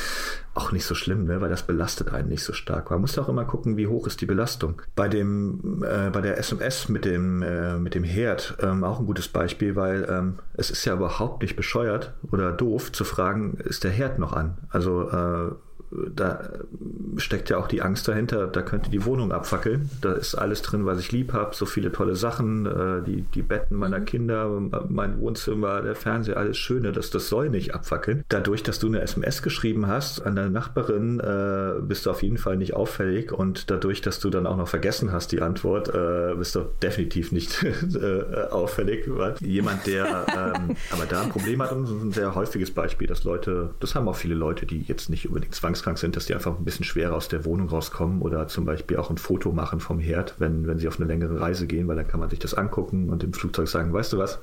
Auch 0.54 0.72
nicht 0.72 0.86
so 0.86 0.94
schlimm, 0.94 1.24
ne? 1.24 1.40
weil 1.40 1.50
das 1.50 1.64
belastet 1.64 2.12
einen 2.12 2.28
nicht 2.28 2.42
so 2.42 2.52
stark. 2.52 2.90
Man 2.90 3.00
muss 3.00 3.18
auch 3.18 3.28
immer 3.28 3.44
gucken, 3.44 3.76
wie 3.76 3.86
hoch 3.86 4.06
ist 4.06 4.20
die 4.20 4.26
Belastung. 4.26 4.80
Bei 4.94 5.08
dem, 5.08 5.84
äh, 5.84 6.10
bei 6.10 6.20
der 6.20 6.38
SMS 6.38 6.88
mit 6.88 7.04
dem, 7.04 7.42
äh, 7.42 7.78
mit 7.78 7.94
dem 7.94 8.04
Herd 8.04 8.56
ähm, 8.60 8.84
auch 8.84 9.00
ein 9.00 9.06
gutes 9.06 9.28
Beispiel, 9.28 9.76
weil 9.76 10.06
ähm, 10.08 10.38
es 10.54 10.70
ist 10.70 10.84
ja 10.84 10.94
überhaupt 10.94 11.42
nicht 11.42 11.56
bescheuert 11.56 12.14
oder 12.30 12.52
doof 12.52 12.92
zu 12.92 13.04
fragen, 13.04 13.58
ist 13.64 13.84
der 13.84 13.90
Herd 13.90 14.18
noch 14.18 14.32
an? 14.32 14.58
Also 14.70 15.10
äh, 15.10 15.50
da 16.14 16.50
steckt 17.16 17.50
ja 17.50 17.58
auch 17.58 17.68
die 17.68 17.82
Angst 17.82 18.08
dahinter, 18.08 18.46
da 18.46 18.62
könnte 18.62 18.90
die 18.90 19.04
Wohnung 19.04 19.32
abfackeln. 19.32 19.90
Da 20.00 20.12
ist 20.12 20.34
alles 20.34 20.62
drin, 20.62 20.86
was 20.86 20.98
ich 20.98 21.12
lieb 21.12 21.32
habe, 21.32 21.54
so 21.54 21.66
viele 21.66 21.92
tolle 21.92 22.16
Sachen, 22.16 22.66
äh, 22.66 23.02
die, 23.04 23.22
die 23.22 23.42
Betten 23.42 23.76
meiner 23.76 24.00
mhm. 24.00 24.04
Kinder, 24.04 24.48
mein 24.88 25.20
Wohnzimmer, 25.20 25.82
der 25.82 25.94
Fernseher, 25.94 26.36
alles 26.36 26.58
Schöne, 26.58 26.92
das, 26.92 27.10
das 27.10 27.28
soll 27.28 27.50
nicht 27.50 27.74
abfackeln. 27.74 28.24
Dadurch, 28.28 28.62
dass 28.62 28.78
du 28.78 28.88
eine 28.88 29.00
SMS 29.00 29.42
geschrieben 29.42 29.86
hast 29.86 30.24
an 30.24 30.36
deine 30.36 30.50
Nachbarin, 30.50 31.20
äh, 31.20 31.80
bist 31.80 32.06
du 32.06 32.10
auf 32.10 32.22
jeden 32.22 32.38
Fall 32.38 32.56
nicht 32.56 32.74
auffällig 32.74 33.32
und 33.32 33.70
dadurch, 33.70 34.00
dass 34.00 34.18
du 34.18 34.30
dann 34.30 34.46
auch 34.46 34.56
noch 34.56 34.68
vergessen 34.68 35.12
hast, 35.12 35.32
die 35.32 35.40
Antwort, 35.40 35.88
äh, 35.88 36.34
bist 36.36 36.54
du 36.54 36.66
definitiv 36.82 37.32
nicht 37.32 37.64
auffällig. 38.50 39.08
Jemand, 39.40 39.86
der 39.86 40.26
ähm, 40.28 40.76
aber 40.90 41.06
da 41.06 41.22
ein 41.22 41.28
Problem 41.28 41.62
hat, 41.62 41.72
und 41.72 41.84
das 41.84 41.90
ist 41.90 42.02
ein 42.02 42.12
sehr 42.12 42.34
häufiges 42.34 42.70
Beispiel, 42.70 43.06
dass 43.06 43.24
Leute, 43.24 43.70
das 43.80 43.94
haben 43.94 44.08
auch 44.08 44.16
viele 44.16 44.34
Leute, 44.34 44.66
die 44.66 44.82
jetzt 44.82 45.10
nicht 45.10 45.28
unbedingt 45.28 45.54
zwangsläufig 45.54 45.83
krank 45.84 45.98
sind, 45.98 46.16
dass 46.16 46.24
die 46.26 46.34
einfach 46.34 46.58
ein 46.58 46.64
bisschen 46.64 46.84
schwerer 46.84 47.14
aus 47.14 47.28
der 47.28 47.44
Wohnung 47.44 47.68
rauskommen 47.68 48.22
oder 48.22 48.48
zum 48.48 48.64
Beispiel 48.64 48.96
auch 48.96 49.10
ein 49.10 49.18
Foto 49.18 49.52
machen 49.52 49.80
vom 49.80 49.98
Herd, 49.98 50.34
wenn, 50.38 50.66
wenn 50.66 50.78
sie 50.78 50.88
auf 50.88 50.98
eine 50.98 51.06
längere 51.06 51.40
Reise 51.40 51.66
gehen, 51.66 51.86
weil 51.88 51.96
dann 51.96 52.08
kann 52.08 52.20
man 52.20 52.30
sich 52.30 52.38
das 52.38 52.54
angucken 52.54 53.10
und 53.10 53.22
im 53.22 53.34
Flugzeug 53.34 53.68
sagen, 53.68 53.92
weißt 53.92 54.14
du 54.14 54.18
was, 54.18 54.38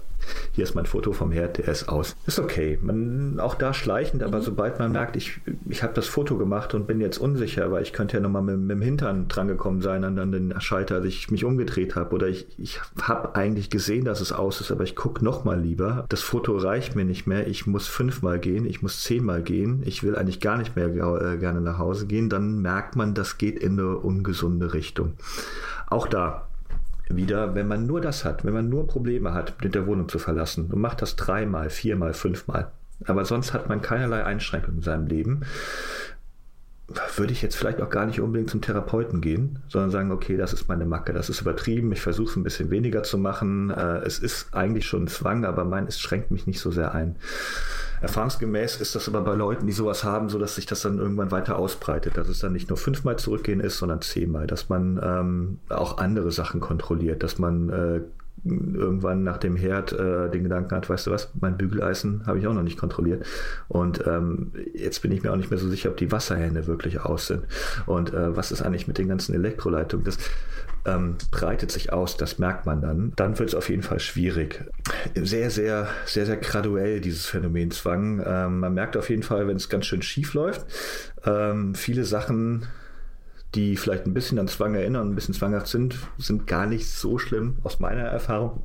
hier 0.52 0.64
ist 0.64 0.76
mein 0.76 0.86
Foto 0.86 1.14
vom 1.14 1.32
Herd, 1.32 1.58
der 1.58 1.68
ist 1.68 1.90
aus. 1.90 2.16
Ist 2.28 2.38
okay. 2.38 2.78
Man, 2.82 3.40
auch 3.40 3.56
da 3.56 3.74
schleichend, 3.74 4.22
aber 4.22 4.38
mhm. 4.38 4.44
sobald 4.44 4.78
man 4.78 4.92
merkt, 4.92 5.16
ich, 5.16 5.42
ich 5.68 5.82
habe 5.82 5.94
das 5.94 6.06
Foto 6.06 6.38
gemacht 6.38 6.76
und 6.76 6.86
bin 6.86 7.02
jetzt 7.02 7.18
unsicher, 7.18 7.72
weil 7.72 7.82
ich 7.82 7.92
könnte 7.92 8.18
ja 8.18 8.22
nochmal 8.22 8.44
mit, 8.44 8.60
mit 8.60 8.70
dem 8.70 8.82
Hintern 8.82 9.28
drangekommen 9.28 9.82
sein 9.82 10.04
an, 10.04 10.20
an 10.20 10.32
den 10.32 10.54
Schalter, 10.62 10.96
als 10.96 11.06
ich 11.06 11.32
mich 11.32 11.44
umgedreht 11.44 11.96
habe 11.96 12.14
oder 12.14 12.28
ich, 12.28 12.48
ich 12.60 12.80
habe 13.02 13.36
eigentlich 13.36 13.72
gesehen, 13.72 14.06
dass 14.06 14.22
es 14.22 14.32
aus 14.32 14.62
ist, 14.62 14.72
aber 14.72 14.84
ich 14.84 14.96
gucke 14.96 15.26
nochmal 15.26 15.60
lieber. 15.60 16.06
Das 16.10 16.22
Foto 16.22 16.56
reicht 16.58 16.96
mir 16.96 17.06
nicht 17.06 17.26
mehr, 17.26 17.48
ich 17.48 17.66
muss 17.66 17.88
fünfmal 17.88 18.38
gehen, 18.38 18.68
ich 18.68 18.84
muss 18.84 19.02
zehnmal 19.02 19.42
gehen, 19.42 19.82
ich 19.86 20.04
will 20.04 20.16
eigentlich 20.16 20.40
gar 20.40 20.58
nicht 20.58 20.76
mehr 20.76 20.94
äh, 21.34 21.38
gerne 21.38 21.62
nach 21.62 21.78
Hause 21.78 22.06
gehen, 22.08 22.30
dann 22.30 22.62
merkt 22.62 22.96
man, 22.96 23.14
das 23.14 23.38
geht 23.38 23.60
in 23.60 23.80
eine 23.80 23.98
ungesunde 23.98 24.74
Richtung. 24.74 25.14
Auch 25.88 26.08
da 26.08 26.48
wieder, 27.10 27.56
wenn 27.56 27.68
man 27.68 27.86
nur 27.86 28.02
das 28.02 28.24
hat, 28.24 28.46
wenn 28.46 28.54
man 28.54 28.70
nur 28.70 28.88
Probleme 28.88 29.34
hat, 29.34 29.62
mit 29.64 29.76
der 29.76 29.88
Wohnung 29.88 30.08
zu 30.08 30.20
verlassen 30.20 30.70
und 30.72 30.80
macht 30.80 31.02
das 31.02 31.16
dreimal, 31.16 31.70
viermal, 31.70 32.14
fünfmal, 32.14 32.72
aber 33.06 33.26
sonst 33.26 33.54
hat 33.54 33.68
man 33.68 33.82
keinerlei 33.82 34.24
Einschränkungen 34.24 34.78
in 34.78 34.84
seinem 34.84 35.08
Leben, 35.08 35.42
würde 37.16 37.32
ich 37.32 37.42
jetzt 37.42 37.56
vielleicht 37.56 37.82
auch 37.82 37.90
gar 37.90 38.06
nicht 38.06 38.20
unbedingt 38.20 38.50
zum 38.50 38.62
Therapeuten 38.62 39.22
gehen, 39.22 39.60
sondern 39.70 39.92
sagen, 39.92 40.12
okay, 40.12 40.38
das 40.38 40.54
ist 40.54 40.68
meine 40.68 40.86
Macke, 40.86 41.14
das 41.14 41.30
ist 41.30 41.42
übertrieben, 41.42 41.92
ich 41.92 42.02
versuche 42.02 42.32
es 42.32 42.36
ein 42.36 42.44
bisschen 42.44 42.70
weniger 42.70 43.04
zu 43.04 43.18
machen, 43.18 43.70
äh, 43.70 44.00
es 44.00 44.20
ist 44.20 44.54
eigentlich 44.54 44.88
schon 44.88 45.04
ein 45.04 45.08
Zwang, 45.08 45.46
aber 45.46 45.64
mein, 45.64 45.88
es 45.88 46.00
schränkt 46.00 46.32
mich 46.32 46.48
nicht 46.48 46.60
so 46.60 46.72
sehr 46.72 46.94
ein. 46.94 47.16
Erfahrungsgemäß 48.02 48.82
ist 48.82 48.96
das 48.96 49.08
aber 49.08 49.22
bei 49.22 49.36
Leuten, 49.36 49.68
die 49.68 49.74
sowas 49.74 50.04
haben, 50.04 50.30
so 50.30 50.40
dass 50.40 50.56
sich 50.56 50.66
das 50.66 50.82
dann 50.82 50.98
irgendwann 50.98 51.32
weiter 51.32 51.58
ausbreitet, 51.58 52.18
dass 52.18 52.28
es 52.28 52.40
dann 52.40 52.52
nicht 52.52 52.70
nur 52.70 52.78
fünfmal 52.78 53.18
zurückgehen 53.18 53.60
ist, 53.60 53.78
sondern 53.78 54.02
zehnmal, 54.02 54.48
dass 54.48 54.70
man 54.70 55.00
ähm, 55.04 55.60
auch 55.70 55.98
andere 56.00 56.32
Sachen 56.32 56.60
kontrolliert, 56.60 57.22
dass 57.22 57.38
man 57.38 57.70
äh, 57.70 58.02
irgendwann 58.44 59.24
nach 59.24 59.38
dem 59.38 59.56
Herd 59.56 59.94
äh, 59.94 60.30
den 60.30 60.44
Gedanken 60.44 60.76
hat, 60.76 60.90
weißt 60.90 61.08
du 61.08 61.12
was, 61.12 61.32
mein 61.40 61.58
Bügeleisen 61.58 62.26
habe 62.26 62.40
ich 62.40 62.48
auch 62.48 62.54
noch 62.54 62.64
nicht 62.64 62.78
kontrolliert. 62.78 63.26
Und 63.68 64.06
ähm, 64.08 64.52
jetzt 64.74 65.02
bin 65.02 65.12
ich 65.12 65.22
mir 65.22 65.32
auch 65.32 65.38
nicht 65.38 65.52
mehr 65.52 65.60
so 65.60 65.70
sicher, 65.70 65.90
ob 65.90 65.98
die 65.98 66.12
Wasserhähne 66.12 66.68
wirklich 66.68 67.02
aus 67.02 67.28
sind. 67.28 67.44
Und 67.86 68.14
äh, 68.14 68.36
was 68.36 68.52
ist 68.52 68.62
eigentlich 68.62 68.88
mit 68.88 68.98
den 68.98 69.08
ganzen 69.08 69.36
Elektroleitungen? 69.36 70.06
Das 70.06 70.18
ähm, 70.86 71.18
breitet 71.30 71.72
sich 71.72 71.94
aus, 71.94 72.18
das 72.18 72.40
merkt 72.40 72.66
man 72.66 72.82
dann. 72.82 73.14
Dann 73.16 73.38
wird 73.38 73.50
es 73.50 73.56
auf 73.56 73.70
jeden 73.70 73.84
Fall 73.84 74.00
schwierig. 74.00 74.64
Sehr, 75.16 75.52
sehr, 75.52 75.88
sehr, 76.06 76.26
sehr 76.26 76.38
graduell, 76.38 77.02
dieses 77.02 77.28
Phänomen 77.28 77.72
Zwang. 77.72 78.24
Ähm, 78.26 78.60
man 78.60 78.74
merkt 78.74 78.98
auf 78.98 79.10
jeden 79.10 79.24
Fall, 79.24 79.48
wenn 79.48 79.58
es 79.58 79.70
ganz 79.70 79.86
schön 79.86 80.02
schief 80.02 80.34
läuft. 80.34 80.66
Ähm, 81.26 81.76
viele 81.76 82.06
Sachen 82.06 82.66
die 83.56 83.76
vielleicht 83.76 84.06
ein 84.06 84.14
bisschen 84.14 84.40
an 84.40 84.48
Zwang 84.48 84.76
erinnern, 84.76 85.10
ein 85.10 85.16
bisschen 85.16 85.34
zwanghaft 85.34 85.68
sind, 85.68 85.96
sind 86.18 86.48
gar 86.48 86.66
nicht 86.66 86.90
so 86.90 87.18
schlimm 87.18 87.58
aus 87.64 87.80
meiner 87.80 88.04
Erfahrung 88.04 88.64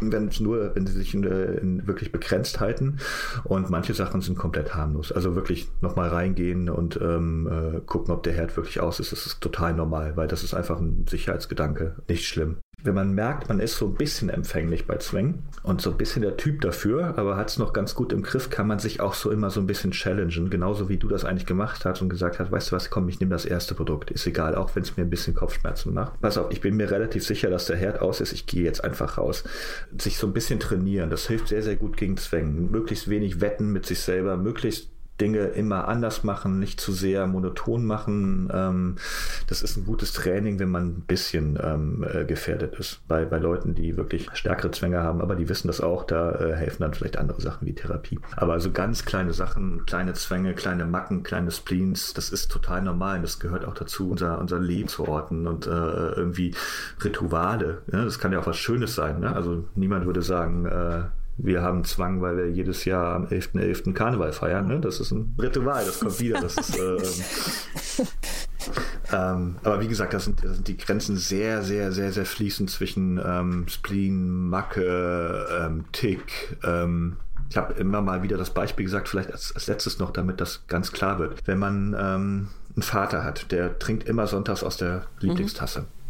wenn 0.00 0.28
es 0.28 0.40
nur, 0.40 0.74
wenn 0.74 0.86
sie 0.86 0.94
sich 0.94 1.14
in, 1.14 1.22
in 1.22 1.86
wirklich 1.86 2.12
begrenzt 2.12 2.60
halten. 2.60 2.98
Und 3.44 3.70
manche 3.70 3.94
Sachen 3.94 4.20
sind 4.20 4.38
komplett 4.38 4.74
harmlos. 4.74 5.12
Also 5.12 5.34
wirklich 5.34 5.68
nochmal 5.80 6.08
reingehen 6.08 6.68
und 6.68 6.98
ähm, 7.00 7.46
äh, 7.46 7.80
gucken, 7.80 8.12
ob 8.14 8.22
der 8.22 8.32
Herd 8.32 8.56
wirklich 8.56 8.80
aus 8.80 9.00
ist. 9.00 9.12
Das 9.12 9.26
ist 9.26 9.40
total 9.40 9.74
normal, 9.74 10.16
weil 10.16 10.28
das 10.28 10.42
ist 10.42 10.54
einfach 10.54 10.80
ein 10.80 11.06
Sicherheitsgedanke. 11.08 11.96
Nicht 12.08 12.26
schlimm 12.26 12.56
wenn 12.84 12.94
man 12.94 13.12
merkt, 13.12 13.48
man 13.48 13.60
ist 13.60 13.76
so 13.76 13.86
ein 13.86 13.94
bisschen 13.94 14.28
empfänglich 14.28 14.86
bei 14.86 14.96
Zwängen 14.96 15.44
und 15.62 15.80
so 15.80 15.90
ein 15.90 15.96
bisschen 15.96 16.22
der 16.22 16.36
Typ 16.36 16.60
dafür, 16.60 17.16
aber 17.16 17.36
hat 17.36 17.50
es 17.50 17.58
noch 17.58 17.72
ganz 17.72 17.94
gut 17.94 18.12
im 18.12 18.22
Griff, 18.22 18.50
kann 18.50 18.66
man 18.66 18.78
sich 18.78 19.00
auch 19.00 19.14
so 19.14 19.30
immer 19.30 19.50
so 19.50 19.60
ein 19.60 19.66
bisschen 19.66 19.92
challengen, 19.92 20.50
genauso 20.50 20.88
wie 20.88 20.96
du 20.96 21.08
das 21.08 21.24
eigentlich 21.24 21.46
gemacht 21.46 21.84
hast 21.84 22.02
und 22.02 22.08
gesagt 22.08 22.38
hast, 22.38 22.50
weißt 22.50 22.70
du 22.70 22.76
was, 22.76 22.90
komm, 22.90 23.08
ich 23.08 23.20
nehme 23.20 23.32
das 23.32 23.44
erste 23.44 23.74
Produkt, 23.74 24.10
ist 24.10 24.26
egal, 24.26 24.54
auch 24.54 24.74
wenn 24.74 24.82
es 24.82 24.96
mir 24.96 25.04
ein 25.04 25.10
bisschen 25.10 25.34
Kopfschmerzen 25.34 25.94
macht. 25.94 26.20
Pass 26.20 26.38
auf, 26.38 26.50
ich 26.50 26.60
bin 26.60 26.76
mir 26.76 26.90
relativ 26.90 27.24
sicher, 27.24 27.50
dass 27.50 27.66
der 27.66 27.76
Herd 27.76 28.00
aus 28.00 28.20
ist, 28.20 28.32
ich 28.32 28.46
gehe 28.46 28.64
jetzt 28.64 28.82
einfach 28.82 29.18
raus. 29.18 29.44
Sich 29.98 30.18
so 30.18 30.26
ein 30.26 30.32
bisschen 30.32 30.60
trainieren, 30.60 31.10
das 31.10 31.26
hilft 31.26 31.48
sehr, 31.48 31.62
sehr 31.62 31.76
gut 31.76 31.96
gegen 31.96 32.16
Zwängen. 32.16 32.70
Möglichst 32.70 33.08
wenig 33.08 33.40
wetten 33.40 33.72
mit 33.72 33.86
sich 33.86 34.00
selber, 34.00 34.36
möglichst 34.36 34.91
Dinge 35.22 35.44
immer 35.46 35.86
anders 35.86 36.24
machen, 36.24 36.58
nicht 36.58 36.80
zu 36.80 36.90
sehr 36.90 37.28
monoton 37.28 37.86
machen. 37.86 38.50
Ähm, 38.52 38.96
das 39.46 39.62
ist 39.62 39.76
ein 39.76 39.84
gutes 39.84 40.12
Training, 40.12 40.58
wenn 40.58 40.68
man 40.68 40.86
ein 40.88 41.00
bisschen 41.02 41.56
ähm, 41.62 42.04
äh, 42.12 42.24
gefährdet 42.24 42.74
ist. 42.74 43.06
Bei, 43.06 43.24
bei 43.24 43.38
Leuten, 43.38 43.76
die 43.76 43.96
wirklich 43.96 44.28
stärkere 44.34 44.72
Zwänge 44.72 45.00
haben, 45.00 45.20
aber 45.20 45.36
die 45.36 45.48
wissen 45.48 45.68
das 45.68 45.80
auch, 45.80 46.02
da 46.02 46.32
äh, 46.32 46.56
helfen 46.56 46.82
dann 46.82 46.92
vielleicht 46.92 47.18
andere 47.18 47.40
Sachen 47.40 47.68
wie 47.68 47.72
Therapie. 47.72 48.18
Aber 48.34 48.58
so 48.58 48.72
ganz 48.72 49.04
kleine 49.04 49.32
Sachen, 49.32 49.86
kleine 49.86 50.14
Zwänge, 50.14 50.54
kleine 50.54 50.86
Macken, 50.86 51.22
kleine 51.22 51.52
Spleens, 51.52 52.14
das 52.14 52.30
ist 52.30 52.50
total 52.50 52.82
normal 52.82 53.18
und 53.18 53.22
das 53.22 53.38
gehört 53.38 53.64
auch 53.64 53.74
dazu, 53.74 54.10
unser, 54.10 54.40
unser 54.40 54.58
Leben 54.58 54.88
zu 54.88 55.06
orten 55.06 55.46
und 55.46 55.68
äh, 55.68 55.70
irgendwie 55.70 56.52
Rituale. 57.04 57.82
Ja? 57.92 58.04
Das 58.04 58.18
kann 58.18 58.32
ja 58.32 58.40
auch 58.40 58.46
was 58.46 58.58
Schönes 58.58 58.96
sein. 58.96 59.20
Ne? 59.20 59.32
Also 59.32 59.68
niemand 59.76 60.04
würde 60.04 60.22
sagen, 60.22 60.66
äh, 60.66 61.02
wir 61.38 61.62
haben 61.62 61.84
Zwang, 61.84 62.20
weil 62.20 62.36
wir 62.36 62.50
jedes 62.50 62.84
Jahr 62.84 63.14
am 63.14 63.26
11.11. 63.26 63.84
.11. 63.84 63.92
Karneval 63.94 64.32
feiern. 64.32 64.68
Ne? 64.68 64.80
Das 64.80 65.00
ist 65.00 65.12
ein 65.12 65.34
Ritual, 65.40 65.84
das 65.84 66.00
kommt 66.00 66.20
wieder. 66.20 66.40
Das 66.40 66.56
ist, 66.56 66.78
äh, 66.78 68.06
ähm, 69.12 69.56
aber 69.62 69.80
wie 69.80 69.88
gesagt, 69.88 70.14
da 70.14 70.20
sind, 70.20 70.44
das 70.44 70.56
sind 70.56 70.68
die 70.68 70.76
Grenzen 70.76 71.16
sehr, 71.16 71.62
sehr, 71.62 71.92
sehr, 71.92 72.12
sehr 72.12 72.26
fließend 72.26 72.70
zwischen 72.70 73.20
ähm, 73.24 73.66
Spleen, 73.68 74.48
Macke, 74.48 75.46
ähm, 75.60 75.84
Tick. 75.92 76.56
Ähm, 76.62 77.16
ich 77.48 77.56
habe 77.56 77.74
immer 77.74 78.00
mal 78.00 78.22
wieder 78.22 78.36
das 78.36 78.50
Beispiel 78.50 78.84
gesagt, 78.84 79.08
vielleicht 79.08 79.32
als, 79.32 79.54
als 79.54 79.66
letztes 79.66 79.98
noch, 79.98 80.10
damit 80.10 80.40
das 80.40 80.66
ganz 80.68 80.92
klar 80.92 81.18
wird. 81.18 81.46
Wenn 81.46 81.58
man 81.58 81.94
ähm, 81.98 82.48
einen 82.74 82.82
Vater 82.82 83.24
hat, 83.24 83.52
der 83.52 83.78
trinkt 83.78 84.08
immer 84.08 84.26
sonntags 84.26 84.62
aus 84.62 84.76
der 84.76 85.06
Lieblingstasse. 85.20 85.80
Mhm 85.80 86.01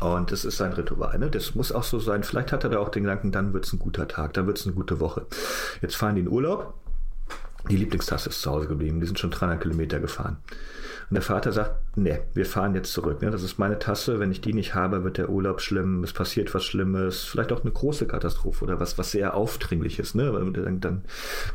und 0.00 0.32
das 0.32 0.44
ist 0.44 0.56
sein 0.56 0.72
Ritual. 0.72 1.18
Ne? 1.18 1.30
Das 1.30 1.54
muss 1.54 1.72
auch 1.72 1.84
so 1.84 1.98
sein. 1.98 2.22
Vielleicht 2.22 2.52
hat 2.52 2.64
er 2.64 2.70
da 2.70 2.78
auch 2.78 2.88
den 2.88 3.04
Gedanken, 3.04 3.32
dann 3.32 3.52
wird 3.52 3.66
es 3.66 3.72
ein 3.72 3.78
guter 3.78 4.06
Tag, 4.08 4.34
dann 4.34 4.46
wird 4.46 4.58
es 4.58 4.66
eine 4.66 4.74
gute 4.74 5.00
Woche. 5.00 5.26
Jetzt 5.80 5.96
fahren 5.96 6.16
die 6.16 6.22
in 6.22 6.28
Urlaub. 6.28 6.74
Die 7.70 7.76
Lieblingstasse 7.76 8.28
ist 8.28 8.42
zu 8.42 8.50
Hause 8.50 8.68
geblieben. 8.68 9.00
Die 9.00 9.06
sind 9.06 9.18
schon 9.18 9.30
300 9.30 9.60
Kilometer 9.60 9.98
gefahren. 9.98 10.36
Und 11.08 11.14
der 11.14 11.22
Vater 11.22 11.52
sagt, 11.52 11.96
nee, 11.96 12.18
wir 12.34 12.46
fahren 12.46 12.74
jetzt 12.74 12.92
zurück. 12.92 13.22
Ne? 13.22 13.30
Das 13.30 13.42
ist 13.42 13.58
meine 13.58 13.78
Tasse. 13.78 14.18
Wenn 14.20 14.30
ich 14.30 14.40
die 14.40 14.52
nicht 14.52 14.74
habe, 14.74 15.04
wird 15.04 15.18
der 15.18 15.30
Urlaub 15.30 15.60
schlimm. 15.60 16.02
Es 16.04 16.12
passiert 16.12 16.52
was 16.54 16.64
Schlimmes. 16.64 17.24
Vielleicht 17.24 17.52
auch 17.52 17.62
eine 17.62 17.72
große 17.72 18.06
Katastrophe 18.06 18.64
oder 18.64 18.80
was, 18.80 18.98
was 18.98 19.12
sehr 19.12 19.34
Aufdringliches. 19.34 20.14
Ne? 20.14 20.32
Dann, 20.52 20.80
dann 20.80 21.04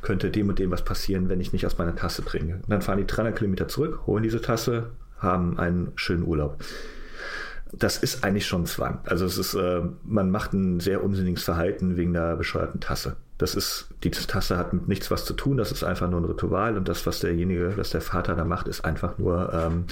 könnte 0.02 0.32
dem 0.32 0.50
und 0.50 0.60
dem 0.60 0.72
was 0.72 0.84
passieren, 0.84 1.30
wenn 1.30 1.42
ich 1.42 1.54
nicht 1.54 1.66
aus 1.66 1.78
meiner 1.78 1.96
Tasse 1.96 2.24
trinke. 2.24 2.56
Und 2.56 2.70
dann 2.70 2.82
fahren 2.82 2.98
die 2.98 3.08
300 3.08 3.38
Kilometer 3.38 3.68
zurück, 3.68 4.02
holen 4.08 4.24
diese 4.24 4.42
Tasse, 4.42 4.92
haben 5.18 5.60
einen 5.60 5.92
schönen 5.96 6.24
Urlaub 6.24 6.64
das 7.74 7.98
ist 7.98 8.24
eigentlich 8.24 8.46
schon 8.46 8.66
Zwang. 8.66 9.00
Also 9.06 9.26
es 9.26 9.38
ist, 9.38 9.54
äh, 9.54 9.82
man 10.04 10.30
macht 10.30 10.54
ein 10.54 10.80
sehr 10.80 11.04
unsinniges 11.04 11.44
Verhalten 11.44 11.96
wegen 11.96 12.14
der 12.14 12.36
bescheuerten 12.36 12.82
Tasse. 12.82 13.16
Das 13.38 13.56
ist, 13.56 13.90
die 14.04 14.12
Tasse 14.12 14.58
hat 14.58 14.74
mit 14.74 14.88
nichts 14.88 15.10
was 15.10 15.26
zu 15.26 15.34
tun, 15.34 15.58
das 15.58 15.72
ist 15.72 15.84
einfach 15.84 16.10
nur 16.10 16.22
ein 16.22 16.26
Ritual 16.26 16.78
und 16.78 16.88
das, 16.88 17.08
was 17.08 17.22
derjenige, 17.22 17.76
was 17.78 17.90
der 17.90 18.02
Vater 18.02 18.36
da 18.36 18.46
macht, 18.46 18.68
ist 18.68 18.86
einfach 18.86 19.18
nur 19.18 19.52
ähm, 19.54 19.86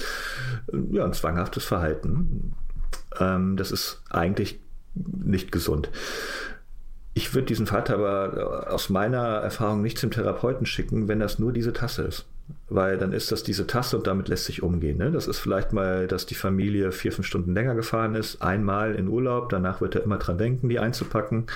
ja, 0.92 1.04
ein 1.04 1.12
zwanghaftes 1.12 1.64
Verhalten. 1.64 2.54
Ähm, 3.18 3.56
das 3.56 3.72
ist 3.72 4.02
eigentlich 4.10 4.60
nicht 4.94 5.50
gesund. 5.50 5.90
Ich 7.12 7.34
würde 7.34 7.46
diesen 7.46 7.66
Vater 7.66 7.94
aber 7.94 8.72
aus 8.72 8.88
meiner 8.88 9.38
Erfahrung 9.38 9.82
nicht 9.82 9.98
zum 9.98 10.12
Therapeuten 10.12 10.64
schicken, 10.64 11.08
wenn 11.08 11.18
das 11.18 11.38
nur 11.38 11.52
diese 11.52 11.72
Tasse 11.72 12.02
ist 12.02 12.26
weil 12.68 12.98
dann 12.98 13.12
ist 13.12 13.32
das 13.32 13.42
diese 13.42 13.66
Tasse 13.66 13.96
und 13.96 14.06
damit 14.06 14.28
lässt 14.28 14.44
sich 14.44 14.62
umgehen. 14.62 14.98
Ne? 14.98 15.10
Das 15.10 15.26
ist 15.26 15.38
vielleicht 15.38 15.72
mal, 15.72 16.06
dass 16.06 16.26
die 16.26 16.34
Familie 16.34 16.92
vier, 16.92 17.12
fünf 17.12 17.26
Stunden 17.26 17.54
länger 17.54 17.74
gefahren 17.74 18.14
ist, 18.14 18.42
einmal 18.42 18.94
in 18.94 19.08
Urlaub, 19.08 19.48
danach 19.48 19.80
wird 19.80 19.94
er 19.94 20.04
immer 20.04 20.18
dran 20.18 20.38
denken, 20.38 20.68
die 20.68 20.78
einzupacken. 20.78 21.46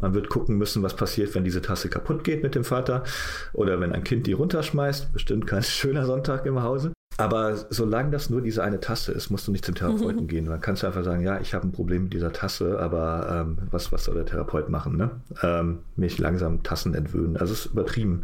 Man 0.00 0.14
wird 0.14 0.28
gucken 0.28 0.56
müssen, 0.56 0.82
was 0.82 0.94
passiert, 0.94 1.34
wenn 1.34 1.44
diese 1.44 1.62
Tasse 1.62 1.88
kaputt 1.88 2.24
geht 2.24 2.42
mit 2.42 2.54
dem 2.54 2.64
Vater 2.64 3.04
oder 3.52 3.80
wenn 3.80 3.92
ein 3.92 4.04
Kind 4.04 4.26
die 4.26 4.32
runterschmeißt. 4.32 5.12
Bestimmt 5.12 5.46
kein 5.46 5.62
schöner 5.64 6.04
Sonntag 6.06 6.46
im 6.46 6.62
Hause. 6.62 6.95
Aber 7.18 7.56
solange 7.70 8.10
das 8.10 8.28
nur 8.28 8.42
diese 8.42 8.62
eine 8.62 8.78
Tasse 8.78 9.12
ist, 9.12 9.30
musst 9.30 9.48
du 9.48 9.52
nicht 9.52 9.64
zum 9.64 9.74
Therapeuten 9.74 10.24
mhm. 10.24 10.28
gehen. 10.28 10.48
Man 10.48 10.60
kannst 10.60 10.82
du 10.82 10.86
einfach 10.86 11.04
sagen, 11.04 11.22
ja, 11.22 11.40
ich 11.40 11.54
habe 11.54 11.66
ein 11.66 11.72
Problem 11.72 12.04
mit 12.04 12.12
dieser 12.12 12.32
Tasse, 12.32 12.78
aber 12.78 13.46
ähm, 13.46 13.58
was, 13.70 13.90
was 13.90 14.04
soll 14.04 14.16
der 14.16 14.26
Therapeut 14.26 14.68
machen? 14.68 14.96
Ne? 14.96 15.10
Ähm, 15.42 15.78
mich 15.96 16.18
langsam 16.18 16.62
Tassen 16.62 16.94
entwöhnen. 16.94 17.38
Also 17.38 17.54
es 17.54 17.66
ist 17.66 17.72
übertrieben. 17.72 18.22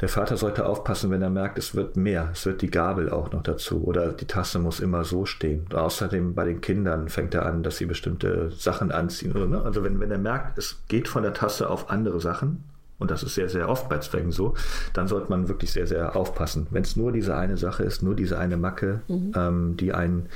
Der 0.00 0.08
Vater 0.08 0.36
sollte 0.36 0.66
aufpassen, 0.66 1.10
wenn 1.10 1.22
er 1.22 1.30
merkt, 1.30 1.58
es 1.58 1.74
wird 1.74 1.96
mehr. 1.96 2.30
Es 2.32 2.46
wird 2.46 2.62
die 2.62 2.70
Gabel 2.70 3.10
auch 3.10 3.32
noch 3.32 3.42
dazu. 3.42 3.82
Oder 3.84 4.12
die 4.12 4.26
Tasse 4.26 4.60
muss 4.60 4.78
immer 4.78 5.04
so 5.04 5.26
stehen. 5.26 5.64
Und 5.64 5.74
außerdem 5.74 6.34
bei 6.34 6.44
den 6.44 6.60
Kindern 6.60 7.08
fängt 7.08 7.34
er 7.34 7.46
an, 7.46 7.64
dass 7.64 7.78
sie 7.78 7.86
bestimmte 7.86 8.52
Sachen 8.52 8.92
anziehen. 8.92 9.32
Oder, 9.32 9.46
ne? 9.46 9.62
Also 9.62 9.82
wenn, 9.82 9.98
wenn 9.98 10.10
er 10.10 10.18
merkt, 10.18 10.56
es 10.56 10.82
geht 10.86 11.08
von 11.08 11.24
der 11.24 11.34
Tasse 11.34 11.68
auf 11.68 11.90
andere 11.90 12.20
Sachen, 12.20 12.64
und 13.00 13.10
das 13.10 13.24
ist 13.24 13.34
sehr, 13.34 13.48
sehr 13.48 13.68
oft 13.68 13.88
bei 13.88 13.98
Zwängen 13.98 14.30
so, 14.30 14.54
dann 14.92 15.08
sollte 15.08 15.30
man 15.30 15.48
wirklich 15.48 15.72
sehr, 15.72 15.88
sehr 15.88 16.14
aufpassen. 16.14 16.68
Wenn 16.70 16.82
es 16.82 16.94
nur 16.94 17.10
diese 17.10 17.36
eine 17.36 17.56
Sache 17.56 17.82
ist, 17.82 18.02
nur 18.02 18.14
diese 18.14 18.38
eine 18.38 18.56
Macke, 18.56 19.00
mhm. 19.08 19.32
ähm, 19.34 19.76
die 19.76 19.92
einen 19.92 20.28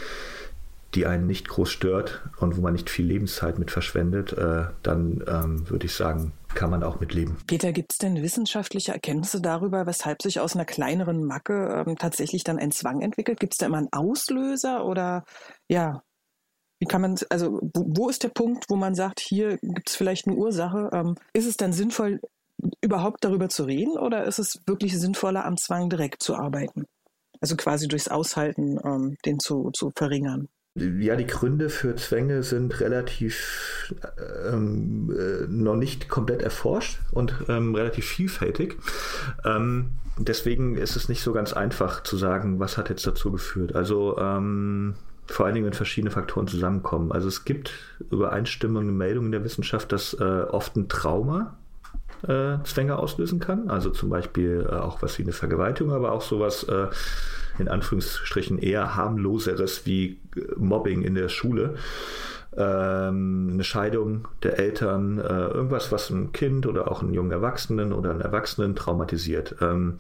die 0.95 1.07
einen 1.07 1.27
nicht 1.27 1.49
groß 1.49 1.71
stört 1.71 2.23
und 2.39 2.57
wo 2.57 2.61
man 2.61 2.73
nicht 2.73 2.89
viel 2.89 3.07
Lebenszeit 3.07 3.59
mit 3.59 3.71
verschwendet, 3.71 4.33
äh, 4.33 4.67
dann 4.83 5.25
ähm, 5.27 5.69
würde 5.69 5.87
ich 5.87 5.95
sagen, 5.95 6.33
kann 6.55 6.71
man 6.71 6.85
auch 6.85 7.01
mitleben. 7.01 7.37
Peter, 7.47 7.73
gibt 7.73 7.93
es 7.93 7.99
denn 7.99 8.23
wissenschaftliche 8.23 8.93
Erkenntnisse 8.93 9.41
darüber, 9.41 9.87
weshalb 9.87 10.23
sich 10.23 10.39
aus 10.39 10.55
einer 10.55 10.65
kleineren 10.65 11.25
Macke 11.25 11.85
ähm, 11.87 11.97
tatsächlich 11.97 12.45
dann 12.45 12.59
ein 12.59 12.71
Zwang 12.71 13.01
entwickelt? 13.01 13.41
Gibt 13.41 13.55
es 13.55 13.59
da 13.59 13.67
immer 13.67 13.79
einen 13.79 13.93
Auslöser 13.93 14.85
oder 14.85 15.25
ja, 15.69 16.03
wie 16.81 16.87
kann 16.87 17.01
man, 17.01 17.17
also 17.31 17.61
wo, 17.75 17.85
wo, 17.87 18.09
ist 18.09 18.23
der 18.23 18.29
Punkt, 18.29 18.67
wo 18.69 18.77
man 18.77 18.95
sagt, 18.95 19.21
hier 19.21 19.59
gibt 19.63 19.89
es 19.89 19.97
vielleicht 19.97 20.27
eine 20.27 20.37
Ursache? 20.37 20.91
Ähm, 20.93 21.17
ist 21.33 21.47
es 21.47 21.57
dann 21.57 21.73
sinnvoll, 21.73 22.21
überhaupt 22.81 23.25
darüber 23.25 23.49
zu 23.49 23.65
reden 23.65 23.97
oder 23.99 24.25
ist 24.25 24.39
es 24.39 24.61
wirklich 24.67 24.99
sinnvoller, 24.99 25.45
am 25.45 25.57
Zwang 25.57 25.91
direkt 25.91 26.23
zu 26.23 26.35
arbeiten? 26.35 26.85
Also 27.41 27.57
quasi 27.57 27.89
durchs 27.89 28.09
Aushalten 28.09 28.79
ähm, 28.85 29.17
den 29.25 29.39
zu, 29.39 29.71
zu 29.73 29.93
verringern. 29.95 30.49
Ja, 30.77 31.15
die 31.15 31.27
Gründe 31.27 31.69
für 31.71 31.95
Zwänge 31.95 32.43
sind 32.43 32.81
relativ 32.81 33.95
ähm, 34.51 35.09
äh, 35.17 35.47
noch 35.47 35.77
nicht 35.77 36.09
komplett 36.09 36.43
erforscht 36.43 36.99
und 37.13 37.33
ähm, 37.49 37.77
relativ 37.77 38.07
vielfältig. 38.07 38.77
Ähm, 39.45 39.91
deswegen 40.19 40.77
ist 40.77 40.97
es 40.97 41.09
nicht 41.09 41.23
so 41.23 41.33
ganz 41.33 41.53
einfach 41.53 42.03
zu 42.03 42.17
sagen, 42.17 42.59
was 42.59 42.77
hat 42.77 42.89
jetzt 42.89 43.07
dazu 43.07 43.31
geführt. 43.31 43.77
Also 43.77 44.19
ähm, 44.19 44.95
vor 45.27 45.47
allen 45.47 45.55
Dingen, 45.55 45.67
wenn 45.67 45.75
verschiedene 45.75 46.11
Faktoren 46.11 46.49
zusammenkommen. 46.49 47.13
Also 47.13 47.29
es 47.29 47.45
gibt 47.45 47.73
übereinstimmende 48.11 48.93
Meldungen 48.93 49.27
in 49.27 49.33
der 49.33 49.45
Wissenschaft, 49.45 49.93
dass 49.93 50.15
äh, 50.15 50.25
oft 50.25 50.77
ein 50.77 50.89
Trauma 50.89 51.57
äh, 52.29 52.63
Zwänge 52.65 52.99
auslösen 52.99 53.41
kann. 53.41 53.71
Also 53.71 53.91
zum 53.91 54.11
Beispiel 54.11 54.67
äh, 54.69 54.75
auch 54.75 55.03
was 55.03 55.19
wie 55.19 55.23
eine 55.23 55.33
Vergewaltigung, 55.33 55.93
aber 55.93 56.13
auch 56.13 56.23
sowas 56.23 56.65
äh, 56.65 56.89
in 57.59 57.69
Anführungsstrichen 57.69 58.59
eher 58.59 58.97
harmloseres 58.97 59.87
wie 59.87 60.21
äh, 60.37 60.41
Mobbing 60.57 61.03
in 61.03 61.15
der 61.15 61.29
Schule. 61.29 61.75
Ähm, 62.57 63.51
eine 63.53 63.65
Scheidung 63.65 64.29
der 64.43 64.59
Eltern, 64.59 65.19
äh, 65.19 65.23
irgendwas, 65.23 65.91
was 65.91 66.11
ein 66.11 66.33
Kind 66.33 66.67
oder 66.67 66.91
auch 66.91 67.03
einen 67.03 67.13
jungen 67.13 67.33
Erwachsenen 67.33 67.93
oder 67.93 68.11
einen 68.11 68.21
Erwachsenen 68.21 68.77
traumatisiert. 68.77 69.57
Ähm, 69.61 69.99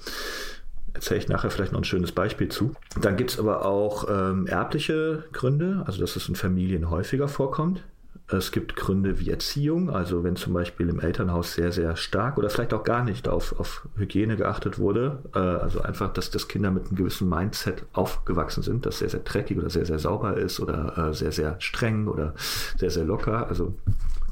erzähle 0.92 1.18
ich 1.18 1.28
nachher 1.28 1.50
vielleicht 1.50 1.72
noch 1.72 1.80
ein 1.80 1.84
schönes 1.84 2.12
Beispiel 2.12 2.48
zu. 2.48 2.74
Dann 3.00 3.16
gibt 3.16 3.32
es 3.32 3.40
aber 3.40 3.64
auch 3.64 4.06
ähm, 4.08 4.46
erbliche 4.46 5.24
Gründe, 5.32 5.82
also 5.86 6.00
dass 6.00 6.14
es 6.14 6.28
in 6.28 6.36
Familien 6.36 6.90
häufiger 6.90 7.26
vorkommt 7.26 7.82
Es 8.26 8.52
gibt 8.52 8.74
Gründe 8.74 9.20
wie 9.20 9.30
Erziehung, 9.30 9.90
also 9.90 10.24
wenn 10.24 10.36
zum 10.36 10.54
Beispiel 10.54 10.88
im 10.88 10.98
Elternhaus 10.98 11.54
sehr, 11.54 11.72
sehr 11.72 11.94
stark 11.96 12.38
oder 12.38 12.48
vielleicht 12.48 12.72
auch 12.72 12.82
gar 12.82 13.04
nicht 13.04 13.28
auf, 13.28 13.58
auf 13.60 13.86
Hygiene 13.96 14.36
geachtet 14.36 14.78
wurde. 14.78 15.18
Äh, 15.34 15.38
also 15.38 15.82
einfach, 15.82 16.12
dass 16.12 16.30
das 16.30 16.48
Kinder 16.48 16.70
mit 16.70 16.86
einem 16.86 16.96
gewissen 16.96 17.28
Mindset 17.28 17.84
aufgewachsen 17.92 18.62
sind, 18.62 18.86
das 18.86 18.98
sehr, 18.98 19.10
sehr 19.10 19.20
dreckig 19.20 19.58
oder 19.58 19.68
sehr, 19.68 19.84
sehr 19.84 19.98
sauber 19.98 20.36
ist 20.36 20.58
oder 20.58 21.10
äh, 21.10 21.14
sehr, 21.14 21.32
sehr 21.32 21.56
streng 21.60 22.08
oder 22.08 22.34
sehr, 22.78 22.90
sehr 22.90 23.04
locker. 23.04 23.46
Also 23.48 23.74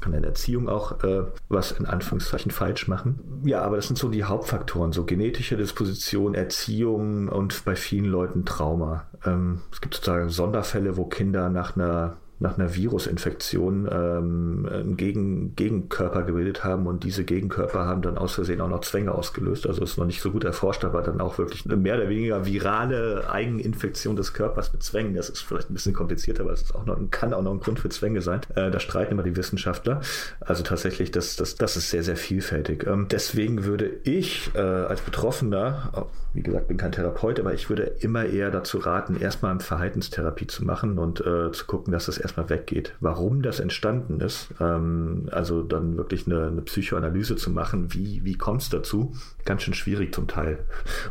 kann 0.03 0.13
in 0.13 0.23
Erziehung 0.25 0.67
auch 0.67 1.01
äh, 1.03 1.23
was 1.47 1.71
in 1.71 1.85
Anführungszeichen 1.85 2.51
falsch 2.51 2.89
machen. 2.89 3.41
Ja, 3.45 3.61
aber 3.61 3.77
das 3.77 3.87
sind 3.87 3.97
so 3.97 4.09
die 4.09 4.25
Hauptfaktoren, 4.25 4.91
so 4.91 5.05
genetische 5.05 5.55
Disposition, 5.55 6.35
Erziehung 6.35 7.29
und 7.29 7.63
bei 7.63 7.77
vielen 7.77 8.05
Leuten 8.05 8.43
Trauma. 8.43 9.05
Ähm, 9.25 9.61
es 9.71 9.79
gibt 9.79 9.93
sozusagen 9.93 10.29
Sonderfälle, 10.29 10.97
wo 10.97 11.05
Kinder 11.05 11.49
nach 11.49 11.77
einer 11.77 12.17
nach 12.43 12.57
einer 12.57 12.75
Virusinfektion 12.75 13.87
ähm, 13.89 14.69
einen 14.69 14.97
Gegen 14.97 15.55
Gegenkörper 15.55 16.23
gebildet 16.23 16.63
haben 16.63 16.87
und 16.87 17.05
diese 17.05 17.23
Gegenkörper 17.23 17.85
haben 17.85 18.01
dann 18.01 18.17
aus 18.17 18.33
Versehen 18.33 18.59
auch 18.59 18.67
noch 18.67 18.81
Zwänge 18.81 19.13
ausgelöst. 19.13 19.65
Also 19.65 19.81
ist 19.81 19.97
noch 19.97 20.05
nicht 20.05 20.21
so 20.21 20.29
gut 20.29 20.43
erforscht, 20.43 20.83
aber 20.83 21.01
dann 21.01 21.21
auch 21.21 21.37
wirklich 21.37 21.65
eine 21.65 21.77
mehr 21.77 21.95
oder 21.95 22.09
weniger 22.09 22.45
virale 22.45 23.29
Eigeninfektion 23.29 24.17
des 24.17 24.33
Körpers 24.33 24.73
mit 24.73 24.83
Zwängen. 24.83 25.15
Das 25.15 25.29
ist 25.29 25.41
vielleicht 25.41 25.69
ein 25.69 25.73
bisschen 25.73 25.93
komplizierter, 25.93 26.43
aber 26.43 26.51
es 26.51 26.75
auch 26.75 26.85
noch, 26.85 26.97
kann 27.11 27.33
auch 27.33 27.41
noch 27.41 27.53
ein 27.53 27.61
Grund 27.61 27.79
für 27.79 27.89
Zwänge 27.89 28.21
sein. 28.21 28.41
Äh, 28.55 28.69
da 28.71 28.79
streiten 28.79 29.13
immer 29.13 29.23
die 29.23 29.37
Wissenschaftler. 29.37 30.01
Also 30.41 30.63
tatsächlich, 30.63 31.11
das, 31.11 31.37
das, 31.37 31.55
das 31.55 31.77
ist 31.77 31.91
sehr, 31.91 32.03
sehr 32.03 32.17
vielfältig. 32.17 32.85
Ähm, 32.85 33.07
deswegen 33.09 33.63
würde 33.63 33.89
ich 34.03 34.51
äh, 34.53 34.59
als 34.59 34.99
Betroffener, 34.99 36.07
wie 36.33 36.41
gesagt, 36.41 36.67
bin 36.67 36.77
kein 36.77 36.91
Therapeut, 36.91 37.39
aber 37.39 37.53
ich 37.53 37.69
würde 37.69 37.83
immer 37.99 38.25
eher 38.25 38.49
dazu 38.49 38.79
raten, 38.79 39.15
erstmal 39.15 39.51
eine 39.51 39.59
Verhaltenstherapie 39.59 40.47
zu 40.47 40.65
machen 40.65 40.97
und 40.97 41.21
äh, 41.21 41.51
zu 41.51 41.65
gucken, 41.65 41.93
dass 41.93 42.07
das 42.07 42.17
erstmal 42.17 42.49
weggeht. 42.49 42.95
Warum 42.99 43.43
das 43.43 43.59
entstanden 43.59 44.19
ist, 44.19 44.49
ähm, 44.59 45.29
also 45.31 45.61
dann 45.61 45.95
wirklich 45.95 46.25
eine, 46.25 46.47
eine, 46.47 46.63
Psychoanalyse 46.63 47.35
zu 47.35 47.51
machen, 47.51 47.93
wie, 47.93 48.23
wie 48.23 48.35
kommt 48.35 48.63
es 48.63 48.69
dazu, 48.69 49.13
ganz 49.45 49.63
schön 49.63 49.73
schwierig 49.73 50.13
zum 50.13 50.27
Teil. 50.27 50.59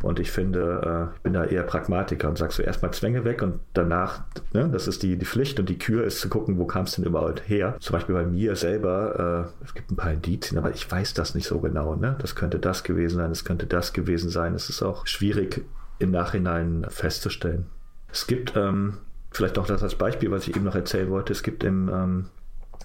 Und 0.03 0.18
ich 0.18 0.30
finde, 0.30 1.11
äh, 1.12 1.16
ich 1.16 1.22
bin 1.22 1.33
da 1.33 1.45
eher 1.45 1.62
Pragmatiker 1.62 2.28
und 2.28 2.39
sage 2.39 2.53
so 2.53 2.62
erstmal 2.62 2.93
Zwänge 2.93 3.24
weg 3.24 3.43
und 3.43 3.61
danach, 3.74 4.22
ne, 4.53 4.68
das 4.72 4.89
ist 4.89 5.03
die, 5.03 5.16
die 5.16 5.26
Pflicht 5.26 5.59
und 5.61 5.68
die 5.68 5.78
Kür 5.78 6.05
ist 6.05 6.20
zu 6.20 6.28
gucken, 6.28 6.59
wo 6.59 6.66
kam 6.66 6.85
es 6.85 6.93
denn 6.93 7.05
überhaupt 7.05 7.49
her. 7.49 7.76
Zum 7.80 7.95
Beispiel 7.95 8.14
bei 8.14 8.24
mir 8.24 8.57
selber, 8.57 9.51
äh, 9.61 9.64
es 9.64 9.74
gibt 9.74 9.91
ein 9.91 9.97
paar 9.97 10.12
Indizien, 10.12 10.59
aber 10.59 10.70
ich 10.70 10.91
weiß 10.91 11.14
das 11.14 11.35
nicht 11.35 11.47
so 11.47 11.61
genau. 11.61 11.95
Ne? 11.95 12.16
Das 12.20 12.35
könnte 12.35 12.59
das 12.59 12.83
gewesen 12.83 13.16
sein, 13.16 13.30
es 13.30 13.45
könnte 13.45 13.66
das 13.66 13.93
gewesen 13.93 14.30
sein. 14.30 14.55
Es 14.55 14.68
ist 14.68 14.83
auch 14.83 15.07
schwierig 15.07 15.64
im 15.99 16.11
Nachhinein 16.11 16.87
festzustellen. 16.89 17.66
Es 18.11 18.26
gibt 18.26 18.57
ähm, 18.57 18.99
vielleicht 19.30 19.57
noch 19.57 19.66
das 19.66 19.83
als 19.83 19.95
Beispiel, 19.95 20.30
was 20.30 20.47
ich 20.47 20.57
eben 20.57 20.64
noch 20.64 20.74
erzählen 20.74 21.11
wollte. 21.11 21.33
Es 21.33 21.43
gibt 21.43 21.64
im, 21.64 21.89
ähm, 21.89 22.26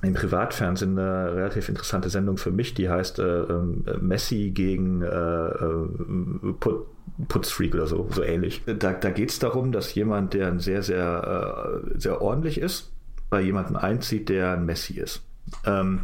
im 0.01 0.13
Privatfernsehen 0.13 0.97
eine 0.97 1.33
relativ 1.35 1.69
interessante 1.69 2.09
Sendung 2.09 2.37
für 2.37 2.51
mich, 2.51 2.73
die 2.73 2.89
heißt 2.89 3.19
äh, 3.19 3.41
äh, 3.41 3.97
Messi 3.99 4.51
gegen 4.51 5.01
äh, 5.01 5.07
äh 5.07 6.53
Put, 6.59 6.85
Putzfreak 7.27 7.73
oder 7.73 7.87
so, 7.87 8.07
so 8.11 8.23
ähnlich. 8.23 8.61
Da, 8.65 8.93
da 8.93 9.09
geht 9.09 9.31
es 9.31 9.39
darum, 9.39 9.71
dass 9.71 9.95
jemand, 9.95 10.33
der 10.33 10.59
sehr, 10.59 10.83
sehr, 10.83 11.81
äh, 11.95 11.99
sehr 11.99 12.21
ordentlich 12.21 12.59
ist, 12.59 12.91
bei 13.29 13.41
jemandem 13.41 13.75
einzieht, 13.75 14.29
der 14.29 14.53
ein 14.53 14.65
Messi 14.65 14.93
ist. 14.99 15.23
Ähm, 15.65 16.01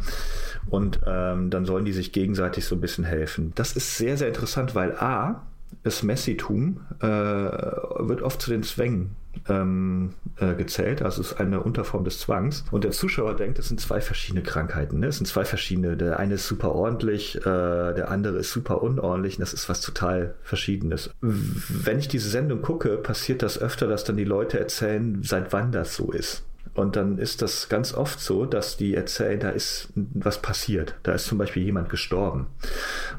und 0.70 1.00
ähm, 1.06 1.50
dann 1.50 1.66
sollen 1.66 1.84
die 1.84 1.92
sich 1.92 2.12
gegenseitig 2.12 2.64
so 2.64 2.74
ein 2.74 2.80
bisschen 2.80 3.04
helfen. 3.04 3.52
Das 3.54 3.76
ist 3.76 3.96
sehr, 3.96 4.16
sehr 4.16 4.28
interessant, 4.28 4.74
weil 4.74 4.96
A, 4.96 5.42
das 5.82 6.02
Messitum 6.02 6.80
äh, 7.00 7.06
wird 7.06 8.22
oft 8.22 8.40
zu 8.40 8.50
den 8.50 8.62
Zwängen 8.62 9.14
ähm, 9.48 10.14
äh, 10.38 10.54
gezählt, 10.54 11.02
also 11.02 11.20
es 11.20 11.32
ist 11.32 11.40
eine 11.40 11.60
Unterform 11.60 12.04
des 12.04 12.18
Zwangs. 12.20 12.64
Und 12.70 12.84
der 12.84 12.90
Zuschauer 12.90 13.34
denkt, 13.36 13.58
es 13.58 13.68
sind 13.68 13.80
zwei 13.80 14.00
verschiedene 14.00 14.42
Krankheiten. 14.42 15.00
Ne? 15.00 15.06
Es 15.06 15.16
sind 15.16 15.26
zwei 15.26 15.44
verschiedene. 15.44 15.96
Der 15.96 16.18
eine 16.18 16.34
ist 16.34 16.46
super 16.46 16.72
ordentlich, 16.72 17.36
äh, 17.36 17.42
der 17.42 18.10
andere 18.10 18.38
ist 18.38 18.50
super 18.50 18.82
unordentlich. 18.82 19.36
Und 19.36 19.42
das 19.42 19.54
ist 19.54 19.68
was 19.68 19.80
total 19.80 20.34
Verschiedenes. 20.42 21.10
Wenn 21.20 21.98
ich 21.98 22.08
diese 22.08 22.28
Sendung 22.28 22.62
gucke, 22.62 22.96
passiert 22.96 23.42
das 23.42 23.60
öfter, 23.60 23.86
dass 23.86 24.04
dann 24.04 24.16
die 24.16 24.24
Leute 24.24 24.58
erzählen, 24.58 25.22
seit 25.22 25.52
wann 25.52 25.72
das 25.72 25.94
so 25.94 26.12
ist. 26.12 26.42
Und 26.74 26.96
dann 26.96 27.18
ist 27.18 27.40
das 27.40 27.68
ganz 27.68 27.94
oft 27.94 28.20
so, 28.20 28.46
dass 28.46 28.76
die 28.76 28.94
erzählen, 28.94 29.38
da 29.38 29.50
ist 29.50 29.88
was 29.94 30.42
passiert. 30.42 30.96
Da 31.04 31.12
ist 31.12 31.26
zum 31.26 31.38
Beispiel 31.38 31.62
jemand 31.62 31.88
gestorben. 31.88 32.48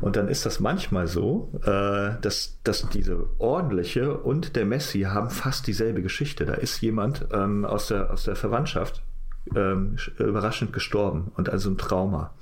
Und 0.01 0.17
dann 0.17 0.27
ist 0.27 0.45
das 0.45 0.59
manchmal 0.59 1.07
so, 1.07 1.51
äh, 1.63 2.19
dass, 2.21 2.59
dass 2.63 2.89
diese 2.89 3.27
ordentliche 3.39 4.17
und 4.17 4.57
der 4.57 4.65
Messi 4.65 5.01
haben 5.01 5.29
fast 5.29 5.67
dieselbe 5.67 6.01
Geschichte. 6.01 6.45
Da 6.45 6.55
ist 6.55 6.81
jemand 6.81 7.27
ähm, 7.31 7.63
aus, 7.63 7.87
der, 7.87 8.11
aus 8.11 8.25
der 8.25 8.35
Verwandtschaft 8.35 9.03
ähm, 9.55 9.95
überraschend 10.17 10.73
gestorben 10.73 11.31
und 11.35 11.49
also 11.49 11.69
ein 11.69 11.77
Trauma. 11.77 12.33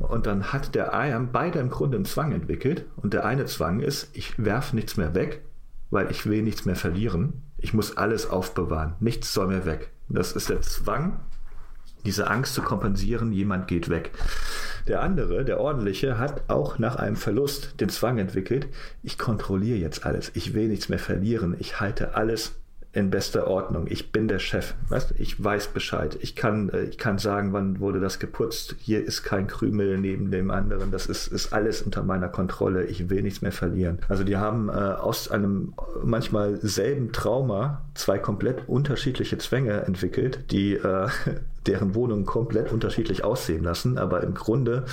Und 0.00 0.26
dann 0.26 0.52
hat 0.52 0.74
der 0.74 0.94
Ayam 0.94 1.30
beide 1.32 1.60
im 1.60 1.70
Grunde 1.70 1.96
einen 1.96 2.06
Zwang 2.06 2.32
entwickelt. 2.32 2.86
Und 2.96 3.14
der 3.14 3.24
eine 3.24 3.44
Zwang 3.44 3.80
ist, 3.80 4.10
ich 4.14 4.42
werfe 4.42 4.74
nichts 4.74 4.96
mehr 4.96 5.14
weg, 5.14 5.42
weil 5.90 6.10
ich 6.10 6.26
will 6.26 6.42
nichts 6.42 6.64
mehr 6.64 6.76
verlieren. 6.76 7.42
Ich 7.58 7.72
muss 7.72 7.96
alles 7.96 8.28
aufbewahren. 8.28 8.94
Nichts 9.00 9.32
soll 9.32 9.48
mehr 9.48 9.64
weg. 9.64 9.90
Das 10.12 10.32
ist 10.32 10.50
der 10.50 10.60
Zwang, 10.60 11.20
diese 12.04 12.28
Angst 12.28 12.54
zu 12.54 12.62
kompensieren, 12.62 13.32
jemand 13.32 13.68
geht 13.68 13.88
weg. 13.88 14.10
Der 14.88 15.02
andere, 15.02 15.44
der 15.44 15.60
ordentliche, 15.60 16.18
hat 16.18 16.48
auch 16.48 16.78
nach 16.78 16.96
einem 16.96 17.16
Verlust 17.16 17.80
den 17.80 17.90
Zwang 17.90 18.18
entwickelt, 18.18 18.66
ich 19.02 19.18
kontrolliere 19.18 19.78
jetzt 19.78 20.04
alles, 20.04 20.32
ich 20.34 20.52
will 20.52 20.68
nichts 20.68 20.88
mehr 20.88 20.98
verlieren, 20.98 21.54
ich 21.58 21.80
halte 21.80 22.14
alles 22.16 22.56
in 22.92 23.10
bester 23.10 23.46
Ordnung. 23.46 23.86
Ich 23.88 24.10
bin 24.10 24.26
der 24.26 24.40
Chef. 24.40 24.74
Weißt? 24.88 25.14
Ich 25.18 25.42
weiß 25.42 25.68
Bescheid. 25.68 26.18
Ich 26.20 26.34
kann, 26.34 26.70
äh, 26.70 26.82
ich 26.82 26.98
kann 26.98 27.18
sagen, 27.18 27.52
wann 27.52 27.78
wurde 27.78 28.00
das 28.00 28.18
geputzt. 28.18 28.74
Hier 28.80 29.04
ist 29.04 29.22
kein 29.22 29.46
Krümel 29.46 29.98
neben 29.98 30.32
dem 30.32 30.50
anderen. 30.50 30.90
Das 30.90 31.06
ist, 31.06 31.28
ist 31.28 31.52
alles 31.52 31.82
unter 31.82 32.02
meiner 32.02 32.28
Kontrolle. 32.28 32.84
Ich 32.86 33.08
will 33.08 33.22
nichts 33.22 33.42
mehr 33.42 33.52
verlieren. 33.52 33.98
Also 34.08 34.24
die 34.24 34.36
haben 34.36 34.68
äh, 34.68 34.72
aus 34.72 35.30
einem 35.30 35.72
manchmal 36.02 36.58
selben 36.62 37.12
Trauma 37.12 37.82
zwei 37.94 38.18
komplett 38.18 38.68
unterschiedliche 38.68 39.38
Zwänge 39.38 39.82
entwickelt, 39.82 40.50
die 40.50 40.74
äh, 40.74 41.08
deren 41.66 41.94
Wohnungen 41.94 42.24
komplett 42.24 42.72
unterschiedlich 42.72 43.22
aussehen 43.22 43.62
lassen, 43.62 43.98
aber 43.98 44.22
im 44.22 44.32
Grunde 44.32 44.86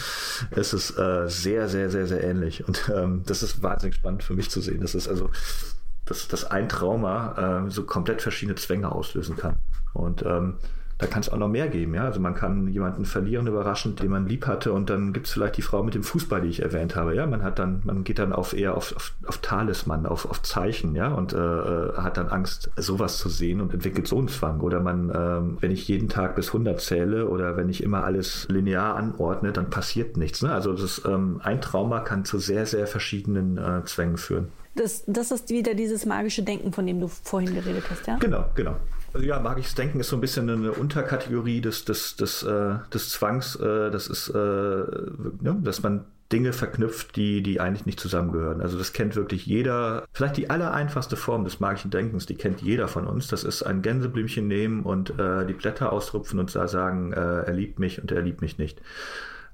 ist 0.52 0.74
es 0.74 0.96
äh, 0.98 1.28
sehr, 1.28 1.70
sehr, 1.70 1.90
sehr, 1.90 2.08
sehr 2.08 2.24
ähnlich. 2.24 2.68
Und 2.68 2.92
ähm, 2.94 3.24
das 3.26 3.42
ist 3.42 3.64
wahnsinnig 3.64 3.96
spannend 3.96 4.22
für 4.22 4.34
mich 4.34 4.50
zu 4.50 4.60
sehen. 4.60 4.82
Das 4.82 4.94
ist 4.94 5.08
also 5.08 5.30
dass, 6.08 6.28
dass 6.28 6.50
ein 6.50 6.70
Trauma 6.70 7.66
äh, 7.66 7.70
so 7.70 7.84
komplett 7.84 8.22
verschiedene 8.22 8.56
Zwänge 8.56 8.92
auslösen 8.92 9.38
kann. 9.38 9.56
Und 9.94 10.24
ähm, 10.26 10.56
da 11.00 11.06
kann 11.06 11.22
es 11.22 11.30
auch 11.30 11.38
noch 11.38 11.48
mehr 11.48 11.68
geben, 11.68 11.94
ja. 11.94 12.06
Also 12.06 12.20
man 12.20 12.34
kann 12.34 12.68
jemanden 12.70 13.06
verlieren, 13.06 13.46
überraschend, 13.46 14.02
den 14.02 14.10
man 14.10 14.26
lieb 14.26 14.48
hatte, 14.48 14.74
und 14.74 14.90
dann 14.90 15.14
gibt 15.14 15.28
es 15.28 15.34
vielleicht 15.34 15.58
die 15.58 15.62
Frau 15.62 15.84
mit 15.84 15.94
dem 15.94 16.02
Fußball, 16.02 16.42
die 16.42 16.48
ich 16.48 16.64
erwähnt 16.64 16.96
habe, 16.96 17.16
ja. 17.16 17.28
Man 17.28 17.44
hat 17.44 17.60
dann, 17.60 17.82
man 17.84 18.04
geht 18.04 18.18
dann 18.18 18.34
auf 18.34 18.54
eher 18.54 18.76
auf, 18.76 18.96
auf, 18.96 19.14
auf 19.28 19.38
Talisman, 19.38 20.08
auf, 20.08 20.28
auf 20.28 20.42
Zeichen, 20.42 20.96
ja, 20.96 21.10
und 21.10 21.34
äh, 21.34 21.38
äh 21.38 21.98
hat 21.98 22.18
dann 22.18 22.30
Angst, 22.30 22.72
sowas 22.78 23.20
zu 23.20 23.30
sehen 23.30 23.62
und 23.62 23.74
entwickelt 23.74 24.08
so 24.08 24.18
einen 24.18 24.28
Zwang. 24.28 24.62
Oder 24.62 24.80
man, 24.80 25.12
ähm, 25.14 25.58
wenn 25.60 25.72
ich 25.72 25.88
jeden 25.88 26.10
Tag 26.10 26.36
bis 26.36 26.48
100 26.48 26.82
zähle 26.82 27.28
oder 27.28 27.58
wenn 27.58 27.70
ich 27.70 27.84
immer 27.84 28.04
alles 28.04 28.48
linear 28.50 28.96
anordne, 28.96 29.52
dann 29.52 29.70
passiert 29.70 30.18
nichts. 30.18 30.42
Ne? 30.42 30.52
Also 30.52 30.74
das, 30.74 31.04
ähm, 31.06 31.42
ein 31.44 31.62
Trauma 31.62 32.00
kann 32.00 32.26
zu 32.26 32.40
sehr, 32.40 32.66
sehr 32.66 32.88
verschiedenen 32.88 33.58
äh, 33.58 33.84
Zwängen 33.86 34.18
führen. 34.18 34.48
Das, 34.78 35.04
das 35.08 35.32
ist 35.32 35.50
wieder 35.50 35.74
dieses 35.74 36.06
magische 36.06 36.44
Denken, 36.44 36.72
von 36.72 36.86
dem 36.86 37.00
du 37.00 37.08
vorhin 37.08 37.54
geredet 37.54 37.84
hast, 37.90 38.08
ja? 38.08 38.18
Genau, 38.18 38.46
genau. 38.56 38.78
Also 39.14 39.26
ja, 39.26 39.40
magisches 39.40 39.76
Denken 39.76 40.00
ist 40.00 40.10
so 40.10 40.18
ein 40.18 40.22
bisschen 40.22 40.50
eine 40.50 40.72
Unterkategorie 40.72 41.62
des, 41.62 41.86
des, 41.86 42.16
des, 42.16 42.44
äh, 42.44 42.76
des 42.94 43.10
Zwangs. 43.10 43.56
Äh, 43.56 43.90
das 43.90 44.08
ist, 44.08 44.30
äh, 44.30 44.38
ne, 44.38 45.58
dass 45.62 45.82
man 45.82 46.06
Dinge 46.32 46.52
verknüpft, 46.52 47.16
die, 47.16 47.42
die 47.42 47.62
eigentlich 47.62 47.86
nicht 47.86 48.00
zusammengehören. 48.00 48.62
Also 48.62 48.78
das 48.78 48.92
kennt 48.92 49.16
wirklich 49.16 49.46
jeder. 49.46 50.04
Vielleicht 50.12 50.38
die 50.38 50.50
allereinfachste 50.50 51.16
Form 51.16 51.46
des 51.46 51.60
magischen 51.60 51.90
Denkens, 51.90 52.26
die 52.26 52.36
kennt 52.36 52.62
jeder 52.62 52.88
von 52.88 53.08
uns. 53.08 53.28
Das 53.28 53.44
ist 53.44 53.64
ein 53.64 53.82
Gänseblümchen 53.82 54.48
nehmen 54.48 54.84
und 54.84 55.18
äh, 55.18 55.46
die 55.46 55.54
Blätter 55.54 55.92
ausrupfen 55.94 56.40
und 56.40 56.52
sagen, 56.52 57.14
äh, 57.14 57.44
er 57.44 57.54
liebt 57.54 57.80
mich 57.80 58.02
und 58.02 58.12
er 58.12 58.22
liebt 58.22 58.42
mich 58.42 58.58
nicht. 58.58 58.82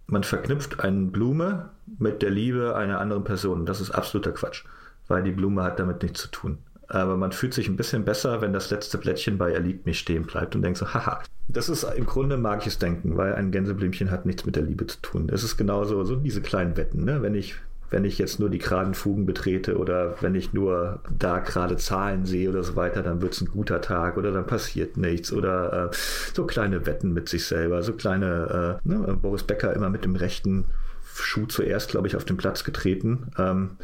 Man 0.07 0.23
verknüpft 0.23 0.79
eine 0.79 1.05
Blume 1.05 1.69
mit 1.99 2.21
der 2.23 2.31
Liebe 2.31 2.75
einer 2.75 2.99
anderen 2.99 3.23
Person. 3.23 3.65
Das 3.65 3.79
ist 3.79 3.91
absoluter 3.91 4.31
Quatsch 4.31 4.65
weil 5.07 5.23
die 5.23 5.31
Blume 5.31 5.63
hat 5.63 5.79
damit 5.79 6.03
nichts 6.03 6.21
zu 6.21 6.27
tun. 6.29 6.57
Aber 6.87 7.17
man 7.17 7.31
fühlt 7.31 7.53
sich 7.53 7.67
ein 7.67 7.75
bisschen 7.75 8.05
besser, 8.05 8.41
wenn 8.41 8.53
das 8.53 8.69
letzte 8.69 8.97
Blättchen 8.97 9.37
bei 9.37 9.51
Er 9.51 9.61
liebt 9.61 9.85
mich 9.85 9.99
stehen 9.99 10.23
bleibt 10.23 10.55
und 10.55 10.61
denkt 10.61 10.77
so, 10.77 10.93
haha. 10.93 11.21
Das 11.47 11.69
ist 11.69 11.83
im 11.83 12.05
Grunde 12.05 12.37
magisches 12.37 12.77
Denken, 12.77 13.17
weil 13.17 13.33
ein 13.35 13.51
Gänseblümchen 13.51 14.11
hat 14.11 14.25
nichts 14.25 14.45
mit 14.45 14.55
der 14.55 14.63
Liebe 14.63 14.85
zu 14.87 15.01
tun. 15.01 15.29
Es 15.31 15.43
ist 15.43 15.57
genauso, 15.57 16.03
so 16.03 16.15
diese 16.15 16.41
kleinen 16.41 16.77
Wetten, 16.77 17.03
ne? 17.03 17.21
Wenn 17.21 17.35
ich, 17.35 17.55
wenn 17.89 18.05
ich 18.05 18.17
jetzt 18.17 18.39
nur 18.39 18.49
die 18.49 18.59
geraden 18.59 18.93
Fugen 18.93 19.25
betrete 19.25 19.77
oder 19.77 20.15
wenn 20.21 20.35
ich 20.35 20.53
nur 20.53 20.99
da 21.17 21.39
gerade 21.39 21.77
Zahlen 21.77 22.25
sehe 22.25 22.49
oder 22.49 22.63
so 22.63 22.75
weiter, 22.75 23.01
dann 23.01 23.21
wird 23.21 23.33
es 23.33 23.41
ein 23.41 23.47
guter 23.47 23.81
Tag 23.81 24.17
oder 24.17 24.31
dann 24.31 24.45
passiert 24.45 24.95
nichts 24.95 25.33
oder 25.33 25.89
äh, 25.91 25.95
so 26.33 26.45
kleine 26.45 26.85
Wetten 26.85 27.11
mit 27.13 27.27
sich 27.27 27.45
selber, 27.45 27.81
so 27.81 27.93
kleine, 27.93 28.79
äh, 28.85 28.87
ne? 28.87 29.17
Boris 29.21 29.43
Becker 29.43 29.73
immer 29.73 29.89
mit 29.89 30.05
dem 30.05 30.15
rechten 30.15 30.65
Schuh 31.15 31.45
zuerst, 31.45 31.91
glaube 31.91 32.07
ich, 32.07 32.15
auf 32.15 32.25
den 32.25 32.37
Platz 32.37 32.63
getreten, 32.63 33.31
ähm, 33.37 33.77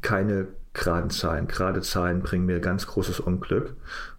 keine 0.02 0.48
geraden 0.76 1.10
Zahlen. 1.10 1.48
Gerade 1.48 1.82
Zahlen 1.82 2.22
bringen 2.22 2.46
mir 2.46 2.60
ganz 2.60 2.86
großes 2.86 3.20
Unglück. 3.20 3.74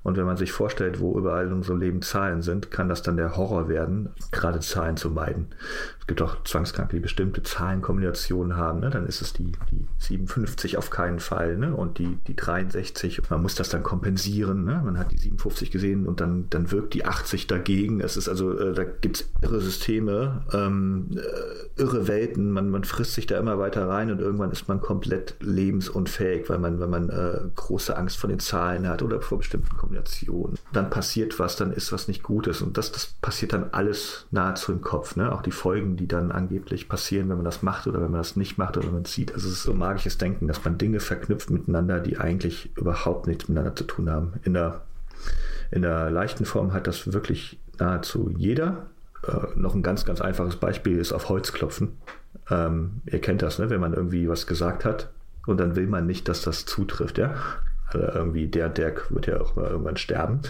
Und 0.07 0.17
wenn 0.17 0.25
man 0.25 0.37
sich 0.37 0.53
vorstellt, 0.53 1.01
wo 1.01 1.19
überall 1.19 1.49
in 1.49 1.53
unserem 1.53 1.81
Leben 1.81 2.01
Zahlen 2.01 2.41
sind, 2.41 2.71
kann 2.71 2.89
das 2.89 3.03
dann 3.03 3.17
der 3.17 3.37
Horror 3.37 3.69
werden, 3.69 4.11
gerade 4.31 4.61
Zahlen 4.61 4.97
zu 4.97 5.11
meiden. 5.11 5.49
Es 5.99 6.07
gibt 6.07 6.23
auch 6.23 6.45
Zwangskranke, 6.45 6.95
die 6.95 7.01
bestimmte 7.01 7.43
Zahlenkombinationen 7.43 8.57
haben. 8.57 8.79
Ne? 8.79 8.91
Dann 8.91 9.05
ist 9.09 9.21
es 9.21 9.33
die, 9.33 9.51
die 9.73 9.85
57 9.99 10.79
auf 10.79 10.91
keinen 10.91 11.19
Fall 11.19 11.57
ne? 11.57 11.75
und 11.75 11.99
die, 11.99 12.19
die 12.29 12.37
63. 12.37 13.29
Man 13.31 13.43
muss 13.43 13.57
das 13.57 13.69
dann 13.69 13.83
kompensieren. 13.83 14.65
Ne? 14.65 14.81
Man 14.85 14.97
hat 14.97 15.11
die 15.11 15.19
57 15.19 15.73
gesehen 15.73 16.07
und 16.07 16.21
dann, 16.21 16.49
dann 16.51 16.71
wirkt 16.71 16.95
die 16.95 17.05
80 17.05 17.49
dagegen. 17.49 18.01
Es 18.01 18.17
ist 18.17 18.29
also, 18.29 18.57
äh, 18.57 18.75
da 18.75 18.85
gibt 18.85 19.17
es 19.17 19.29
irre 19.43 19.61
Systeme, 19.61 20.45
ähm, 20.53 21.09
äh, 21.17 21.83
irre 21.83 22.07
Welten. 22.07 22.53
Man, 22.53 22.71
man 22.71 22.85
frisst 22.85 23.15
sich 23.15 23.27
da 23.27 23.41
immer 23.41 23.59
weiter 23.59 23.89
rein 23.89 24.13
und 24.13 24.21
irgendwann 24.21 24.53
ist 24.53 24.69
man 24.69 24.81
komplett 24.81 25.35
lebensunfähig, 25.41 26.49
weil 26.49 26.59
man, 26.59 26.79
wenn 26.79 26.91
man 26.91 27.09
äh, 27.09 27.41
große 27.57 27.97
Angst 27.97 28.19
vor 28.19 28.31
den 28.31 28.39
Zahlen 28.39 28.87
hat 28.87 29.03
oder 29.03 29.21
vor 29.21 29.39
bestimmten 29.39 29.77
Kombinationen 29.77 29.96
Kombination. 29.97 30.59
Dann 30.73 30.91
passiert 30.91 31.39
was, 31.39 31.57
dann 31.57 31.73
ist 31.73 31.93
was 31.93 32.09
nicht 32.09 32.23
Gutes. 32.23 32.63
Und 32.63 32.77
das, 32.77 32.93
das 32.93 33.07
passiert 33.07 33.53
dann 33.53 33.71
alles 33.73 34.27
nahezu 34.31 34.73
im 34.73 34.81
Kopf. 34.81 35.17
Ne? 35.17 35.33
Auch 35.33 35.43
die 35.43 35.51
Folgen, 35.51 35.97
die 35.97 36.07
dann 36.07 36.33
angeblich 36.33 36.89
passieren, 36.89 37.29
wenn 37.29 37.37
man 37.37 37.45
das 37.45 37.63
macht 37.63 37.87
oder 37.87 38.01
wenn 38.01 38.11
man 38.11 38.21
das 38.21 38.37
nicht 38.37 38.59
macht 38.59 38.77
oder 38.77 38.87
wenn 38.87 38.95
man 38.95 39.03
es 39.03 39.13
sieht. 39.13 39.33
Also 39.33 39.49
es 39.49 39.55
ist 39.55 39.63
so 39.63 39.75
magisches 39.75 40.19
Denken, 40.19 40.49
dass 40.49 40.65
man 40.65 40.79
Dinge 40.79 41.01
verknüpft 41.01 41.51
miteinander, 41.51 42.01
die 42.01 42.19
eigentlich 42.19 42.77
überhaupt 42.77 43.27
nichts 43.27 43.49
miteinander 43.49 43.77
zu 43.77 43.85
tun 43.85 44.11
haben. 44.11 44.35
In 44.45 44.55
der, 44.55 44.83
in 45.71 45.83
der 45.83 46.11
leichten 46.11 46.45
Form 46.45 46.73
hat 46.73 46.87
das 46.87 47.13
wirklich 47.13 47.59
nahezu 47.79 48.33
jeder. 48.37 48.87
Äh, 49.27 49.59
noch 49.59 49.75
ein 49.75 49.83
ganz, 49.83 50.05
ganz 50.05 50.21
einfaches 50.21 50.57
Beispiel 50.57 50.99
ist 50.99 51.13
auf 51.13 51.29
Holz 51.29 51.53
klopfen. 51.53 51.99
Ähm, 52.51 53.01
ihr 53.07 53.21
kennt 53.21 53.43
das, 53.43 53.59
ne? 53.59 53.71
wenn 53.71 53.81
man 53.81 53.95
irgendwie 53.95 54.29
was 54.29 54.47
gesagt 54.47 54.85
hat 54.85 55.11
und 55.47 55.59
dann 55.59 55.75
will 55.75 55.87
man 55.87 56.07
nicht, 56.07 56.29
dass 56.29 56.43
das 56.43 56.67
zutrifft. 56.67 57.19
Ja? 57.19 57.35
Irgendwie 57.97 58.47
der, 58.47 58.69
der 58.69 58.95
wird 59.11 59.27
ja 59.27 59.41
auch 59.41 59.57
mal 59.57 59.71
irgendwann 59.71 59.97
sterben. 59.97 60.41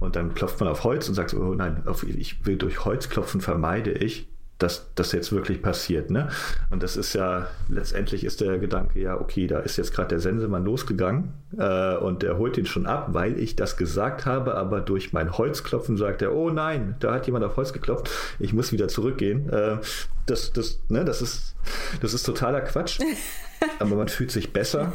Und 0.00 0.16
dann 0.16 0.34
klopft 0.34 0.60
man 0.60 0.68
auf 0.68 0.84
Holz 0.84 1.08
und 1.08 1.14
sagt, 1.14 1.34
oh 1.34 1.54
nein, 1.54 1.86
auf, 1.86 2.02
ich 2.04 2.44
will 2.44 2.56
durch 2.56 2.84
Holz 2.84 3.08
klopfen, 3.08 3.40
vermeide 3.40 3.90
ich, 3.92 4.28
dass 4.58 4.92
das 4.94 5.12
jetzt 5.12 5.32
wirklich 5.32 5.60
passiert. 5.60 6.10
Ne? 6.10 6.28
Und 6.70 6.82
das 6.82 6.96
ist 6.96 7.14
ja, 7.14 7.48
letztendlich 7.68 8.24
ist 8.24 8.40
der 8.40 8.58
Gedanke, 8.58 9.00
ja, 9.00 9.20
okay, 9.20 9.46
da 9.46 9.58
ist 9.58 9.76
jetzt 9.76 9.92
gerade 9.92 10.10
der 10.10 10.20
Sensemann 10.20 10.64
losgegangen 10.64 11.32
äh, 11.58 11.96
und 11.96 12.22
der 12.22 12.38
holt 12.38 12.56
ihn 12.58 12.66
schon 12.66 12.86
ab, 12.86 13.08
weil 13.12 13.38
ich 13.38 13.56
das 13.56 13.76
gesagt 13.76 14.24
habe, 14.24 14.54
aber 14.54 14.80
durch 14.80 15.12
mein 15.12 15.36
Holzklopfen 15.36 15.96
sagt 15.96 16.22
er, 16.22 16.32
oh 16.32 16.50
nein, 16.50 16.94
da 17.00 17.14
hat 17.14 17.26
jemand 17.26 17.44
auf 17.44 17.56
Holz 17.56 17.72
geklopft, 17.72 18.10
ich 18.38 18.52
muss 18.52 18.72
wieder 18.72 18.88
zurückgehen. 18.88 19.48
Äh, 19.50 19.78
das, 20.26 20.52
das, 20.52 20.78
ne, 20.88 21.04
das, 21.04 21.20
ist, 21.20 21.56
das 22.00 22.14
ist 22.14 22.22
totaler 22.22 22.60
Quatsch. 22.60 23.00
aber 23.80 23.96
man 23.96 24.08
fühlt 24.08 24.30
sich 24.30 24.52
besser 24.52 24.92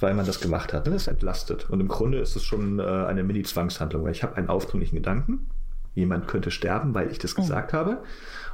weil 0.00 0.14
man 0.14 0.26
das 0.26 0.40
gemacht 0.40 0.72
hat. 0.72 0.86
Das 0.86 0.94
ist 0.94 1.06
entlastet. 1.08 1.70
Und 1.70 1.80
im 1.80 1.88
Grunde 1.88 2.18
ist 2.18 2.36
es 2.36 2.44
schon 2.44 2.78
äh, 2.78 2.82
eine 2.82 3.22
Mini-Zwangshandlung, 3.22 4.04
weil 4.04 4.12
ich 4.12 4.22
habe 4.22 4.36
einen 4.36 4.48
aufdringlichen 4.48 4.96
Gedanken, 4.96 5.48
jemand 5.94 6.28
könnte 6.28 6.50
sterben, 6.50 6.94
weil 6.94 7.10
ich 7.10 7.18
das 7.18 7.34
gesagt 7.34 7.72
habe, 7.72 8.02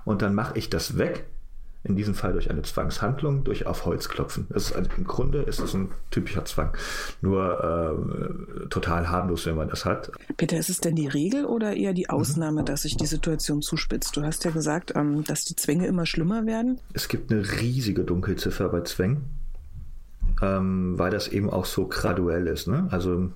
und 0.05 0.23
dann 0.23 0.35
mache 0.35 0.59
ich 0.59 0.71
das 0.71 0.99
weg. 0.99 1.27
In 1.83 1.97
diesem 1.97 2.15
Fall 2.15 2.35
durch 2.35 2.51
eine 2.51 2.61
Zwangshandlung, 2.61 3.43
durch 3.43 3.67
auf 3.67 3.87
Holz 3.87 4.11
klopfen. 4.11 4.47
Ist, 4.51 4.77
also 4.77 4.91
Im 4.99 5.05
Grunde 5.05 5.41
ist 5.41 5.61
es 5.61 5.73
ein 5.73 5.91
typischer 6.11 6.45
Zwang. 6.45 6.77
Nur 7.23 7.97
äh, 8.63 8.69
total 8.69 9.09
harmlos, 9.09 9.47
wenn 9.47 9.55
man 9.57 9.71
das 9.71 9.87
hat. 9.87 10.13
Peter, 10.37 10.59
ist 10.59 10.69
es 10.69 10.81
denn 10.81 10.95
die 10.95 11.09
Regel 11.09 11.47
oder 11.47 11.75
eher 11.75 11.95
die 11.95 12.11
Ausnahme, 12.11 12.61
mhm. 12.61 12.67
dass 12.67 12.83
sich 12.83 12.99
die 12.99 13.07
Situation 13.07 13.63
zuspitzt? 13.63 14.15
Du 14.15 14.23
hast 14.23 14.45
ja 14.45 14.51
gesagt, 14.51 14.93
ähm, 14.95 15.25
dass 15.25 15.47
die 15.47 15.57
Zwänge 15.57 15.87
immer 15.87 16.05
schlimmer 16.05 16.45
werden. 16.45 16.79
Es 16.93 17.09
gibt 17.09 17.33
eine 17.33 17.51
riesige 17.51 18.05
Dunkelziffer 18.05 18.69
bei 18.69 18.83
Zwängen 18.83 19.25
ähm, 20.43 20.99
weil 20.99 21.11
das 21.11 21.29
eben 21.29 21.51
auch 21.51 21.65
so 21.65 21.87
graduell 21.87 22.47
ist. 22.47 22.69
Ne? 22.69 22.89
Also 22.91 23.31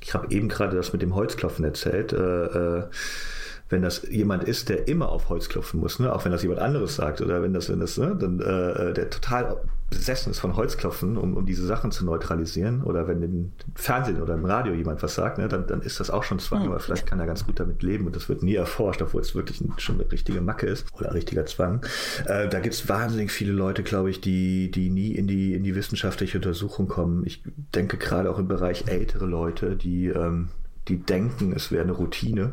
ich 0.00 0.14
habe 0.14 0.32
eben 0.32 0.48
gerade 0.48 0.76
das 0.76 0.92
mit 0.92 1.02
dem 1.02 1.14
Holzklopfen 1.14 1.64
erzählt. 1.64 2.12
Äh, 2.12 2.44
äh, 2.44 2.84
wenn 3.70 3.82
das 3.82 4.02
jemand 4.10 4.44
ist, 4.44 4.68
der 4.68 4.88
immer 4.88 5.10
auf 5.10 5.28
Holz 5.28 5.48
klopfen 5.48 5.80
muss, 5.80 6.00
ne? 6.00 6.12
auch 6.12 6.24
wenn 6.24 6.32
das 6.32 6.42
jemand 6.42 6.60
anderes 6.60 6.96
sagt 6.96 7.20
oder 7.22 7.40
wenn 7.40 7.54
das, 7.54 7.70
wenn 7.70 7.80
das, 7.80 7.96
ne? 7.96 8.16
dann 8.18 8.40
äh, 8.40 8.92
der 8.92 9.08
total 9.10 9.56
besessen 9.88 10.30
ist 10.30 10.38
von 10.38 10.56
Holzklopfen, 10.56 11.16
um, 11.16 11.36
um 11.36 11.46
diese 11.46 11.66
Sachen 11.66 11.90
zu 11.90 12.04
neutralisieren, 12.04 12.82
oder 12.82 13.08
wenn 13.08 13.22
im 13.22 13.52
Fernsehen 13.74 14.22
oder 14.22 14.34
im 14.34 14.44
Radio 14.44 14.72
jemand 14.72 15.02
was 15.02 15.14
sagt, 15.14 15.38
ne? 15.38 15.48
dann, 15.48 15.66
dann 15.66 15.82
ist 15.82 16.00
das 16.00 16.10
auch 16.10 16.24
schon 16.24 16.38
Zwang, 16.38 16.62
mhm. 16.62 16.70
aber 16.70 16.80
vielleicht 16.80 17.06
kann 17.06 17.20
er 17.20 17.26
ganz 17.26 17.46
gut 17.46 17.60
damit 17.60 17.82
leben 17.82 18.06
und 18.06 18.16
das 18.16 18.28
wird 18.28 18.42
nie 18.42 18.54
erforscht, 18.54 19.02
obwohl 19.02 19.20
es 19.20 19.34
wirklich 19.34 19.62
schon 19.78 20.00
eine 20.00 20.10
richtige 20.10 20.40
Macke 20.40 20.66
ist 20.66 20.86
oder 20.94 21.08
ein 21.08 21.14
richtiger 21.14 21.46
Zwang. 21.46 21.84
Äh, 22.26 22.48
da 22.48 22.60
gibt 22.60 22.74
es 22.74 22.88
wahnsinnig 22.88 23.30
viele 23.30 23.52
Leute, 23.52 23.82
glaube 23.82 24.10
ich, 24.10 24.20
die, 24.20 24.70
die 24.70 24.90
nie 24.90 25.12
in 25.12 25.26
die, 25.26 25.54
in 25.54 25.62
die 25.62 25.74
wissenschaftliche 25.74 26.38
Untersuchung 26.38 26.88
kommen. 26.88 27.24
Ich 27.24 27.42
denke 27.74 27.96
gerade 27.98 28.30
auch 28.30 28.38
im 28.38 28.48
Bereich 28.48 28.88
ältere 28.88 29.26
Leute, 29.26 29.76
die, 29.76 30.06
ähm, 30.06 30.48
die 30.88 30.98
denken, 30.98 31.52
es 31.52 31.70
wäre 31.70 31.82
eine 31.82 31.92
Routine 31.92 32.52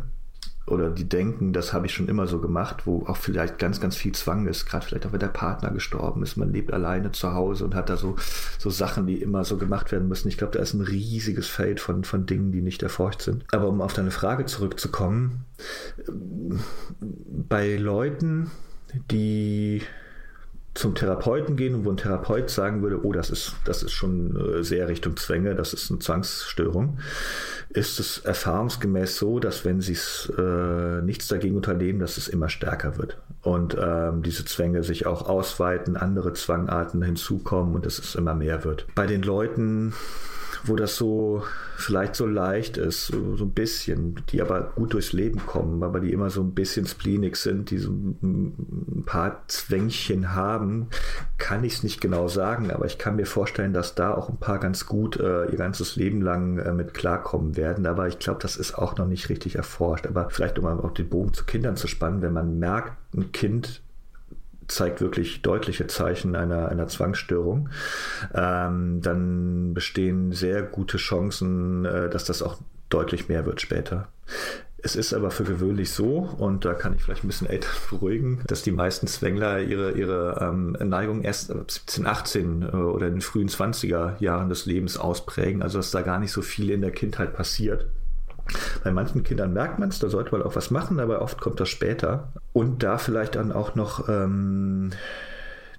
oder 0.68 0.89
die 0.89 1.07
denken, 1.07 1.53
das 1.53 1.72
habe 1.72 1.86
ich 1.86 1.93
schon 1.93 2.09
immer 2.09 2.28
so 2.28 2.39
gemacht, 2.39 2.86
wo 2.86 3.05
auch 3.07 3.15
vielleicht 3.18 3.57
ganz, 3.57 3.80
ganz 3.80 3.95
viel 3.95 4.11
Zwang 4.11 4.47
ist, 4.47 4.65
gerade 4.65 4.86
vielleicht 4.86 5.05
auch 5.05 5.13
wenn 5.13 5.20
der 5.20 5.28
Partner 5.28 5.72
gestorben 5.72 6.24
ist, 6.24 6.36
man 6.36 6.51
lebt 6.51 6.74
alleine 6.74 7.13
zu 7.13 7.34
Hause 7.34 7.63
und 7.63 7.74
hat 7.74 7.89
da 7.89 7.95
so, 7.95 8.18
so 8.59 8.70
Sachen, 8.70 9.07
die 9.07 9.22
immer 9.22 9.45
so 9.45 9.57
gemacht 9.57 9.91
werden 9.91 10.09
müssen. 10.09 10.28
Ich 10.28 10.38
glaube, 10.38 10.53
da 10.53 10.61
ist 10.61 10.74
ein 10.74 10.82
riesiges 10.82 11.47
Feld 11.47 11.80
von, 11.80 12.03
von 12.03 12.26
Dingen, 12.26 12.51
die 12.51 12.61
nicht 12.61 12.84
erforscht 12.84 13.22
sind. 13.22 13.45
Aber 13.51 13.70
um 13.70 13.82
auf 13.82 13.93
deine 13.93 14.11
Frage 14.11 14.45
zurückzukommen, 14.45 15.45
bei 16.99 17.78
Leuten, 17.78 18.51
die 19.09 19.82
zum 20.78 20.93
Therapeuten 20.93 21.55
gehen 21.55 21.73
und 21.73 21.86
wo 21.86 21.89
ein 21.89 21.97
Therapeut 21.97 22.49
sagen 22.49 22.82
würde, 22.82 23.03
oh, 23.03 23.11
das 23.11 23.30
ist, 23.30 23.55
das 23.65 23.82
ist 23.84 23.93
schon 23.93 24.36
äh, 24.36 24.63
sehr 24.63 24.88
Richtung 24.88 25.17
Zwänge, 25.17 25.55
das 25.55 25.73
ist 25.73 25.89
eine 25.89 25.99
Zwangsstörung, 25.99 26.99
ist 27.69 27.99
es 27.99 28.19
erfahrungsgemäß 28.19 29.17
so, 29.17 29.39
dass 29.39 29.65
wenn 29.65 29.82
sie 29.82 29.97
äh, 30.38 31.01
nichts 31.01 31.28
dagegen 31.28 31.55
unternehmen, 31.55 31.99
dass 31.99 32.17
es 32.17 32.28
immer 32.28 32.49
stärker 32.49 32.97
wird 32.97 33.17
und 33.41 33.75
ähm, 33.80 34.21
diese 34.21 34.45
Zwänge 34.45 34.84
sich 34.84 35.07
auch 35.07 35.28
ausweiten, 35.28 35.97
andere 35.97 36.34
Zwangarten 36.34 37.01
hinzukommen 37.01 37.73
und 37.73 37.86
dass 37.86 37.97
es 37.97 38.15
immer 38.15 38.36
mehr 38.36 38.63
wird. 38.63 38.86
Bei 38.93 39.07
den 39.07 39.23
Leuten, 39.23 39.93
wo 40.63 40.75
das 40.75 40.95
so 40.95 41.43
vielleicht 41.75 42.15
so 42.15 42.25
leicht 42.25 42.77
ist, 42.77 43.07
so, 43.07 43.35
so, 43.35 43.45
ein 43.45 43.51
bisschen, 43.51 44.21
die 44.29 44.41
aber 44.41 44.71
gut 44.75 44.93
durchs 44.93 45.13
Leben 45.13 45.45
kommen, 45.45 45.83
aber 45.83 45.99
die 45.99 46.11
immer 46.11 46.29
so 46.29 46.41
ein 46.41 46.53
bisschen 46.53 46.87
spleenig 46.87 47.35
sind, 47.35 47.69
die 47.69 47.77
so 47.77 47.91
ein 47.91 49.03
paar 49.05 49.43
Zwängchen 49.47 50.33
haben, 50.33 50.87
kann 51.37 51.63
ich 51.63 51.73
es 51.73 51.83
nicht 51.83 52.01
genau 52.01 52.27
sagen, 52.27 52.71
aber 52.71 52.85
ich 52.85 52.97
kann 52.97 53.15
mir 53.15 53.25
vorstellen, 53.25 53.73
dass 53.73 53.95
da 53.95 54.13
auch 54.13 54.29
ein 54.29 54.37
paar 54.37 54.59
ganz 54.59 54.85
gut 54.85 55.17
äh, 55.17 55.45
ihr 55.45 55.57
ganzes 55.57 55.95
Leben 55.95 56.21
lang 56.21 56.57
äh, 56.57 56.73
mit 56.73 56.93
klarkommen 56.93 57.55
werden. 57.55 57.85
Aber 57.85 58.07
ich 58.07 58.19
glaube, 58.19 58.39
das 58.41 58.57
ist 58.57 58.77
auch 58.77 58.97
noch 58.97 59.07
nicht 59.07 59.29
richtig 59.29 59.55
erforscht. 59.55 60.07
Aber 60.07 60.29
vielleicht, 60.29 60.57
um 60.59 60.65
auch 60.65 60.91
den 60.91 61.09
Bogen 61.09 61.33
zu 61.33 61.45
Kindern 61.45 61.77
zu 61.77 61.87
spannen, 61.87 62.21
wenn 62.21 62.33
man 62.33 62.59
merkt, 62.59 62.93
ein 63.15 63.31
Kind 63.31 63.81
zeigt 64.68 65.01
wirklich 65.01 65.41
deutliche 65.41 65.88
Zeichen 65.88 66.36
einer, 66.36 66.70
einer 66.70 66.88
Zwangsstörung, 66.88 67.70
ähm, 68.34 69.01
dann 69.01 69.74
bestehen 69.74 70.32
sehr 70.32 70.61
gute 70.63 70.97
Chancen, 70.97 71.86
äh, 71.86 72.09
dass 72.09 72.26
das 72.26 72.41
auch 72.41 72.57
deutlich 72.89 73.30
mehr 73.30 73.45
wird 73.45 73.61
später. 73.61 74.07
Es 74.80 74.95
ist 74.95 75.13
aber 75.13 75.32
für 75.32 75.43
gewöhnlich 75.43 75.91
so, 75.91 76.20
und 76.38 76.63
da 76.63 76.74
kann 76.74 76.93
ich 76.93 77.01
vielleicht 77.01 77.24
ein 77.24 77.28
bisschen 77.28 77.49
Eltern 77.49 77.72
beruhigen, 77.89 78.43
dass 78.47 78.61
die 78.61 78.72
meisten 78.72 79.07
Zwängler 79.07 79.61
ihre, 79.61 79.91
ihre 79.91 80.39
ähm, 80.41 80.78
Neigung 80.80 81.24
erst 81.24 81.51
ab 81.51 81.72
17, 81.72 82.05
18 82.05 82.61
äh, 82.61 82.65
oder 82.68 83.07
in 83.07 83.15
den 83.15 83.22
frühen 83.22 83.49
20er 83.49 84.22
Jahren 84.22 84.49
des 84.49 84.65
Lebens 84.65 84.97
ausprägen, 84.97 85.63
also 85.63 85.80
dass 85.80 85.91
da 85.91 86.01
gar 86.01 86.20
nicht 86.20 86.32
so 86.32 86.41
viel 86.41 86.70
in 86.70 86.82
der 86.82 86.91
Kindheit 86.91 87.34
passiert. 87.34 87.88
Bei 88.83 88.91
manchen 88.91 89.23
Kindern 89.23 89.53
merkt 89.53 89.79
man 89.79 89.89
es, 89.89 89.99
da 89.99 90.09
sollte 90.09 90.31
man 90.31 90.43
auch 90.43 90.55
was 90.55 90.71
machen, 90.71 90.99
aber 90.99 91.21
oft 91.21 91.39
kommt 91.39 91.59
das 91.59 91.69
später. 91.69 92.31
Und 92.53 92.83
da 92.83 92.97
vielleicht 92.97 93.35
dann 93.35 93.51
auch 93.51 93.75
noch 93.75 94.07
ähm, 94.09 94.91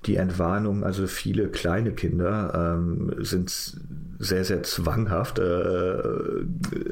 die 0.06 0.16
Entwarnung, 0.16 0.84
also 0.84 1.06
viele 1.06 1.48
kleine 1.48 1.92
Kinder 1.92 2.76
ähm, 2.76 3.14
sind 3.18 3.76
sehr, 4.20 4.44
sehr 4.44 4.62
zwanghaft, 4.64 5.38
äh, 5.38 6.02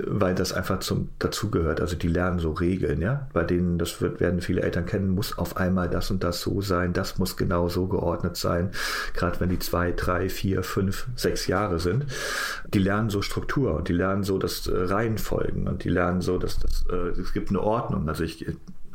weil 0.06 0.34
das 0.34 0.52
einfach 0.52 0.78
zum 0.80 1.08
dazugehört. 1.18 1.80
Also 1.80 1.96
die 1.96 2.08
lernen 2.08 2.38
so 2.38 2.52
Regeln, 2.52 3.00
ja, 3.00 3.28
bei 3.32 3.42
denen, 3.42 3.78
das 3.78 4.00
wird, 4.00 4.20
werden 4.20 4.40
viele 4.40 4.62
Eltern 4.62 4.86
kennen, 4.86 5.10
muss 5.10 5.36
auf 5.36 5.56
einmal 5.56 5.88
das 5.88 6.10
und 6.10 6.22
das 6.22 6.40
so 6.40 6.60
sein, 6.60 6.92
das 6.92 7.18
muss 7.18 7.36
genau 7.36 7.68
so 7.68 7.86
geordnet 7.86 8.36
sein, 8.36 8.70
gerade 9.14 9.40
wenn 9.40 9.48
die 9.48 9.58
zwei, 9.58 9.92
drei, 9.92 10.28
vier, 10.28 10.62
fünf, 10.62 11.08
sechs 11.16 11.46
Jahre 11.46 11.80
sind. 11.80 12.06
Die 12.72 12.78
lernen 12.78 13.10
so 13.10 13.22
Struktur 13.22 13.74
und 13.74 13.88
die 13.88 13.94
lernen 13.94 14.22
so 14.22 14.38
das 14.38 14.66
äh, 14.66 14.76
Reihenfolgen 14.76 15.66
und 15.66 15.84
die 15.84 15.90
lernen 15.90 16.20
so, 16.20 16.38
dass 16.38 16.58
das, 16.58 16.84
äh, 16.90 17.20
es 17.20 17.32
gibt 17.32 17.50
eine 17.50 17.60
Ordnung. 17.60 18.08
Also 18.08 18.22
ich 18.22 18.46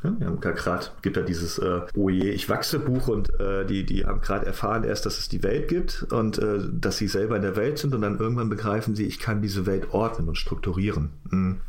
haben 0.04 0.40
gerade, 0.40 0.88
gibt 1.02 1.18
da 1.18 1.22
dieses 1.22 1.60
äh, 1.60 1.82
Oh 1.96 2.10
je, 2.10 2.30
ich 2.32 2.50
wachse 2.50 2.80
Buch 2.80 3.08
und 3.08 3.40
äh, 3.40 3.66
die, 3.66 3.86
die 3.86 4.06
haben 4.06 4.22
gerade 4.22 4.46
erfahren 4.46 4.84
erst, 4.84 5.06
dass 5.06 5.20
es 5.20 5.30
die 5.30 5.44
Welt 5.44 5.68
gibt 5.68 6.08
und 6.12 6.40
äh, 6.40 6.60
dass 6.72 6.98
sie 6.98 7.08
selber 7.08 7.36
in 7.36 7.44
der 7.44 7.56
Welt 7.56 7.78
sind 7.78 7.94
und 7.94 8.02
dann 8.02 8.18
irgendwann 8.18 8.50
begreifen 8.50 8.96
sie, 8.96 9.06
ich 9.06 9.20
kann 9.20 9.42
diese 9.42 9.66
Welt 9.66 9.92
ordnen 9.92 10.28
und 10.28 10.38
strukturieren. 10.38 11.12
Mhm. 11.30 11.62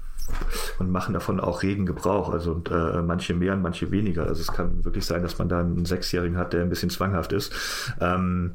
Und 0.78 0.90
machen 0.90 1.14
davon 1.14 1.40
auch 1.40 1.62
regen 1.62 1.84
Gebrauch. 1.84 2.32
Also 2.32 2.52
und, 2.52 2.70
äh, 2.70 3.02
manche 3.02 3.34
mehr 3.34 3.52
und 3.54 3.60
manche 3.60 3.90
weniger. 3.90 4.26
Also 4.26 4.40
es 4.40 4.52
kann 4.52 4.84
wirklich 4.84 5.04
sein, 5.04 5.22
dass 5.22 5.38
man 5.38 5.48
da 5.48 5.60
einen 5.60 5.84
Sechsjährigen 5.84 6.38
hat, 6.38 6.52
der 6.52 6.62
ein 6.62 6.68
bisschen 6.68 6.90
zwanghaft 6.90 7.32
ist. 7.32 7.52
Ähm, 8.00 8.52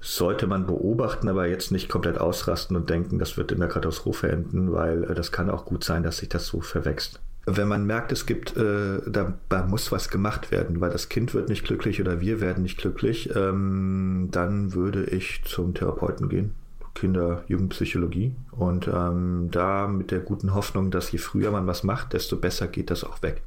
sollte 0.00 0.46
man 0.46 0.66
beobachten, 0.66 1.28
aber 1.28 1.46
jetzt 1.46 1.72
nicht 1.72 1.90
komplett 1.90 2.16
ausrasten 2.16 2.76
und 2.76 2.88
denken, 2.88 3.18
das 3.18 3.36
wird 3.36 3.52
in 3.52 3.58
der 3.58 3.68
Katastrophe 3.68 4.30
enden, 4.30 4.72
weil 4.72 5.04
äh, 5.04 5.14
das 5.14 5.32
kann 5.32 5.50
auch 5.50 5.66
gut 5.66 5.84
sein, 5.84 6.04
dass 6.04 6.18
sich 6.18 6.28
das 6.30 6.46
so 6.46 6.60
verwächst 6.60 7.20
wenn 7.56 7.68
man 7.68 7.86
merkt, 7.86 8.12
es 8.12 8.26
gibt, 8.26 8.56
äh, 8.56 9.00
da, 9.06 9.34
da, 9.48 9.66
muss 9.66 9.92
was 9.92 10.10
gemacht 10.10 10.50
werden, 10.50 10.80
weil 10.80 10.90
das 10.90 11.08
Kind 11.08 11.32
wird 11.34 11.48
nicht 11.48 11.64
glücklich 11.64 12.00
oder 12.00 12.20
wir 12.20 12.40
werden 12.40 12.62
nicht 12.62 12.78
glücklich, 12.78 13.34
ähm, 13.34 14.28
dann 14.30 14.74
würde 14.74 15.04
ich 15.04 15.42
zum 15.44 15.74
Therapeuten 15.74 16.28
gehen. 16.28 16.54
Kinder, 16.94 17.44
Jugendpsychologie. 17.46 18.34
Und 18.50 18.88
ähm, 18.88 19.48
da 19.50 19.86
mit 19.86 20.10
der 20.10 20.20
guten 20.20 20.54
Hoffnung, 20.54 20.90
dass 20.90 21.12
je 21.12 21.18
früher 21.18 21.50
man 21.50 21.66
was 21.66 21.84
macht, 21.84 22.12
desto 22.12 22.36
besser 22.36 22.66
geht 22.66 22.90
das 22.90 23.04
auch 23.04 23.22
weg. 23.22 23.42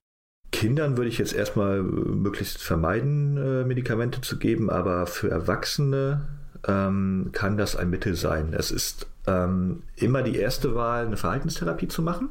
Kindern 0.51 0.97
würde 0.97 1.10
ich 1.10 1.18
jetzt 1.18 1.34
erstmal 1.34 1.80
äh, 1.80 1.82
möglichst 1.82 2.64
vermeiden, 2.64 3.38
äh, 3.38 3.66
Medikamente 3.66 4.22
zu 4.22 4.38
geben, 4.38 4.70
aber 4.70 5.08
für 5.08 5.30
Erwachsene 5.30 6.28
ähm, 6.68 7.30
kann 7.34 7.58
das 7.58 7.76
ein 7.76 7.89
Mittel 7.89 8.16
sein. 8.16 8.54
Es 8.54 8.72
ist 8.72 9.08
ähm, 9.28 9.84
immer 9.95 10.22
die 10.22 10.38
erste 10.38 10.74
Wahl, 10.74 11.06
eine 11.06 11.18
Verhaltenstherapie 11.18 11.89
zu 11.89 12.01
machen 12.01 12.30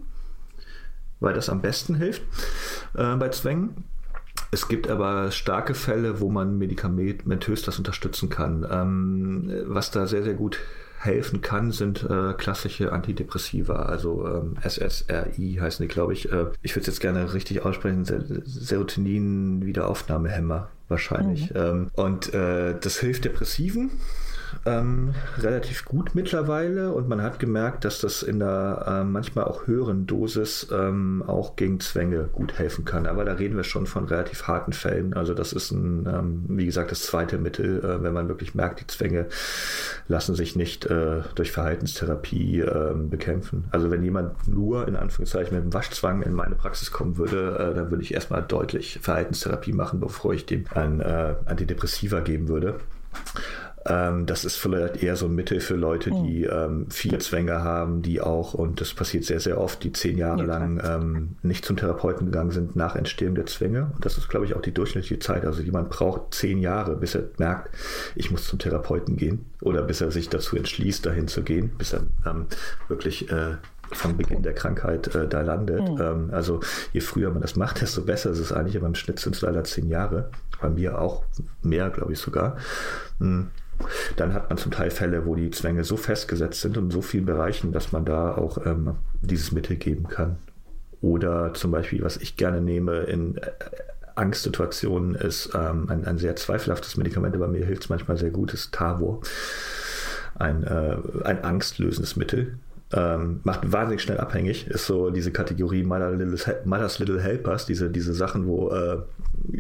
weil 1.23 1.35
das 1.35 1.49
am 1.49 1.63
besten 1.63 1.95
hilft 1.95 2.23
äh, 2.95 3.15
bei 3.17 3.31
Zwängen. 3.31 3.85
Es 4.51 4.67
gibt 4.69 4.91
aber 4.91 5.31
starke 5.31 5.73
Fälle, 5.75 6.21
wo 6.21 6.29
man 6.29 6.59
medikamentös 6.59 7.63
das 7.63 7.79
unterstützen 7.79 8.29
kann. 8.29 8.67
Ähm, 8.71 9.51
was 9.67 9.91
da 9.91 10.07
sehr, 10.07 10.23
sehr 10.23 10.35
gut 10.35 10.59
helfen 10.99 11.41
kann, 11.41 11.73
sind 11.73 12.03
äh, 12.05 12.35
klassische 12.35 12.93
Antidepressiva, 12.93 13.87
also 13.87 14.27
ähm, 14.27 14.59
SSRI 14.63 15.57
heißen 15.61 15.83
die, 15.83 15.89
glaube 15.93 16.13
ich. 16.13 16.31
Äh, 16.31 16.47
ich 16.63 16.77
würde 16.77 16.83
es 16.83 16.87
jetzt 16.87 17.01
gerne 17.01 17.35
richtig 17.35 17.65
aussprechen, 17.65 18.05
Serotonin-Wiederaufnahmehemmer 18.05 20.69
wahrscheinlich. 20.89 21.51
Mhm. 21.51 21.57
Ähm, 21.57 21.91
und 21.95 22.33
äh, 22.35 22.79
das 22.79 23.01
hilft 23.01 23.25
Depressiven 23.25 23.91
ähm, 24.67 25.15
relativ 25.39 25.85
gut 25.85 26.15
mittlerweile 26.15 26.93
und 26.93 27.09
man 27.09 27.23
hat 27.23 27.39
gemerkt, 27.39 27.85
dass 27.85 28.01
das 28.01 28.23
in 28.23 28.39
der 28.39 28.85
äh, 28.87 29.05
manchmal 29.05 29.45
auch 29.45 29.67
höheren 29.67 30.07
Dosis 30.07 30.69
ähm, 30.73 31.23
auch 31.27 31.57
gegen 31.57 31.81
Zwänge 31.81 32.29
gut 32.33 32.59
helfen 32.59 32.85
kann. 32.85 33.07
Aber 33.07 33.25
da 33.25 33.35
reden 33.35 33.57
wir 33.57 33.65
schon 33.65 33.87
von 33.87 34.05
relativ 34.05 34.47
harten 34.47 34.73
Fällen. 34.73 35.15
Also 35.15 35.35
das 35.35 35.53
ist 35.53 35.71
ein, 35.71 36.07
ähm, 36.07 36.45
wie 36.49 36.67
gesagt, 36.67 36.91
das 36.91 37.03
zweite 37.03 37.39
Mittel, 37.39 37.79
äh, 37.85 38.03
wenn 38.03 38.13
man 38.13 38.29
wirklich 38.29 38.55
merkt, 38.55 38.81
die 38.81 38.87
Zwänge 38.87 39.27
lassen 40.09 40.35
sich 40.35 40.57
nicht 40.57 40.87
äh, 40.87 41.23
durch 41.35 41.53
Verhaltenstherapie 41.53 42.61
ähm, 42.61 43.11
bekämpfen. 43.11 43.65
Also 43.71 43.91
wenn 43.91 44.03
jemand 44.03 44.49
nur 44.49 44.89
in 44.89 44.97
Anführungszeichen 44.97 45.55
mit 45.55 45.63
einem 45.63 45.75
Waschzwang 45.75 46.23
in 46.23 46.33
meine 46.33 46.55
Praxis 46.55 46.91
kommen 46.91 47.17
würde, 47.17 47.57
äh, 47.59 47.75
dann 47.75 47.91
würde 47.91 48.03
ich 48.03 48.15
erstmal 48.15 48.43
deutlich 48.43 48.99
Verhaltenstherapie 49.03 49.73
machen, 49.73 50.01
bevor 50.01 50.35
ich 50.35 50.47
dem 50.47 50.65
ein 50.75 51.01
äh, 51.01 51.35
Antidepressiva 51.47 52.21
geben 52.21 52.49
würde. 52.49 52.81
Ähm, 53.87 54.27
das 54.27 54.45
ist 54.45 54.57
vielleicht 54.57 55.03
eher 55.03 55.17
so 55.17 55.27
ein 55.27 55.35
Mittel 55.35 55.61
für 55.61 55.75
Leute, 55.75 56.11
die 56.11 56.47
hm. 56.47 56.51
ähm, 56.53 56.87
viele 56.91 57.19
Zwänge 57.19 57.63
haben, 57.65 58.03
die 58.03 58.21
auch, 58.21 58.55
und 58.55 58.81
das 58.81 58.95
passiert 58.95 59.25
sehr, 59.25 59.41
sehr 59.41 59.61
oft, 59.61 59.83
die 59.83 59.93
zehn 59.93 60.19
Jahre 60.19 60.41
ja, 60.41 60.47
lang 60.47 60.81
ähm, 60.85 61.37
nicht 61.43 61.65
zum 61.65 61.77
Therapeuten 61.77 62.27
gegangen 62.27 62.53
sind 62.53 62.77
nach 62.77 62.95
Entstehung 62.95 63.35
der 63.35 63.47
Zwänge. 63.47 63.91
Und 63.95 64.05
das 64.05 64.19
ist, 64.19 64.29
glaube 64.29 64.47
ich, 64.47 64.55
auch 64.55 64.63
die 64.63 64.73
durchschnittliche 64.73 65.19
Zeit. 65.19 65.45
Also 65.45 65.63
jemand 65.63 65.91
braucht 65.91 66.35
zehn 66.35 66.59
Jahre, 66.59 66.97
bis 66.97 67.15
er 67.15 67.25
merkt, 67.39 67.75
ich 68.15 68.31
muss 68.31 68.47
zum 68.47 68.59
Therapeuten 68.59 69.17
gehen 69.17 69.47
oder 69.61 69.83
bis 69.83 70.01
er 70.01 70.11
sich 70.11 70.29
dazu 70.29 70.57
entschließt, 70.57 71.05
dahin 71.05 71.29
zu 71.29 71.43
gehen, 71.43 71.73
bis 71.77 71.93
er 71.93 72.03
ähm, 72.25 72.47
wirklich 72.89 73.31
äh, 73.31 73.57
vom 73.91 74.17
Beginn 74.17 74.43
der 74.43 74.55
Krankheit 74.55 75.15
äh, 75.15 75.29
da 75.29 75.41
landet. 75.41 75.89
Mhm. 75.89 76.01
Ähm, 76.01 76.31
also 76.33 76.61
je 76.93 77.01
früher 77.01 77.31
man 77.31 77.43
das 77.43 77.57
macht, 77.57 77.81
desto 77.81 78.03
besser 78.03 78.31
ist 78.31 78.39
es 78.39 78.53
eigentlich, 78.53 78.77
aber 78.77 78.87
im 78.87 78.95
Schnitt 78.95 79.19
sind 79.19 79.35
es 79.35 79.43
leider 79.43 79.65
zehn 79.65 79.89
Jahre. 79.89 80.31
Bei 80.61 80.69
mir 80.69 81.01
auch 81.01 81.25
mehr, 81.63 81.91
glaube 81.91 82.13
ich 82.13 82.19
sogar. 82.19 82.57
Mhm. 83.19 83.49
Dann 84.17 84.35
hat 84.35 84.49
man 84.49 84.59
zum 84.59 84.73
Teil 84.73 84.91
Fälle, 84.91 85.27
wo 85.27 85.35
die 85.35 85.51
Zwänge 85.51 85.85
so 85.85 85.97
festgesetzt 85.97 86.61
sind 86.61 86.77
und 86.77 86.85
in 86.85 86.91
so 86.91 87.03
vielen 87.03 87.27
Bereichen, 87.27 87.73
dass 87.73 87.93
man 87.93 88.05
da 88.05 88.35
auch 88.35 88.65
ähm, 88.67 88.97
dieses 89.21 89.53
Mittel 89.53 89.77
geben 89.77 90.09
kann. 90.09 90.37
Oder 91.01 91.53
zum 91.55 91.73
Beispiel, 91.73 92.03
was 92.03 92.17
ich 92.17 92.37
gerne 92.37 92.61
nehme 92.61 93.01
in 93.01 93.37
äh, 93.37 93.51
Angstsituationen, 94.15 95.15
ist 95.15 95.51
ähm, 95.55 95.89
ein, 95.89 96.05
ein, 96.07 96.19
sehr 96.19 96.37
zweifelhaftes 96.37 96.97
Medikament, 96.97 97.35
aber 97.35 97.49
mir 97.49 97.67
hilft 97.67 97.85
es 97.85 97.89
manchmal 97.89 98.17
sehr 98.17 98.31
gut, 98.31 98.55
ist 98.55 98.73
Tavor. 98.73 99.21
Ein, 100.35 100.63
äh, 100.65 100.97
ein 101.25 101.45
angstlösendes 101.45 102.17
Mittel. 102.17 102.59
Ähm, 102.95 103.41
macht 103.45 103.73
wahnsinnig 103.73 104.03
schnell 104.03 104.19
abhängig. 104.19 104.67
Ist 104.67 104.87
so 104.87 105.11
diese 105.11 105.31
Kategorie 105.31 105.83
Mother 105.83 106.11
Little, 106.11 106.39
Mother's 106.65 106.99
Little 106.99 107.21
Helpers, 107.21 107.67
diese, 107.67 107.91
diese 107.91 108.13
Sachen, 108.13 108.47
wo 108.47 108.71
äh, 108.71 108.99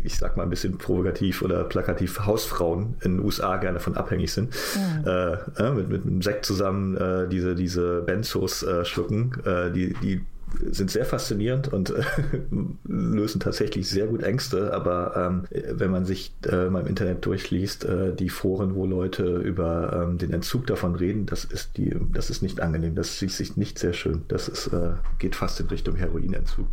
ich 0.05 0.19
sag 0.19 0.37
mal 0.37 0.43
ein 0.43 0.51
bisschen 0.51 0.79
provokativ 0.79 1.43
oder 1.43 1.65
plakativ 1.65 2.21
Hausfrauen 2.21 2.95
in 3.03 3.17
den 3.17 3.25
USA 3.25 3.57
gerne 3.57 3.81
von 3.81 3.97
abhängig 3.97 4.33
sind. 4.33 4.55
Ja. 5.05 5.39
Äh, 5.59 5.73
mit, 5.73 5.89
mit 5.89 6.05
einem 6.05 6.23
Sekt 6.23 6.45
zusammen 6.45 6.97
äh, 6.97 7.29
diese, 7.29 7.55
diese 7.55 8.03
Benzos 8.03 8.63
äh, 8.63 8.85
schlucken, 8.85 9.33
äh, 9.45 9.71
die, 9.71 9.95
die 10.03 10.25
sind 10.71 10.91
sehr 10.91 11.05
faszinierend 11.05 11.73
und 11.73 11.91
äh, 11.91 12.03
lösen 12.85 13.41
tatsächlich 13.41 13.89
sehr 13.89 14.07
gut 14.07 14.23
Ängste. 14.23 14.73
Aber 14.75 15.17
ähm, 15.17 15.45
wenn 15.51 15.91
man 15.91 16.05
sich 16.05 16.35
äh, 16.47 16.69
mal 16.69 16.81
im 16.81 16.87
Internet 16.87 17.25
durchliest, 17.25 17.85
äh, 17.85 18.15
die 18.15 18.29
Foren, 18.29 18.75
wo 18.75 18.87
Leute 18.87 19.37
über 19.39 20.07
ähm, 20.09 20.19
den 20.19 20.33
Entzug 20.33 20.67
davon 20.67 20.95
reden, 20.95 21.27
das 21.27 21.45
ist 21.45 21.77
die, 21.77 21.95
das 22.13 22.31
ist 22.31 22.43
nicht 22.43 22.61
angenehm. 22.61 22.95
Das 22.95 23.23
ist 23.23 23.37
sich 23.37 23.57
nicht 23.57 23.79
sehr 23.79 23.93
schön. 23.93 24.23
Das 24.29 24.49
ist, 24.49 24.69
äh, 24.69 24.93
geht 25.19 25.37
fast 25.37 25.61
in 25.61 25.67
Richtung 25.67 25.97
Heroinentzug. 25.97 26.67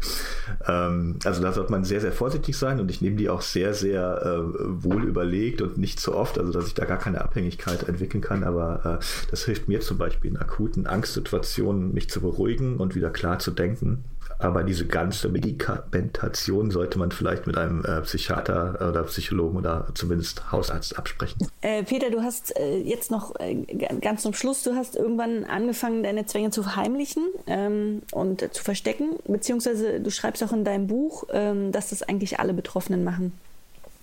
Ähm, 0.67 1.19
also 1.23 1.41
da 1.41 1.53
sollte 1.53 1.71
man 1.71 1.83
sehr, 1.83 2.01
sehr 2.01 2.11
vorsichtig 2.11 2.57
sein 2.57 2.79
und 2.79 2.89
ich 2.91 3.01
nehme 3.01 3.15
die 3.15 3.29
auch 3.29 3.41
sehr, 3.41 3.73
sehr 3.73 4.21
äh, 4.23 4.83
wohl 4.83 5.03
überlegt 5.03 5.61
und 5.61 5.77
nicht 5.77 5.99
zu 5.99 6.15
oft, 6.15 6.37
also 6.37 6.51
dass 6.51 6.67
ich 6.67 6.73
da 6.73 6.85
gar 6.85 6.97
keine 6.97 7.21
Abhängigkeit 7.21 7.87
entwickeln 7.87 8.21
kann. 8.21 8.43
Aber 8.43 8.99
das 9.29 9.45
hilft 9.45 9.67
mir 9.67 9.81
zum 9.81 9.97
Beispiel 9.97 10.31
in 10.31 10.37
akuten 10.37 10.87
Angstsituationen, 10.87 11.93
mich 11.93 12.09
zu 12.09 12.21
beruhigen 12.21 12.77
und 12.77 12.95
wieder 12.95 13.09
klar 13.09 13.39
zu 13.39 13.51
denken 13.51 13.68
denken. 13.69 14.03
Aber 14.37 14.63
diese 14.63 14.85
ganze 14.85 15.27
Medikamentation 15.27 16.71
sollte 16.71 16.97
man 16.97 17.11
vielleicht 17.11 17.45
mit 17.45 17.57
einem 17.57 17.83
äh, 17.83 18.01
Psychiater 18.01 18.75
oder 18.89 19.03
Psychologen 19.03 19.57
oder 19.57 19.87
zumindest 19.95 20.51
Hausarzt 20.51 20.97
absprechen. 20.97 21.47
Äh, 21.61 21.83
Peter, 21.83 22.09
du 22.09 22.21
hast 22.21 22.57
äh, 22.57 22.77
jetzt 22.77 23.11
noch 23.11 23.37
äh, 23.39 23.55
ganz 23.99 24.21
zum 24.21 24.33
Schluss, 24.33 24.63
du 24.63 24.75
hast 24.75 24.95
irgendwann 24.95 25.43
angefangen, 25.43 26.03
deine 26.03 26.25
Zwänge 26.25 26.51
zu 26.51 26.63
verheimlichen 26.63 27.23
ähm, 27.47 28.01
und 28.13 28.53
zu 28.53 28.63
verstecken, 28.63 29.17
beziehungsweise 29.27 29.99
du 29.99 30.09
schreibst 30.09 30.41
auch 30.43 30.53
in 30.53 30.63
deinem 30.63 30.87
Buch, 30.87 31.25
ähm, 31.33 31.73
dass 31.73 31.89
das 31.89 32.01
eigentlich 32.01 32.39
alle 32.39 32.53
Betroffenen 32.53 33.03
machen. 33.03 33.33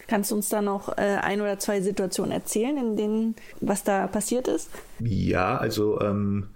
Kannst 0.07 0.31
du 0.31 0.37
uns 0.37 0.51
da 0.51 0.61
noch 0.61 0.99
äh, 0.99 1.01
ein 1.01 1.41
oder 1.41 1.59
zwei 1.59 1.81
Situationen 1.81 2.31
erzählen, 2.31 2.77
in 2.77 2.97
denen 2.97 3.37
was 3.61 3.85
da 3.85 4.07
passiert 4.07 4.49
ist? 4.49 4.69
Ja, 5.01 5.57
also 5.57 6.01
ähm, 6.01 6.49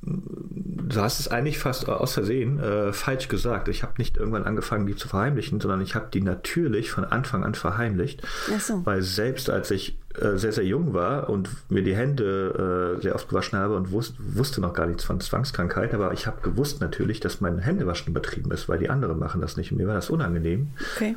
du 0.00 1.00
hast 1.00 1.20
es 1.20 1.28
eigentlich 1.28 1.58
fast 1.58 1.88
aus 1.88 2.14
Versehen 2.14 2.60
äh, 2.60 2.92
falsch 2.92 3.28
gesagt. 3.28 3.68
Ich 3.68 3.82
habe 3.82 3.94
nicht 3.98 4.16
irgendwann 4.16 4.44
angefangen, 4.44 4.86
die 4.86 4.96
zu 4.96 5.08
verheimlichen, 5.08 5.60
sondern 5.60 5.80
ich 5.80 5.94
habe 5.94 6.08
die 6.12 6.20
natürlich 6.20 6.90
von 6.90 7.04
Anfang 7.04 7.44
an 7.44 7.54
verheimlicht. 7.54 8.22
So. 8.58 8.84
Weil 8.84 9.02
selbst 9.02 9.50
als 9.50 9.70
ich 9.70 9.98
äh, 10.14 10.36
sehr, 10.36 10.52
sehr 10.52 10.64
jung 10.64 10.94
war 10.94 11.28
und 11.28 11.50
mir 11.68 11.82
die 11.82 11.94
Hände 11.94 12.96
äh, 12.98 13.02
sehr 13.02 13.14
oft 13.14 13.28
gewaschen 13.28 13.58
habe 13.58 13.76
und 13.76 13.92
wus 13.92 14.14
wusste 14.18 14.60
noch 14.60 14.72
gar 14.72 14.86
nichts 14.86 15.04
von 15.04 15.20
Zwangskrankheit, 15.20 15.94
aber 15.94 16.12
ich 16.12 16.26
habe 16.26 16.40
gewusst 16.42 16.80
natürlich, 16.80 17.20
dass 17.20 17.40
mein 17.40 17.58
Händewaschen 17.58 18.08
übertrieben 18.08 18.50
ist, 18.52 18.68
weil 18.68 18.78
die 18.78 18.90
anderen 18.90 19.18
machen 19.18 19.40
das 19.40 19.56
nicht. 19.56 19.72
Und 19.72 19.78
mir 19.78 19.86
war 19.86 19.94
das 19.94 20.10
unangenehm. 20.10 20.68
Okay. 20.96 21.16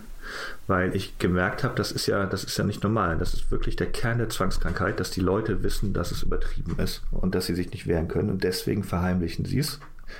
Weil 0.67 0.95
ich 0.95 1.17
gemerkt 1.17 1.63
habe, 1.63 1.75
das 1.75 1.91
ist 1.91 2.07
ja, 2.07 2.25
das 2.25 2.43
ist 2.43 2.57
ja 2.57 2.63
nicht 2.63 2.83
normal. 2.83 3.17
Das 3.17 3.33
ist 3.33 3.51
wirklich 3.51 3.75
der 3.75 3.87
Kern 3.87 4.17
der 4.17 4.29
Zwangskrankheit, 4.29 4.99
dass 4.99 5.11
die 5.11 5.21
Leute 5.21 5.63
wissen, 5.63 5.93
dass 5.93 6.11
es 6.11 6.23
übertrieben 6.23 6.77
ist 6.79 7.03
und 7.11 7.35
dass 7.35 7.45
sie 7.45 7.55
sich 7.55 7.71
nicht 7.71 7.87
wehren 7.87 8.07
können. 8.07 8.29
Und 8.29 8.43
deswegen 8.43 8.83
verheimlichen 8.83 9.45
sie 9.45 9.59
es 9.59 9.79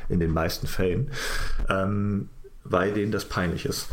in 0.10 0.20
den 0.20 0.32
meisten 0.32 0.68
Fällen, 0.68 1.12
ähm, 1.70 2.30
weil 2.64 2.94
denen 2.94 3.12
das 3.12 3.26
peinlich 3.26 3.66
ist. 3.66 3.88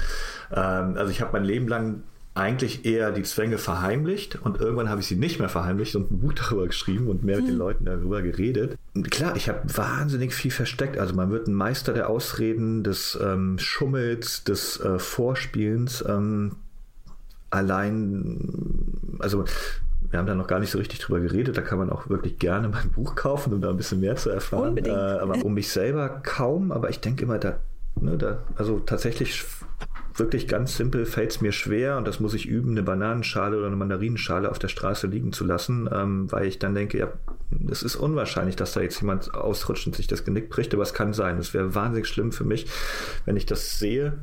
Ähm, 0.50 0.96
also 0.96 1.10
ich 1.10 1.20
habe 1.20 1.32
mein 1.32 1.44
Leben 1.44 1.68
lang 1.68 2.02
eigentlich 2.34 2.84
eher 2.84 3.10
die 3.10 3.24
Zwänge 3.24 3.58
verheimlicht 3.58 4.36
und 4.36 4.60
irgendwann 4.60 4.88
habe 4.88 5.00
ich 5.00 5.08
sie 5.08 5.16
nicht 5.16 5.40
mehr 5.40 5.48
verheimlicht 5.48 5.96
und 5.96 6.10
ein 6.10 6.20
Buch 6.20 6.32
darüber 6.34 6.66
geschrieben 6.66 7.08
und 7.08 7.24
mehr 7.24 7.38
mit 7.38 7.46
den 7.46 7.52
hm. 7.52 7.58
Leuten 7.58 7.84
darüber 7.84 8.22
geredet. 8.22 8.76
Und 8.94 9.10
klar, 9.10 9.36
ich 9.36 9.48
habe 9.48 9.62
wahnsinnig 9.76 10.34
viel 10.34 10.50
versteckt. 10.50 10.98
Also 10.98 11.14
man 11.14 11.30
wird 11.30 11.48
ein 11.48 11.54
Meister 11.54 11.92
der 11.92 12.08
Ausreden, 12.08 12.84
des 12.84 13.18
ähm, 13.20 13.58
Schummels, 13.58 14.44
des 14.44 14.80
äh, 14.80 14.98
Vorspielens. 14.98 16.04
Ähm, 16.06 16.56
allein, 17.50 19.18
also 19.18 19.44
wir 20.10 20.18
haben 20.18 20.26
da 20.26 20.34
noch 20.34 20.46
gar 20.46 20.60
nicht 20.60 20.70
so 20.70 20.78
richtig 20.78 21.00
drüber 21.00 21.20
geredet. 21.20 21.56
Da 21.56 21.62
kann 21.62 21.78
man 21.78 21.90
auch 21.90 22.08
wirklich 22.08 22.38
gerne 22.38 22.68
mein 22.68 22.90
Buch 22.90 23.14
kaufen, 23.14 23.52
um 23.52 23.60
da 23.60 23.70
ein 23.70 23.76
bisschen 23.76 24.00
mehr 24.00 24.16
zu 24.16 24.30
erfahren. 24.30 24.70
Unbedingt. 24.70 24.96
Äh, 24.96 25.00
aber 25.00 25.44
um 25.44 25.54
mich 25.54 25.70
selber 25.70 26.08
kaum. 26.22 26.72
Aber 26.72 26.88
ich 26.90 27.00
denke 27.00 27.24
immer, 27.24 27.38
da, 27.38 27.58
ne, 28.00 28.16
da 28.16 28.38
also 28.56 28.78
tatsächlich 28.80 29.44
wirklich 30.18 30.48
ganz 30.48 30.76
simpel 30.76 31.06
fällt 31.06 31.30
es 31.30 31.40
mir 31.40 31.52
schwer 31.52 31.96
und 31.96 32.06
das 32.06 32.20
muss 32.20 32.34
ich 32.34 32.46
üben, 32.46 32.72
eine 32.72 32.82
Bananenschale 32.82 33.56
oder 33.56 33.66
eine 33.66 33.76
Mandarinenschale 33.76 34.50
auf 34.50 34.58
der 34.58 34.68
Straße 34.68 35.06
liegen 35.06 35.32
zu 35.32 35.44
lassen, 35.44 35.88
ähm, 35.92 36.30
weil 36.30 36.46
ich 36.46 36.58
dann 36.58 36.74
denke, 36.74 36.98
ja, 36.98 37.12
es 37.70 37.82
ist 37.82 37.96
unwahrscheinlich, 37.96 38.56
dass 38.56 38.72
da 38.72 38.80
jetzt 38.80 39.00
jemand 39.00 39.34
ausrutscht 39.34 39.86
und 39.86 39.96
sich 39.96 40.06
das 40.06 40.24
Genick 40.24 40.50
bricht, 40.50 40.74
aber 40.74 40.82
es 40.82 40.94
kann 40.94 41.12
sein. 41.12 41.38
Es 41.38 41.54
wäre 41.54 41.74
wahnsinnig 41.74 42.06
schlimm 42.06 42.32
für 42.32 42.44
mich, 42.44 42.66
wenn 43.24 43.36
ich 43.36 43.46
das 43.46 43.78
sehe. 43.78 44.18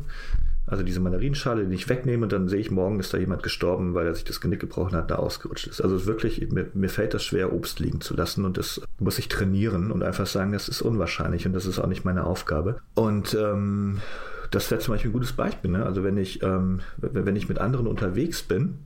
Also 0.68 0.84
diese 0.84 1.00
Mandarinenschale, 1.00 1.68
die 1.68 1.76
ich 1.76 1.90
wegnehme 1.90 2.24
und 2.24 2.32
dann 2.32 2.50
sehe 2.50 2.60
ich 2.60 2.72
morgen, 2.72 3.00
ist 3.00 3.14
da 3.14 3.20
jemand 3.20 3.44
gestorben, 3.44 3.94
weil 3.94 4.08
er 4.08 4.16
sich 4.16 4.24
das 4.24 4.42
Genick 4.42 4.60
gebrochen 4.60 4.96
hat, 4.96 5.12
da 5.12 5.16
ausgerutscht 5.16 5.68
ist. 5.68 5.80
Also 5.80 6.08
wirklich, 6.08 6.50
mir, 6.52 6.68
mir 6.74 6.90
fällt 6.90 7.14
das 7.14 7.24
schwer, 7.24 7.54
Obst 7.54 7.80
liegen 7.80 8.02
zu 8.02 8.16
lassen 8.16 8.46
und 8.46 8.58
das 8.58 8.82
muss 9.00 9.20
ich 9.20 9.28
trainieren 9.28 9.92
und 9.92 10.02
einfach 10.02 10.26
sagen, 10.26 10.54
das 10.54 10.68
ist 10.68 10.82
unwahrscheinlich 10.82 11.46
und 11.46 11.54
das 11.54 11.68
ist 11.68 11.78
auch 11.78 11.88
nicht 11.88 12.04
meine 12.04 12.26
Aufgabe. 12.26 12.78
Und 12.96 13.36
ähm, 13.40 14.02
das 14.56 14.72
wäre 14.72 14.80
zum 14.80 14.94
Beispiel 14.94 15.10
ein 15.10 15.14
gutes 15.14 15.34
Beispiel. 15.34 15.72
Ne? 15.72 15.86
Also 15.86 16.04
wenn 16.04 16.18
ich, 16.18 16.42
ähm, 16.42 16.80
wenn 16.98 17.36
ich 17.36 17.50
mit 17.50 17.60
anderen 17.60 17.88
unterwegs 17.88 18.42
bin 18.42 18.80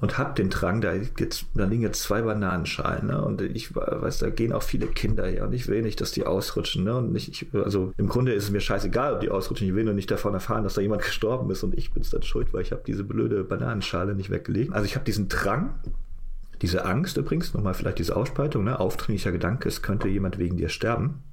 und 0.00 0.18
habe 0.18 0.34
den 0.34 0.50
Drang, 0.50 0.80
da, 0.80 0.92
jetzt, 0.92 1.46
da 1.54 1.64
liegen 1.64 1.82
jetzt 1.82 2.02
zwei 2.02 2.22
Bananenschalen 2.22 3.08
ne? 3.08 3.24
und 3.24 3.40
ich 3.42 3.74
weiß, 3.74 4.18
da 4.18 4.30
gehen 4.30 4.52
auch 4.52 4.62
viele 4.62 4.86
Kinder 4.86 5.26
her 5.26 5.46
und 5.46 5.52
ich 5.52 5.66
will 5.66 5.82
nicht, 5.82 6.00
dass 6.00 6.12
die 6.12 6.24
ausrutschen. 6.24 6.84
Ne? 6.84 6.96
Und 6.96 7.16
ich, 7.16 7.28
ich, 7.28 7.54
also 7.54 7.92
im 7.96 8.08
Grunde 8.08 8.32
ist 8.32 8.44
es 8.44 8.50
mir 8.50 8.60
scheißegal, 8.60 9.14
ob 9.14 9.20
die 9.20 9.30
ausrutschen. 9.30 9.66
Ich 9.66 9.74
will 9.74 9.84
nur 9.84 9.94
nicht 9.94 10.10
davon 10.10 10.32
erfahren, 10.32 10.62
dass 10.62 10.74
da 10.74 10.80
jemand 10.80 11.02
gestorben 11.04 11.50
ist 11.50 11.64
und 11.64 11.76
ich 11.76 11.92
bin 11.92 12.02
es 12.02 12.10
dann 12.10 12.22
schuld, 12.22 12.52
weil 12.52 12.62
ich 12.62 12.70
habe 12.70 12.82
diese 12.86 13.02
blöde 13.02 13.42
Bananenschale 13.42 14.14
nicht 14.14 14.30
weggelegt. 14.30 14.72
Also 14.72 14.86
ich 14.86 14.94
habe 14.94 15.04
diesen 15.04 15.28
Drang, 15.28 15.74
diese 16.62 16.84
Angst 16.84 17.16
übrigens, 17.16 17.52
nochmal 17.52 17.74
vielleicht 17.74 17.98
diese 17.98 18.14
Ausspaltung, 18.14 18.62
ne? 18.62 18.78
aufdringlicher 18.78 19.32
Gedanke, 19.32 19.68
es 19.68 19.82
könnte 19.82 20.08
jemand 20.08 20.38
wegen 20.38 20.56
dir 20.56 20.68
sterben. 20.68 21.24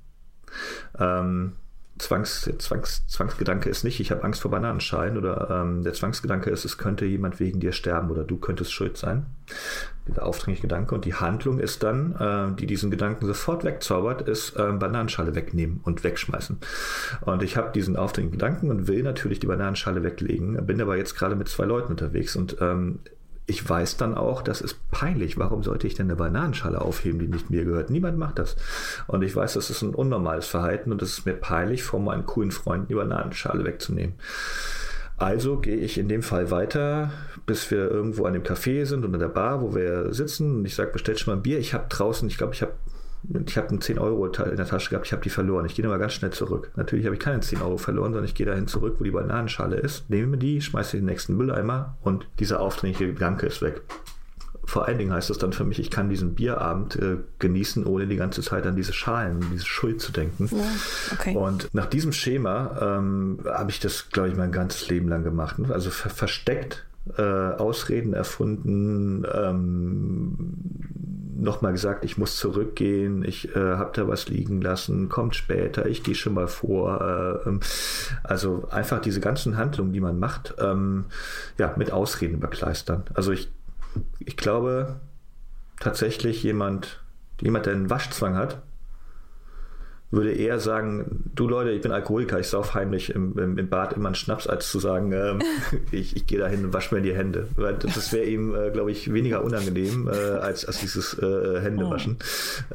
Ähm, 0.97 1.53
Zwangs, 1.97 2.49
Zwangs, 2.57 3.05
Zwangsgedanke 3.07 3.69
ist 3.69 3.83
nicht, 3.83 3.99
ich 3.99 4.11
habe 4.11 4.23
Angst 4.23 4.41
vor 4.41 4.49
Bananenschalen 4.49 5.17
oder 5.17 5.49
ähm, 5.51 5.83
der 5.83 5.93
Zwangsgedanke 5.93 6.49
ist, 6.49 6.65
es 6.65 6.77
könnte 6.77 7.05
jemand 7.05 7.39
wegen 7.39 7.59
dir 7.59 7.73
sterben 7.73 8.09
oder 8.09 8.23
du 8.23 8.37
könntest 8.37 8.71
schuld 8.71 8.97
sein. 8.97 9.27
Dieser 10.07 10.25
aufdringliche 10.25 10.63
Gedanke. 10.63 10.95
Und 10.95 11.05
die 11.05 11.13
Handlung 11.13 11.59
ist 11.59 11.83
dann, 11.83 12.15
äh, 12.15 12.55
die 12.59 12.65
diesen 12.65 12.89
Gedanken 12.89 13.27
sofort 13.27 13.63
wegzaubert, 13.63 14.27
ist 14.27 14.55
äh, 14.55 14.71
Bananenschale 14.71 15.35
wegnehmen 15.35 15.81
und 15.83 16.03
wegschmeißen. 16.03 16.59
Und 17.21 17.43
ich 17.43 17.55
habe 17.55 17.71
diesen 17.71 17.95
aufdringlichen 17.97 18.39
Gedanken 18.39 18.71
und 18.71 18.87
will 18.87 19.03
natürlich 19.03 19.39
die 19.39 19.47
Bananenschale 19.47 20.01
weglegen, 20.01 20.65
bin 20.65 20.81
aber 20.81 20.97
jetzt 20.97 21.15
gerade 21.15 21.35
mit 21.35 21.49
zwei 21.49 21.65
Leuten 21.65 21.91
unterwegs 21.91 22.35
und 22.35 22.57
ähm, 22.61 22.99
ich 23.51 23.69
weiß 23.69 23.97
dann 23.97 24.15
auch, 24.15 24.41
das 24.41 24.61
ist 24.61 24.77
peinlich. 24.91 25.37
Warum 25.37 25.61
sollte 25.61 25.85
ich 25.85 25.93
denn 25.93 26.05
eine 26.05 26.15
Bananenschale 26.15 26.79
aufheben, 26.79 27.19
die 27.19 27.27
nicht 27.27 27.49
mir 27.49 27.65
gehört? 27.65 27.89
Niemand 27.89 28.17
macht 28.17 28.39
das. 28.39 28.55
Und 29.07 29.23
ich 29.23 29.35
weiß, 29.35 29.53
das 29.55 29.69
ist 29.69 29.81
ein 29.81 29.93
unnormales 29.93 30.47
Verhalten 30.47 30.93
und 30.93 31.01
es 31.01 31.17
ist 31.17 31.25
mir 31.25 31.33
peinlich, 31.33 31.83
vor 31.83 31.99
meinen 31.99 32.25
coolen 32.25 32.51
Freunden 32.51 32.87
die 32.87 32.95
Bananenschale 32.95 33.65
wegzunehmen. 33.65 34.15
Also 35.17 35.57
gehe 35.57 35.75
ich 35.75 35.97
in 35.97 36.07
dem 36.07 36.23
Fall 36.23 36.49
weiter, 36.49 37.11
bis 37.45 37.69
wir 37.69 37.91
irgendwo 37.91 38.23
an 38.23 38.33
dem 38.33 38.43
Café 38.43 38.85
sind 38.85 39.03
und 39.03 39.13
an 39.13 39.19
der 39.19 39.27
Bar, 39.27 39.61
wo 39.61 39.75
wir 39.75 40.13
sitzen. 40.13 40.59
Und 40.59 40.65
ich 40.65 40.73
sage, 40.73 40.93
bestellt 40.93 41.19
schon 41.19 41.33
mal 41.33 41.39
ein 41.39 41.43
Bier. 41.43 41.59
Ich 41.59 41.73
habe 41.73 41.87
draußen, 41.89 42.27
ich 42.29 42.37
glaube, 42.37 42.53
ich 42.53 42.61
habe 42.61 42.71
ich 43.23 43.57
habe 43.57 43.69
einen 43.69 43.81
10 43.81 43.99
Euro 43.99 44.25
in 44.25 44.55
der 44.57 44.65
Tasche 44.65 44.89
gehabt, 44.89 45.05
ich 45.05 45.13
habe 45.13 45.21
die 45.21 45.29
verloren. 45.29 45.65
Ich 45.65 45.75
gehe 45.75 45.83
nochmal 45.83 45.99
ganz 45.99 46.13
schnell 46.13 46.31
zurück. 46.31 46.71
Natürlich 46.75 47.05
habe 47.05 47.15
ich 47.15 47.21
keine 47.21 47.39
10 47.39 47.61
Euro 47.61 47.77
verloren, 47.77 48.13
sondern 48.13 48.25
ich 48.25 48.35
gehe 48.35 48.45
dahin 48.45 48.67
zurück, 48.67 48.95
wo 48.99 49.03
die 49.03 49.11
Bananenschale 49.11 49.77
ist, 49.77 50.09
nehme 50.09 50.37
die, 50.37 50.61
schmeiße 50.61 50.97
in 50.97 51.03
den 51.03 51.11
nächsten 51.11 51.37
Mülleimer 51.37 51.97
und 52.01 52.27
dieser 52.39 52.59
aufdringliche 52.59 53.13
Gedanke 53.13 53.45
ist 53.45 53.61
weg. 53.61 53.81
Vor 54.63 54.87
allen 54.87 54.99
Dingen 54.99 55.11
heißt 55.11 55.29
das 55.29 55.37
dann 55.37 55.53
für 55.53 55.63
mich, 55.63 55.79
ich 55.79 55.89
kann 55.89 56.09
diesen 56.09 56.35
Bierabend 56.35 56.95
äh, 56.95 57.17
genießen, 57.39 57.85
ohne 57.85 58.07
die 58.07 58.15
ganze 58.15 58.41
Zeit 58.41 58.65
an 58.65 58.75
diese 58.75 58.93
Schalen, 58.93 59.43
diese 59.51 59.65
Schuld 59.65 59.99
zu 59.99 60.11
denken. 60.11 60.49
Ja, 60.51 60.63
okay. 61.13 61.35
Und 61.35 61.73
nach 61.73 61.87
diesem 61.87 62.13
Schema 62.13 62.77
ähm, 62.79 63.39
habe 63.45 63.71
ich 63.71 63.79
das, 63.79 64.09
glaube 64.09 64.29
ich, 64.29 64.35
mein 64.35 64.51
ganzes 64.51 64.87
Leben 64.87 65.09
lang 65.09 65.23
gemacht. 65.23 65.57
Also 65.69 65.89
ver 65.89 66.09
versteckt 66.09 66.85
äh, 67.17 67.21
Ausreden 67.21 68.13
erfunden, 68.13 69.25
ähm, 69.33 70.81
nochmal 71.41 71.71
gesagt, 71.71 72.05
ich 72.05 72.17
muss 72.17 72.37
zurückgehen, 72.37 73.23
ich 73.25 73.55
äh, 73.55 73.75
habe 73.75 73.91
da 73.93 74.07
was 74.07 74.29
liegen 74.29 74.61
lassen, 74.61 75.09
kommt 75.09 75.35
später, 75.35 75.87
ich 75.87 76.03
gehe 76.03 76.15
schon 76.15 76.35
mal 76.35 76.47
vor. 76.47 77.01
Äh, 77.45 77.49
ähm, 77.49 77.59
also 78.23 78.67
einfach 78.69 79.01
diese 79.01 79.19
ganzen 79.19 79.57
Handlungen, 79.57 79.91
die 79.91 79.99
man 79.99 80.19
macht, 80.19 80.53
ähm, 80.59 81.05
ja, 81.57 81.73
mit 81.77 81.91
Ausreden 81.91 82.39
bekleistern. 82.39 83.03
Also 83.13 83.31
ich, 83.31 83.51
ich 84.19 84.37
glaube 84.37 84.99
tatsächlich 85.79 86.43
jemand, 86.43 87.01
jemand, 87.41 87.65
der 87.65 87.73
einen 87.73 87.89
Waschzwang 87.89 88.35
hat, 88.35 88.61
würde 90.11 90.33
eher 90.33 90.59
sagen, 90.59 91.23
du 91.33 91.47
Leute, 91.47 91.71
ich 91.71 91.81
bin 91.81 91.91
Alkoholiker, 91.91 92.39
ich 92.39 92.47
sauf 92.47 92.73
heimlich 92.73 93.15
im, 93.15 93.37
im, 93.37 93.57
im 93.57 93.69
Bad 93.69 93.93
immer 93.93 94.07
einen 94.07 94.15
Schnaps, 94.15 94.45
als 94.45 94.69
zu 94.69 94.79
sagen, 94.79 95.11
ähm, 95.13 95.41
ich, 95.91 96.15
ich 96.15 96.27
gehe 96.27 96.39
dahin 96.39 96.65
und 96.65 96.73
wasche 96.73 96.93
mir 96.93 97.01
die 97.01 97.15
Hände. 97.15 97.47
Weil 97.55 97.75
das 97.75 98.11
wäre 98.11 98.25
ihm, 98.25 98.53
äh, 98.53 98.71
glaube 98.71 98.91
ich, 98.91 99.11
weniger 99.11 99.43
unangenehm 99.43 100.07
äh, 100.07 100.11
als, 100.11 100.65
als 100.65 100.79
dieses 100.79 101.17
äh, 101.17 101.61
Händewaschen. 101.61 102.17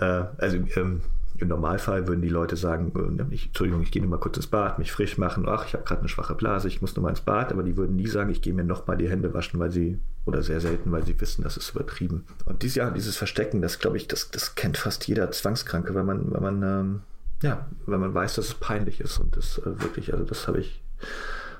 Oh. 0.00 0.04
Äh, 0.04 0.24
also 0.38 0.56
ähm, 0.76 1.02
im 1.38 1.48
Normalfall 1.48 2.08
würden 2.08 2.22
die 2.22 2.28
Leute 2.30 2.56
sagen, 2.56 2.92
äh, 3.18 3.34
ich, 3.34 3.46
Entschuldigung, 3.48 3.82
ich 3.82 3.90
gehe 3.90 4.02
nur 4.02 4.10
mal 4.10 4.18
kurz 4.18 4.36
ins 4.36 4.46
Bad, 4.46 4.78
mich 4.78 4.92
frisch 4.92 5.18
machen, 5.18 5.44
ach, 5.46 5.66
ich 5.66 5.74
habe 5.74 5.84
gerade 5.84 6.00
eine 6.00 6.08
schwache 6.08 6.34
Blase, 6.34 6.68
ich 6.68 6.80
muss 6.80 6.96
nur 6.96 7.02
mal 7.02 7.10
ins 7.10 7.20
Bad, 7.20 7.52
aber 7.52 7.62
die 7.62 7.76
würden 7.76 7.96
nie 7.96 8.06
sagen, 8.06 8.30
ich 8.30 8.42
gehe 8.42 8.54
mir 8.54 8.64
noch 8.64 8.86
mal 8.86 8.96
die 8.96 9.10
Hände 9.10 9.34
waschen, 9.34 9.60
weil 9.60 9.70
sie, 9.70 9.98
oder 10.24 10.42
sehr 10.42 10.60
selten, 10.60 10.90
weil 10.92 11.04
sie 11.04 11.20
wissen, 11.20 11.42
das 11.42 11.56
ist 11.56 11.70
übertrieben. 11.70 12.24
Und 12.46 12.62
dieses 12.62 12.76
Jahr, 12.76 12.90
dieses 12.90 13.16
Verstecken, 13.16 13.60
das 13.60 13.78
glaube 13.78 13.96
ich, 13.96 14.08
das, 14.08 14.30
das 14.30 14.54
kennt 14.54 14.78
fast 14.78 15.06
jeder 15.06 15.30
Zwangskranke, 15.30 15.94
weil 15.94 16.04
man, 16.04 16.32
weil 16.32 16.40
man 16.40 16.62
ähm, 16.62 17.00
ja, 17.42 17.66
wenn 17.86 18.00
man 18.00 18.14
weiß, 18.14 18.36
dass 18.36 18.48
es 18.48 18.54
peinlich 18.54 19.00
ist 19.00 19.18
und 19.18 19.36
das 19.36 19.58
äh, 19.58 19.80
wirklich, 19.82 20.12
also 20.12 20.24
das 20.24 20.48
habe 20.48 20.60
ich, 20.60 20.82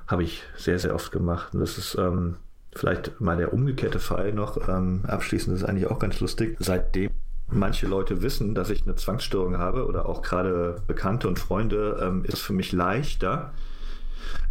habe 0.07 0.23
ich 0.23 0.43
sehr, 0.55 0.79
sehr 0.79 0.95
oft 0.95 1.11
gemacht. 1.11 1.53
Und 1.53 1.59
das 1.59 1.77
ist 1.77 1.95
ähm, 1.95 2.37
vielleicht 2.73 3.19
mal 3.21 3.37
der 3.37 3.53
umgekehrte 3.53 3.99
Fall 3.99 4.33
noch 4.33 4.67
ähm, 4.67 5.03
abschließend, 5.07 5.53
das 5.53 5.61
ist 5.63 5.69
eigentlich 5.69 5.87
auch 5.87 5.99
ganz 5.99 6.19
lustig. 6.19 6.57
Seitdem 6.59 7.11
manche 7.49 7.87
Leute 7.87 8.21
wissen, 8.21 8.55
dass 8.55 8.69
ich 8.69 8.83
eine 8.83 8.95
Zwangsstörung 8.95 9.57
habe 9.57 9.85
oder 9.85 10.07
auch 10.07 10.21
gerade 10.21 10.81
Bekannte 10.87 11.27
und 11.27 11.39
Freunde, 11.39 11.99
ähm, 12.01 12.25
ist 12.25 12.35
es 12.35 12.41
für 12.41 12.53
mich 12.53 12.71
leichter, 12.71 13.53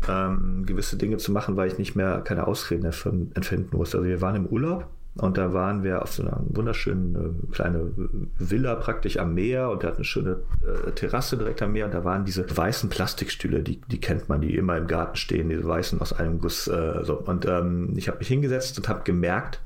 ähm, 0.09 0.65
gewisse 0.65 0.97
Dinge 0.97 1.19
zu 1.19 1.33
machen, 1.33 1.57
weil 1.57 1.69
ich 1.69 1.79
nicht 1.79 1.95
mehr 1.95 2.21
keine 2.23 2.47
Ausreden 2.47 2.87
empfinden 2.87 3.77
muss. 3.77 3.95
Also 3.95 4.07
wir 4.07 4.21
waren 4.21 4.37
im 4.37 4.47
Urlaub 4.47 4.89
und 5.19 5.39
da 5.39 5.55
waren 5.55 5.83
wir 5.83 6.03
auf 6.03 6.13
so 6.13 6.23
einer 6.23 6.41
wunderschönen 6.49 7.15
äh, 7.15 7.53
kleine 7.53 7.91
Villa 8.39 8.75
praktisch 8.75 9.19
am 9.19 9.35
Meer 9.35 9.71
und 9.71 9.83
der 9.83 9.91
hat 9.91 9.97
eine 9.97 10.05
schöne 10.05 10.43
äh, 10.63 10.91
Terrasse 10.93 11.39
direkt 11.39 11.63
am 11.63 11.73
Meer 11.73 11.87
und 11.87 11.95
da 11.95 12.05
waren 12.05 12.25
diese 12.25 12.45
weißen 12.55 12.91
Plastikstühle, 12.91 13.63
die, 13.63 13.81
die 13.89 14.01
kennt 14.01 14.29
man, 14.29 14.43
die 14.43 14.55
immer 14.55 14.77
im 14.77 14.87
Garten 14.87 15.17
stehen, 15.17 15.49
diese 15.49 15.67
weißen 15.67 16.01
aus 16.03 16.13
einem 16.13 16.39
Guss. 16.39 16.69
Äh, 16.69 17.03
so. 17.03 17.15
Und 17.15 17.47
ähm, 17.47 17.95
ich 17.97 18.09
habe 18.09 18.19
mich 18.19 18.29
hingesetzt 18.29 18.77
und 18.77 18.89
habe 18.89 19.05
gemerkt, 19.05 19.61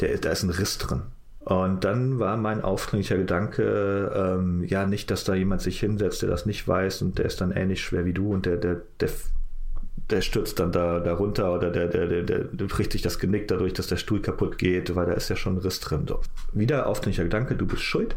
der, 0.00 0.18
da 0.18 0.30
ist 0.30 0.42
ein 0.42 0.50
Riss 0.50 0.76
drin. 0.76 1.02
Und 1.40 1.84
dann 1.84 2.18
war 2.18 2.36
mein 2.36 2.60
aufdringlicher 2.60 3.16
Gedanke, 3.16 4.12
ähm, 4.14 4.62
ja, 4.64 4.86
nicht, 4.86 5.10
dass 5.10 5.24
da 5.24 5.34
jemand 5.34 5.62
sich 5.62 5.80
hinsetzt, 5.80 6.20
der 6.20 6.28
das 6.28 6.44
nicht 6.44 6.68
weiß 6.68 7.00
und 7.00 7.18
der 7.18 7.24
ist 7.24 7.40
dann 7.40 7.50
ähnlich 7.50 7.82
schwer 7.82 8.04
wie 8.04 8.12
du 8.12 8.34
und 8.34 8.44
der, 8.44 8.58
der, 8.58 8.82
der 9.00 9.08
der 10.10 10.22
stürzt 10.22 10.58
dann 10.58 10.72
da, 10.72 11.00
da 11.00 11.14
runter 11.14 11.54
oder 11.54 11.70
der, 11.70 11.88
der, 11.88 12.06
der, 12.06 12.22
der, 12.22 12.64
bricht 12.66 12.92
sich 12.92 13.02
das 13.02 13.18
Genick 13.18 13.48
dadurch, 13.48 13.72
dass 13.72 13.86
der 13.86 13.96
Stuhl 13.96 14.20
kaputt 14.20 14.58
geht, 14.58 14.94
weil 14.96 15.06
da 15.06 15.12
ist 15.12 15.28
ja 15.28 15.36
schon 15.36 15.54
ein 15.56 15.58
Riss 15.58 15.80
drin. 15.80 16.06
So. 16.08 16.20
Wieder 16.52 16.86
aufdringlicher 16.86 17.24
Gedanke, 17.24 17.54
du 17.54 17.66
bist 17.66 17.82
schuld. 17.82 18.16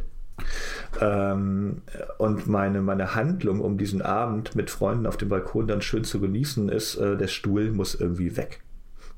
Ähm, 1.00 1.82
und 2.18 2.48
meine, 2.48 2.82
meine 2.82 3.16
Handlung, 3.16 3.62
um 3.62 3.78
diesen 3.78 4.02
Abend 4.02 4.56
mit 4.56 4.70
Freunden 4.72 5.06
auf 5.06 5.18
dem 5.18 5.30
Balkon 5.30 5.68
dann 5.68 5.82
schön 5.82 6.04
zu 6.04 6.20
genießen, 6.20 6.70
ist, 6.70 6.96
äh, 6.96 7.16
der 7.16 7.28
Stuhl 7.28 7.72
muss 7.72 7.96
irgendwie 7.96 8.36
weg. 8.36 8.62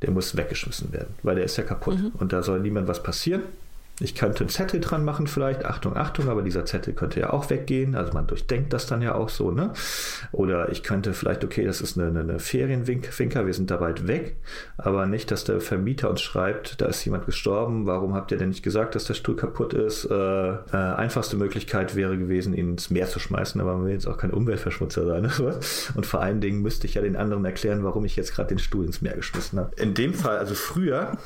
Der 0.01 0.11
muss 0.11 0.35
weggeschmissen 0.35 0.91
werden, 0.91 1.15
weil 1.23 1.35
der 1.35 1.45
ist 1.45 1.57
ja 1.57 1.63
kaputt. 1.63 1.97
Mhm. 1.97 2.11
Und 2.19 2.33
da 2.33 2.43
soll 2.43 2.59
niemand 2.59 2.87
was 2.87 3.01
passieren. 3.01 3.43
Ich 4.01 4.13
könnte 4.13 4.41
einen 4.41 4.49
Zettel 4.49 4.81
dran 4.81 5.05
machen 5.05 5.27
vielleicht, 5.27 5.63
Achtung, 5.63 5.95
Achtung, 5.95 6.27
aber 6.27 6.41
dieser 6.41 6.65
Zettel 6.65 6.93
könnte 6.93 7.21
ja 7.21 7.31
auch 7.31 7.49
weggehen. 7.49 7.95
Also 7.95 8.11
man 8.11 8.27
durchdenkt 8.27 8.73
das 8.73 8.87
dann 8.87 9.01
ja 9.01 9.15
auch 9.15 9.29
so, 9.29 9.51
ne? 9.51 9.71
Oder 10.33 10.69
ich 10.69 10.83
könnte 10.83 11.13
vielleicht, 11.13 11.45
okay, 11.45 11.63
das 11.63 11.79
ist 11.79 11.97
eine, 11.97 12.19
eine 12.19 12.39
Ferienfinker, 12.39 13.45
wir 13.45 13.53
sind 13.53 13.71
da 13.71 13.77
bald 13.77 14.07
weg, 14.07 14.35
aber 14.77 15.05
nicht, 15.05 15.31
dass 15.31 15.45
der 15.45 15.61
Vermieter 15.61 16.09
uns 16.09 16.21
schreibt, 16.21 16.81
da 16.81 16.87
ist 16.87 17.05
jemand 17.05 17.25
gestorben, 17.25 17.85
warum 17.85 18.13
habt 18.13 18.31
ihr 18.33 18.37
denn 18.37 18.49
nicht 18.49 18.63
gesagt, 18.63 18.95
dass 18.95 19.05
der 19.05 19.13
Stuhl 19.13 19.37
kaputt 19.37 19.73
ist? 19.73 20.03
Äh, 20.05 20.15
äh, 20.15 20.57
einfachste 20.71 21.37
Möglichkeit 21.37 21.95
wäre 21.95 22.17
gewesen, 22.17 22.53
ihn 22.53 22.71
ins 22.71 22.89
Meer 22.89 23.07
zu 23.07 23.19
schmeißen, 23.19 23.61
aber 23.61 23.75
man 23.75 23.85
will 23.85 23.93
jetzt 23.93 24.07
auch 24.07 24.17
kein 24.17 24.31
Umweltverschmutzer 24.31 25.05
sein. 25.05 25.21
Ne? 25.21 25.31
Und 25.95 26.05
vor 26.05 26.21
allen 26.21 26.41
Dingen 26.41 26.61
müsste 26.61 26.85
ich 26.85 26.95
ja 26.95 27.01
den 27.01 27.15
anderen 27.15 27.45
erklären, 27.45 27.83
warum 27.85 28.03
ich 28.03 28.17
jetzt 28.17 28.33
gerade 28.33 28.49
den 28.49 28.59
Stuhl 28.59 28.85
ins 28.85 29.01
Meer 29.01 29.13
geschmissen 29.13 29.57
habe. 29.57 29.71
In 29.77 29.93
dem 29.93 30.13
Fall, 30.13 30.37
also 30.37 30.53
früher, 30.53 31.17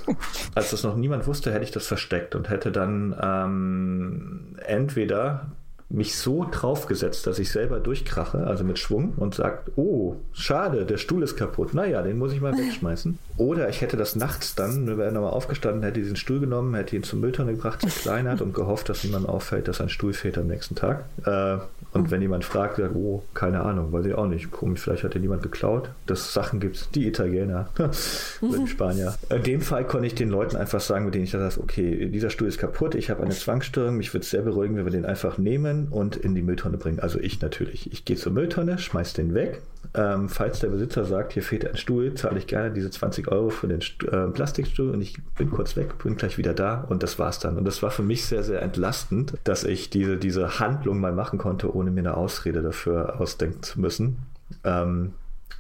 als 0.54 0.70
das 0.70 0.84
noch 0.84 0.96
niemand 0.96 1.26
wusste, 1.26 1.52
hätte 1.52 1.64
ich 1.64 1.72
das 1.72 1.88
versteckt 1.88 2.36
und 2.36 2.50
hätte 2.50 2.59
hätte 2.60 2.72
dann 2.74 3.16
ähm, 3.22 4.56
entweder 4.66 5.48
mich 5.90 6.16
so 6.18 6.46
draufgesetzt, 6.50 7.26
dass 7.26 7.40
ich 7.40 7.52
selber 7.52 7.80
durchkrache, 7.80 8.46
also 8.46 8.64
mit 8.64 8.78
Schwung 8.78 9.14
und 9.18 9.34
sagt, 9.34 9.72
oh, 9.76 10.18
schade, 10.34 10.86
der 10.86 10.98
Stuhl 10.98 11.24
ist 11.24 11.36
kaputt. 11.36 11.74
Naja, 11.74 12.04
den 12.04 12.20
muss 12.20 12.32
ich 12.32 12.42
mal 12.42 12.56
wegschmeißen. 12.56 13.18
Oder 13.38 13.70
ich 13.70 13.82
hätte 13.82 13.98
das 13.98 14.16
nachts 14.16 14.54
dann, 14.54 14.86
wir 14.86 14.98
wären 15.00 15.16
nochmal 15.16 15.32
aufgestanden, 15.32 15.82
hätte 15.82 16.00
diesen 16.00 16.16
Stuhl 16.16 16.40
genommen, 16.40 16.76
hätte 16.76 16.96
ihn 16.96 17.04
zum 17.04 17.22
Mülltonne 17.22 17.54
gebracht, 17.54 17.82
zerkleinert 17.82 18.42
und 18.42 18.54
gehofft, 18.54 18.88
dass 18.90 19.04
niemand 19.04 19.28
auffällt, 19.28 19.68
dass 19.68 19.82
ein 19.82 19.90
Stuhl 19.90 20.14
fehlt 20.14 20.38
am 20.38 20.48
nächsten 20.48 20.76
Tag. 20.76 21.06
Äh, 21.26 21.58
und 21.92 22.12
wenn 22.12 22.22
jemand 22.22 22.46
fragt, 22.46 22.78
sagt, 22.78 22.96
oh, 22.96 23.24
keine 23.34 23.62
Ahnung, 23.62 23.92
weiß 23.92 24.06
ich 24.06 24.14
auch 24.14 24.28
nicht. 24.28 24.52
Komisch, 24.52 24.82
vielleicht 24.82 25.04
hat 25.04 25.16
dir 25.16 25.20
jemand 25.20 25.42
geklaut. 25.42 25.90
Dass 26.06 26.34
Sachen 26.36 26.60
gibt, 26.60 26.94
die 26.94 27.08
Italiener 27.08 27.70
dem 28.42 28.68
Spanier. 28.68 29.16
In 29.30 29.42
dem 29.42 29.62
Fall 29.62 29.86
konnte 29.86 30.06
ich 30.06 30.14
den 30.14 30.30
Leuten 30.30 30.56
einfach 30.56 30.82
sagen, 30.82 31.06
mit 31.06 31.16
denen 31.16 31.24
ich 31.24 31.32
das 31.32 31.58
okay, 31.58 32.08
dieser 32.10 32.30
Stuhl 32.30 32.48
ist 32.48 32.60
kaputt, 32.60 32.94
ich 32.94 33.10
habe 33.10 33.24
eine 33.24 33.34
Zwangsstörung, 33.34 33.98
mich 33.98 34.14
würde 34.14 34.24
es 34.24 34.30
sehr 34.30 34.44
beruhigen, 34.44 34.76
wenn 34.76 34.86
wir 34.86 34.92
den 34.92 35.06
einfach 35.06 35.40
nehmen 35.40 35.79
und 35.88 36.16
in 36.16 36.36
die 36.36 36.42
Mülltonne 36.42 36.78
bringen. 36.78 37.00
Also 37.00 37.20
ich 37.20 37.42
natürlich. 37.42 37.92
Ich 37.92 38.06
gehe 38.06 38.18
zur 38.18 38.32
Mülltonne, 38.32 38.78
schmeiß 38.78 39.14
den 39.14 39.34
weg. 39.34 39.62
Ähm, 39.96 40.30
falls 40.30 40.60
der 40.60 40.68
Besitzer 40.68 41.06
sagt, 41.06 41.34
hier 41.34 41.42
fehlt 41.42 41.68
ein 41.68 41.78
Stuhl, 41.78 42.14
zahle 42.14 42.38
ich 42.38 42.48
gerne 42.48 42.72
diese 42.72 42.92
20 42.92 43.30
Euro 43.30 43.50
für 43.50 43.68
den 43.68 43.82
St 43.82 44.04
äh, 44.04 44.28
Plastikstuhl 44.28 44.92
und 44.92 45.02
ich 45.02 45.18
bin 45.38 45.50
kurz 45.50 45.76
weg, 45.76 45.98
bin 46.04 46.16
gleich 46.16 46.38
wieder 46.38 46.54
da 46.54 46.82
und 46.82 47.02
das 47.02 47.18
war's 47.18 47.40
dann. 47.40 47.58
Und 47.58 47.66
das 47.66 47.82
war 47.82 47.90
für 47.90 48.04
mich 48.04 48.26
sehr, 48.26 48.44
sehr 48.44 48.62
entlastend, 48.62 49.34
dass 49.46 49.64
ich 49.64 49.90
diese, 49.90 50.18
diese 50.18 50.60
Handlung 50.60 51.00
mal 51.00 51.14
machen 51.14 51.40
konnte, 51.40 51.74
ohne 51.74 51.92
mir 51.92 52.02
eine 52.02 52.18
Ausrede 52.18 52.62
dafür 52.62 53.20
ausdenken 53.20 53.64
zu 53.64 53.80
müssen. 53.80 54.18
Ähm, 54.64 55.14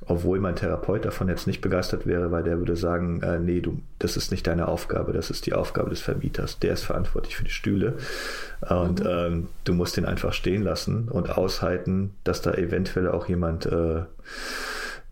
obwohl 0.05 0.39
mein 0.39 0.55
Therapeut 0.55 1.05
davon 1.05 1.27
jetzt 1.27 1.45
nicht 1.45 1.61
begeistert 1.61 2.07
wäre, 2.07 2.31
weil 2.31 2.43
der 2.43 2.57
würde 2.57 2.75
sagen, 2.75 3.21
äh, 3.21 3.39
nee, 3.39 3.59
du, 3.59 3.79
das 3.99 4.17
ist 4.17 4.31
nicht 4.31 4.47
deine 4.47 4.67
Aufgabe, 4.67 5.13
das 5.13 5.29
ist 5.29 5.45
die 5.45 5.53
Aufgabe 5.53 5.89
des 5.89 6.01
Vermieters. 6.01 6.59
Der 6.59 6.73
ist 6.73 6.83
verantwortlich 6.83 7.35
für 7.35 7.43
die 7.43 7.51
Stühle 7.51 7.97
und 8.67 9.01
mhm. 9.01 9.09
ähm, 9.09 9.47
du 9.65 9.73
musst 9.73 9.97
den 9.97 10.05
einfach 10.05 10.33
stehen 10.33 10.63
lassen 10.63 11.09
und 11.09 11.37
aushalten, 11.37 12.15
dass 12.23 12.41
da 12.41 12.53
eventuell 12.53 13.09
auch 13.09 13.27
jemand 13.27 13.65
äh, 13.65 14.03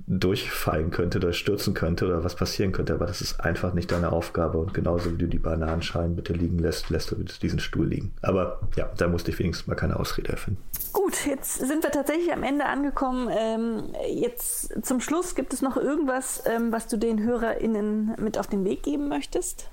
durchfallen 0.08 0.90
könnte 0.90 1.18
oder 1.18 1.34
stürzen 1.34 1.74
könnte 1.74 2.06
oder 2.06 2.24
was 2.24 2.36
passieren 2.36 2.72
könnte, 2.72 2.94
aber 2.94 3.06
das 3.06 3.20
ist 3.20 3.42
einfach 3.42 3.74
nicht 3.74 3.92
deine 3.92 4.14
Aufgabe 4.14 4.58
und 4.58 4.74
genauso 4.74 5.12
wie 5.12 5.18
du 5.18 5.28
die 5.28 5.38
Bananenschalen 5.38 6.16
bitte 6.16 6.32
liegen 6.32 6.60
lässt, 6.60 6.90
lässt 6.90 7.12
du 7.12 7.16
diesen 7.16 7.60
Stuhl 7.60 7.88
liegen. 7.88 8.14
Aber 8.22 8.62
ja, 8.78 8.90
da 8.98 9.10
musste 9.10 9.32
ich 9.32 9.40
wenigstens 9.40 9.68
mal 9.68 9.76
keine 9.76 10.00
Ausrede 10.00 10.30
erfinden. 10.30 10.62
Gut, 10.94 11.26
jetzt 11.26 11.56
sind 11.56 11.84
wir 11.84 11.92
tatsächlich 11.92 12.32
am 12.32 12.44
Ende 12.44 12.66
angekommen. 12.66 13.30
Ähm, 13.32 13.84
jetzt 14.10 14.86
zum 14.86 15.00
Schluss 15.00 15.36
gibt 15.36 15.54
es 15.54 15.62
noch 15.62 15.78
irgendwas, 15.78 16.44
ähm, 16.46 16.72
was 16.72 16.88
du 16.88 16.98
den 16.98 17.22
HörerInnen 17.22 18.16
mit 18.20 18.38
auf 18.38 18.48
den 18.48 18.66
Weg 18.66 18.84
geben 18.84 19.08
möchtest? 19.08 19.70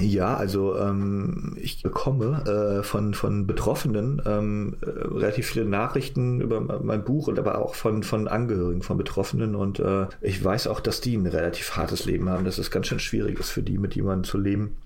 Ja, 0.00 0.34
also 0.36 0.78
ähm, 0.78 1.56
ich 1.60 1.82
bekomme 1.82 2.78
äh, 2.80 2.82
von, 2.82 3.12
von 3.12 3.46
Betroffenen 3.46 4.22
ähm, 4.24 4.76
äh, 4.80 4.88
relativ 4.88 5.48
viele 5.48 5.66
Nachrichten 5.66 6.40
über 6.40 6.60
mein 6.60 7.04
Buch 7.04 7.28
und 7.28 7.38
aber 7.38 7.58
auch 7.58 7.74
von, 7.74 8.02
von 8.02 8.26
Angehörigen 8.26 8.82
von 8.82 8.96
Betroffenen 8.96 9.54
und 9.54 9.78
äh, 9.78 10.06
ich 10.22 10.42
weiß 10.42 10.68
auch, 10.68 10.80
dass 10.80 11.02
die 11.02 11.16
ein 11.16 11.26
relativ 11.26 11.76
hartes 11.76 12.06
Leben 12.06 12.30
haben, 12.30 12.46
dass 12.46 12.56
es 12.56 12.70
ganz 12.70 12.86
schön 12.86 12.98
schwierig 12.98 13.38
ist 13.38 13.50
für 13.50 13.62
die, 13.62 13.76
mit 13.76 13.94
jemandem 13.94 14.24
zu 14.24 14.38
leben 14.38 14.76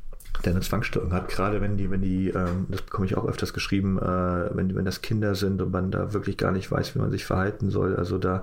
der 0.43 0.53
eine 0.53 0.61
Zwangsstörung 0.61 1.12
hat, 1.12 1.28
gerade 1.28 1.61
wenn 1.61 1.76
die, 1.76 1.91
wenn 1.91 2.03
die, 2.03 2.28
ähm, 2.30 2.66
das 2.68 2.82
bekomme 2.82 3.07
ich 3.07 3.16
auch 3.16 3.26
öfters 3.26 3.53
geschrieben, 3.53 3.99
äh, 3.99 4.57
wenn, 4.57 4.74
wenn 4.74 4.85
das 4.85 5.03
Kinder 5.03 5.35
sind 5.35 5.61
und 5.62 5.70
man 5.70 5.91
da 5.91 6.12
wirklich 6.12 6.37
gar 6.37 6.53
nicht 6.53 6.70
weiß, 6.70 6.95
wie 6.95 6.99
man 6.99 7.11
sich 7.11 7.24
verhalten 7.24 7.70
soll. 7.70 7.97
Also 7.97 8.18
da 8.18 8.43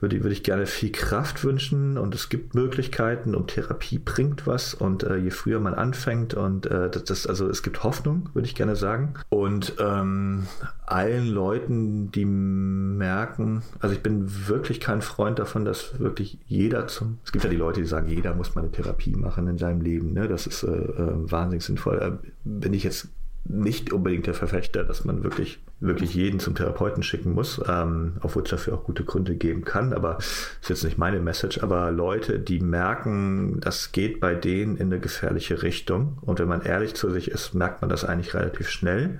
würde, 0.00 0.22
würde 0.22 0.32
ich 0.32 0.42
gerne 0.42 0.66
viel 0.66 0.92
Kraft 0.92 1.42
wünschen 1.44 1.96
und 1.96 2.14
es 2.14 2.28
gibt 2.28 2.54
Möglichkeiten 2.54 3.34
und 3.34 3.48
Therapie 3.48 3.98
bringt 3.98 4.46
was 4.46 4.74
und 4.74 5.04
äh, 5.04 5.16
je 5.16 5.30
früher 5.30 5.60
man 5.60 5.74
anfängt 5.74 6.34
und 6.34 6.66
äh, 6.66 6.90
das, 6.90 7.04
das, 7.04 7.26
also 7.26 7.48
es 7.48 7.62
gibt 7.62 7.82
Hoffnung, 7.82 8.28
würde 8.34 8.46
ich 8.46 8.54
gerne 8.54 8.76
sagen. 8.76 9.14
Und 9.30 9.74
ähm, 9.78 10.46
allen 10.84 11.28
Leuten, 11.28 12.10
die 12.12 12.24
merken, 12.24 13.62
also 13.80 13.94
ich 13.94 14.02
bin 14.02 14.48
wirklich 14.48 14.80
kein 14.80 15.00
Freund 15.00 15.38
davon, 15.38 15.64
dass 15.64 15.98
wirklich 15.98 16.38
jeder 16.46 16.86
zum, 16.88 17.18
es 17.24 17.32
gibt 17.32 17.44
ja 17.44 17.50
die 17.50 17.56
Leute, 17.56 17.80
die 17.80 17.86
sagen, 17.86 18.08
jeder 18.08 18.34
muss 18.34 18.54
mal 18.54 18.62
eine 18.62 18.72
Therapie 18.72 19.14
machen 19.16 19.48
in 19.48 19.58
seinem 19.58 19.80
Leben, 19.80 20.12
ne? 20.12 20.28
das 20.28 20.46
ist 20.46 20.62
äh, 20.62 20.68
äh 20.68 21.30
wahnsinnig 21.30 21.64
sinnvoll. 21.64 21.98
Äh, 21.98 22.28
wenn 22.44 22.74
ich 22.74 22.84
jetzt 22.84 23.08
nicht 23.48 23.92
unbedingt 23.92 24.26
der 24.26 24.34
Verfechter, 24.34 24.84
dass 24.84 25.04
man 25.04 25.22
wirklich, 25.22 25.60
wirklich 25.80 26.14
jeden 26.14 26.40
zum 26.40 26.54
Therapeuten 26.54 27.02
schicken 27.02 27.32
muss, 27.32 27.60
ähm, 27.68 28.14
obwohl 28.20 28.42
es 28.42 28.50
dafür 28.50 28.74
auch 28.74 28.84
gute 28.84 29.04
Gründe 29.04 29.36
geben 29.36 29.64
kann, 29.64 29.92
aber 29.92 30.18
ist 30.18 30.68
jetzt 30.68 30.84
nicht 30.84 30.98
meine 30.98 31.20
Message, 31.20 31.62
aber 31.62 31.90
Leute, 31.90 32.38
die 32.38 32.60
merken, 32.60 33.60
das 33.60 33.92
geht 33.92 34.20
bei 34.20 34.34
denen 34.34 34.76
in 34.76 34.86
eine 34.86 35.00
gefährliche 35.00 35.62
Richtung 35.62 36.18
und 36.22 36.38
wenn 36.38 36.48
man 36.48 36.62
ehrlich 36.62 36.94
zu 36.94 37.10
sich 37.10 37.30
ist, 37.30 37.54
merkt 37.54 37.82
man 37.82 37.90
das 37.90 38.04
eigentlich 38.04 38.34
relativ 38.34 38.68
schnell. 38.68 39.18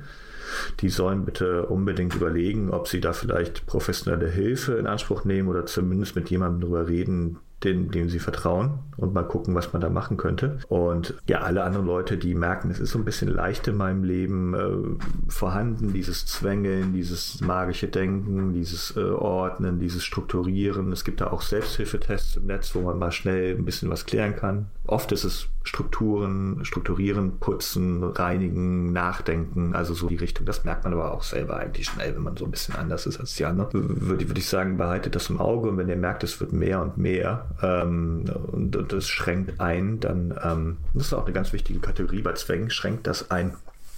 Die 0.81 0.89
sollen 0.89 1.25
bitte 1.25 1.67
unbedingt 1.67 2.15
überlegen, 2.15 2.71
ob 2.71 2.87
sie 2.87 3.01
da 3.01 3.13
vielleicht 3.13 3.67
professionelle 3.67 4.29
Hilfe 4.29 4.75
in 4.75 4.87
Anspruch 4.87 5.25
nehmen 5.25 5.49
oder 5.49 5.67
zumindest 5.67 6.15
mit 6.15 6.31
jemandem 6.31 6.61
darüber 6.61 6.89
reden, 6.89 7.39
den, 7.67 7.91
dem 7.91 8.09
sie 8.09 8.19
vertrauen 8.19 8.79
und 8.97 9.13
mal 9.13 9.25
gucken, 9.25 9.55
was 9.55 9.73
man 9.73 9.83
da 9.83 9.91
machen 9.91 10.17
könnte. 10.17 10.59
Und 10.69 11.15
ja, 11.29 11.41
alle 11.41 11.65
anderen 11.65 11.87
Leute, 11.87 12.17
die 12.17 12.35
merken, 12.35 12.71
es 12.71 12.81
ist 12.81 12.93
so 12.93 12.99
ein 12.99 13.05
bisschen 13.05 13.29
leicht 13.29 13.69
in 13.69 13.77
meinem 13.77 14.05
Leben 14.05 14.55
äh, 14.55 15.31
vorhanden, 15.31 15.93
dieses 15.93 16.27
Zwängeln, 16.27 16.93
dieses 16.95 17.41
magische 17.41 17.89
Denken, 17.89 18.53
dieses 18.53 18.97
äh, 18.97 19.01
Ordnen, 19.01 19.79
dieses 19.79 20.05
Strukturieren. 20.05 20.93
Es 20.93 21.05
gibt 21.05 21.21
da 21.21 21.29
auch 21.29 21.43
Selbsthilfetests 21.43 22.37
im 22.37 22.47
Netz, 22.47 22.75
wo 22.75 22.81
man 22.81 22.99
mal 22.99 23.13
schnell 23.13 23.57
ein 23.57 23.65
bisschen 23.65 23.91
was 23.91 24.07
klären 24.07 24.37
kann. 24.37 24.67
Oft 24.89 25.11
ist 25.13 25.25
es 25.25 25.49
Strukturen, 25.65 26.65
strukturieren, 26.65 27.39
putzen, 27.39 28.05
reinigen, 28.05 28.93
nachdenken, 28.93 29.75
also 29.75 29.95
so 29.95 30.09
die 30.09 30.17
Richtung. 30.17 30.47
Das 30.47 30.65
merkt 30.65 30.85
man 30.85 30.93
aber 30.93 31.13
auch 31.13 31.25
selber 31.25 31.57
eigentlich 31.57 31.87
schnell, 31.87 32.15
wenn 32.15 32.23
man 32.23 32.37
so 32.37 32.45
ein 32.45 32.53
bisschen 32.53 32.77
anders 32.77 33.07
ist 33.07 33.19
als 33.19 33.35
die 33.35 33.45
anderen. 33.45 34.01
Würde, 34.03 34.29
würde 34.29 34.41
ich 34.41 34.49
sagen, 34.49 34.77
behaltet 34.77 35.17
das 35.17 35.29
im 35.29 35.41
Auge 35.41 35.71
und 35.71 35.77
wenn 35.79 35.89
ihr 35.89 35.97
merkt, 35.97 36.23
es 36.23 36.41
wird 36.41 36.53
mehr 36.53 36.81
und 36.81 36.99
mehr 36.99 37.47
ähm, 37.63 38.27
und, 38.53 38.77
und 38.77 38.93
das 38.93 39.09
schränkt 39.09 39.61
ein, 39.61 39.99
dann 39.99 40.39
ähm, 40.43 40.77
das 40.95 41.09
ist 41.09 41.15
auch 41.15 41.25
eine 41.25 41.35
ganz 41.35 41.53
wichtige 41.53 41.81
Kategorie 41.81 42.23
bei 42.23 42.35
Zwängen, 42.35 42.71
schränkt 42.71 43.09
das 43.09 43.31
ein. 43.31 43.55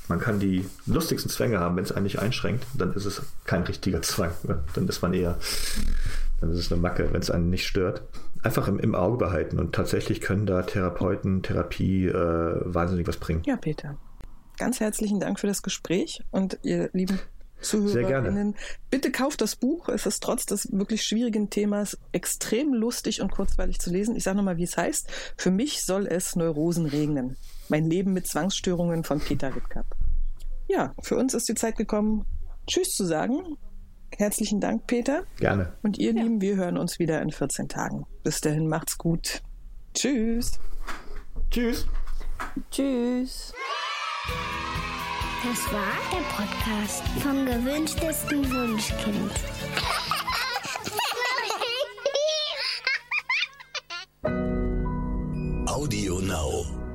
Man 0.09 0.21
kann 0.21 0.41
die 0.41 0.65
lustigsten 0.87 1.31
Zwänge 1.31 1.61
haben, 1.61 1.77
wenn 1.77 1.85
es 1.85 1.93
eigentlich 1.93 2.19
einschränkt, 2.19 2.65
dann 2.73 2.95
ist 2.95 3.05
es 3.05 3.23
kein 3.45 3.63
richtiger 3.65 4.01
Zwang. 4.01 4.31
Ne? 4.45 4.59
Dann 4.75 4.89
ist 4.89 5.03
man 5.03 5.13
eher, 5.13 5.37
dann 6.41 6.51
ist 6.51 6.59
es 6.59 6.73
eine 6.73 6.81
Macke, 6.81 7.11
wenn 7.13 7.21
es 7.21 7.31
einen 7.31 7.51
nicht 7.51 7.67
stört 7.67 8.03
einfach 8.43 8.69
im, 8.69 8.79
im, 8.79 8.95
Auge 8.95 9.17
behalten 9.17 9.59
und 9.59 9.75
tatsächlich 9.75 10.21
können 10.21 10.47
da 10.47 10.63
Therapeuten, 10.63 11.43
Therapie 11.43 12.07
äh, 12.07 12.61
wahnsinnig 12.65 13.07
was 13.07 13.17
bringen. 13.17 13.43
Ja, 13.47 13.57
Peter. 13.57 13.97
Ganz 14.59 14.81
herzlichen 14.81 15.21
Dank 15.21 15.39
für 15.39 15.47
das 15.47 15.63
Gespräch 15.63 16.23
und 16.31 16.59
ihr 16.63 16.91
lieben 16.93 17.21
ZuhörerInnen, 17.61 18.55
bitte 18.91 19.11
kauft 19.11 19.41
das 19.41 19.57
Buch. 19.57 19.89
Es 19.89 20.07
ist 20.07 20.23
trotz 20.23 20.47
des 20.47 20.71
wirklich 20.73 21.03
schwierigen 21.03 21.51
Themas 21.51 21.99
extrem 22.13 22.73
lustig 22.73 23.21
und 23.21 23.33
kurzweilig 23.33 23.81
zu 23.81 23.91
lesen. 23.91 24.15
Ich 24.15 24.25
sage 24.25 24.37
nochmal, 24.37 24.59
wie 24.59 24.65
es 24.65 24.77
heißt. 24.77 25.11
Für 25.37 25.51
mich 25.51 25.85
soll 25.85 26.07
es 26.07 26.37
Neurosen 26.37 26.87
regnen. 26.87 27.37
Mein 27.69 27.91
Leben 27.91 28.13
mit 28.13 28.27
Zwangsstörungen 28.27 29.05
von 29.05 29.21
Peter 29.21 29.55
Wittkapp. 29.55 29.87
Ja, 30.69 30.95
für 31.03 31.17
uns 31.17 31.35
ist 31.35 31.49
die 31.49 31.55
Zeit 31.55 31.77
gekommen, 31.77 32.25
Tschüss 32.67 32.95
zu 32.95 33.05
sagen 33.05 33.57
Herzlichen 34.17 34.61
Dank, 34.61 34.87
Peter. 34.87 35.25
Gerne. 35.39 35.73
Und 35.83 35.99
ihr 35.99 36.13
ja. 36.13 36.23
Lieben, 36.23 36.41
wir 36.41 36.57
hören 36.57 36.77
uns 36.77 36.99
wieder 36.99 37.23
in 37.23 37.31
14 37.31 37.69
Tagen. 37.69 38.07
Bis 38.25 38.41
dahin 38.41 38.69
macht's 38.69 38.99
gut. 38.99 39.43
Tschüss. 39.95 40.59
Tschüss. 41.51 41.87
Tschüss. 42.71 43.55
Das 45.45 45.73
war 45.73 45.95
der 46.13 46.25
Podcast 46.35 47.03
vom 47.23 47.47
gewünschtesten 47.47 48.51
Wunschkind. 48.51 49.33
Audio 55.79 56.21
Now. 56.21 56.88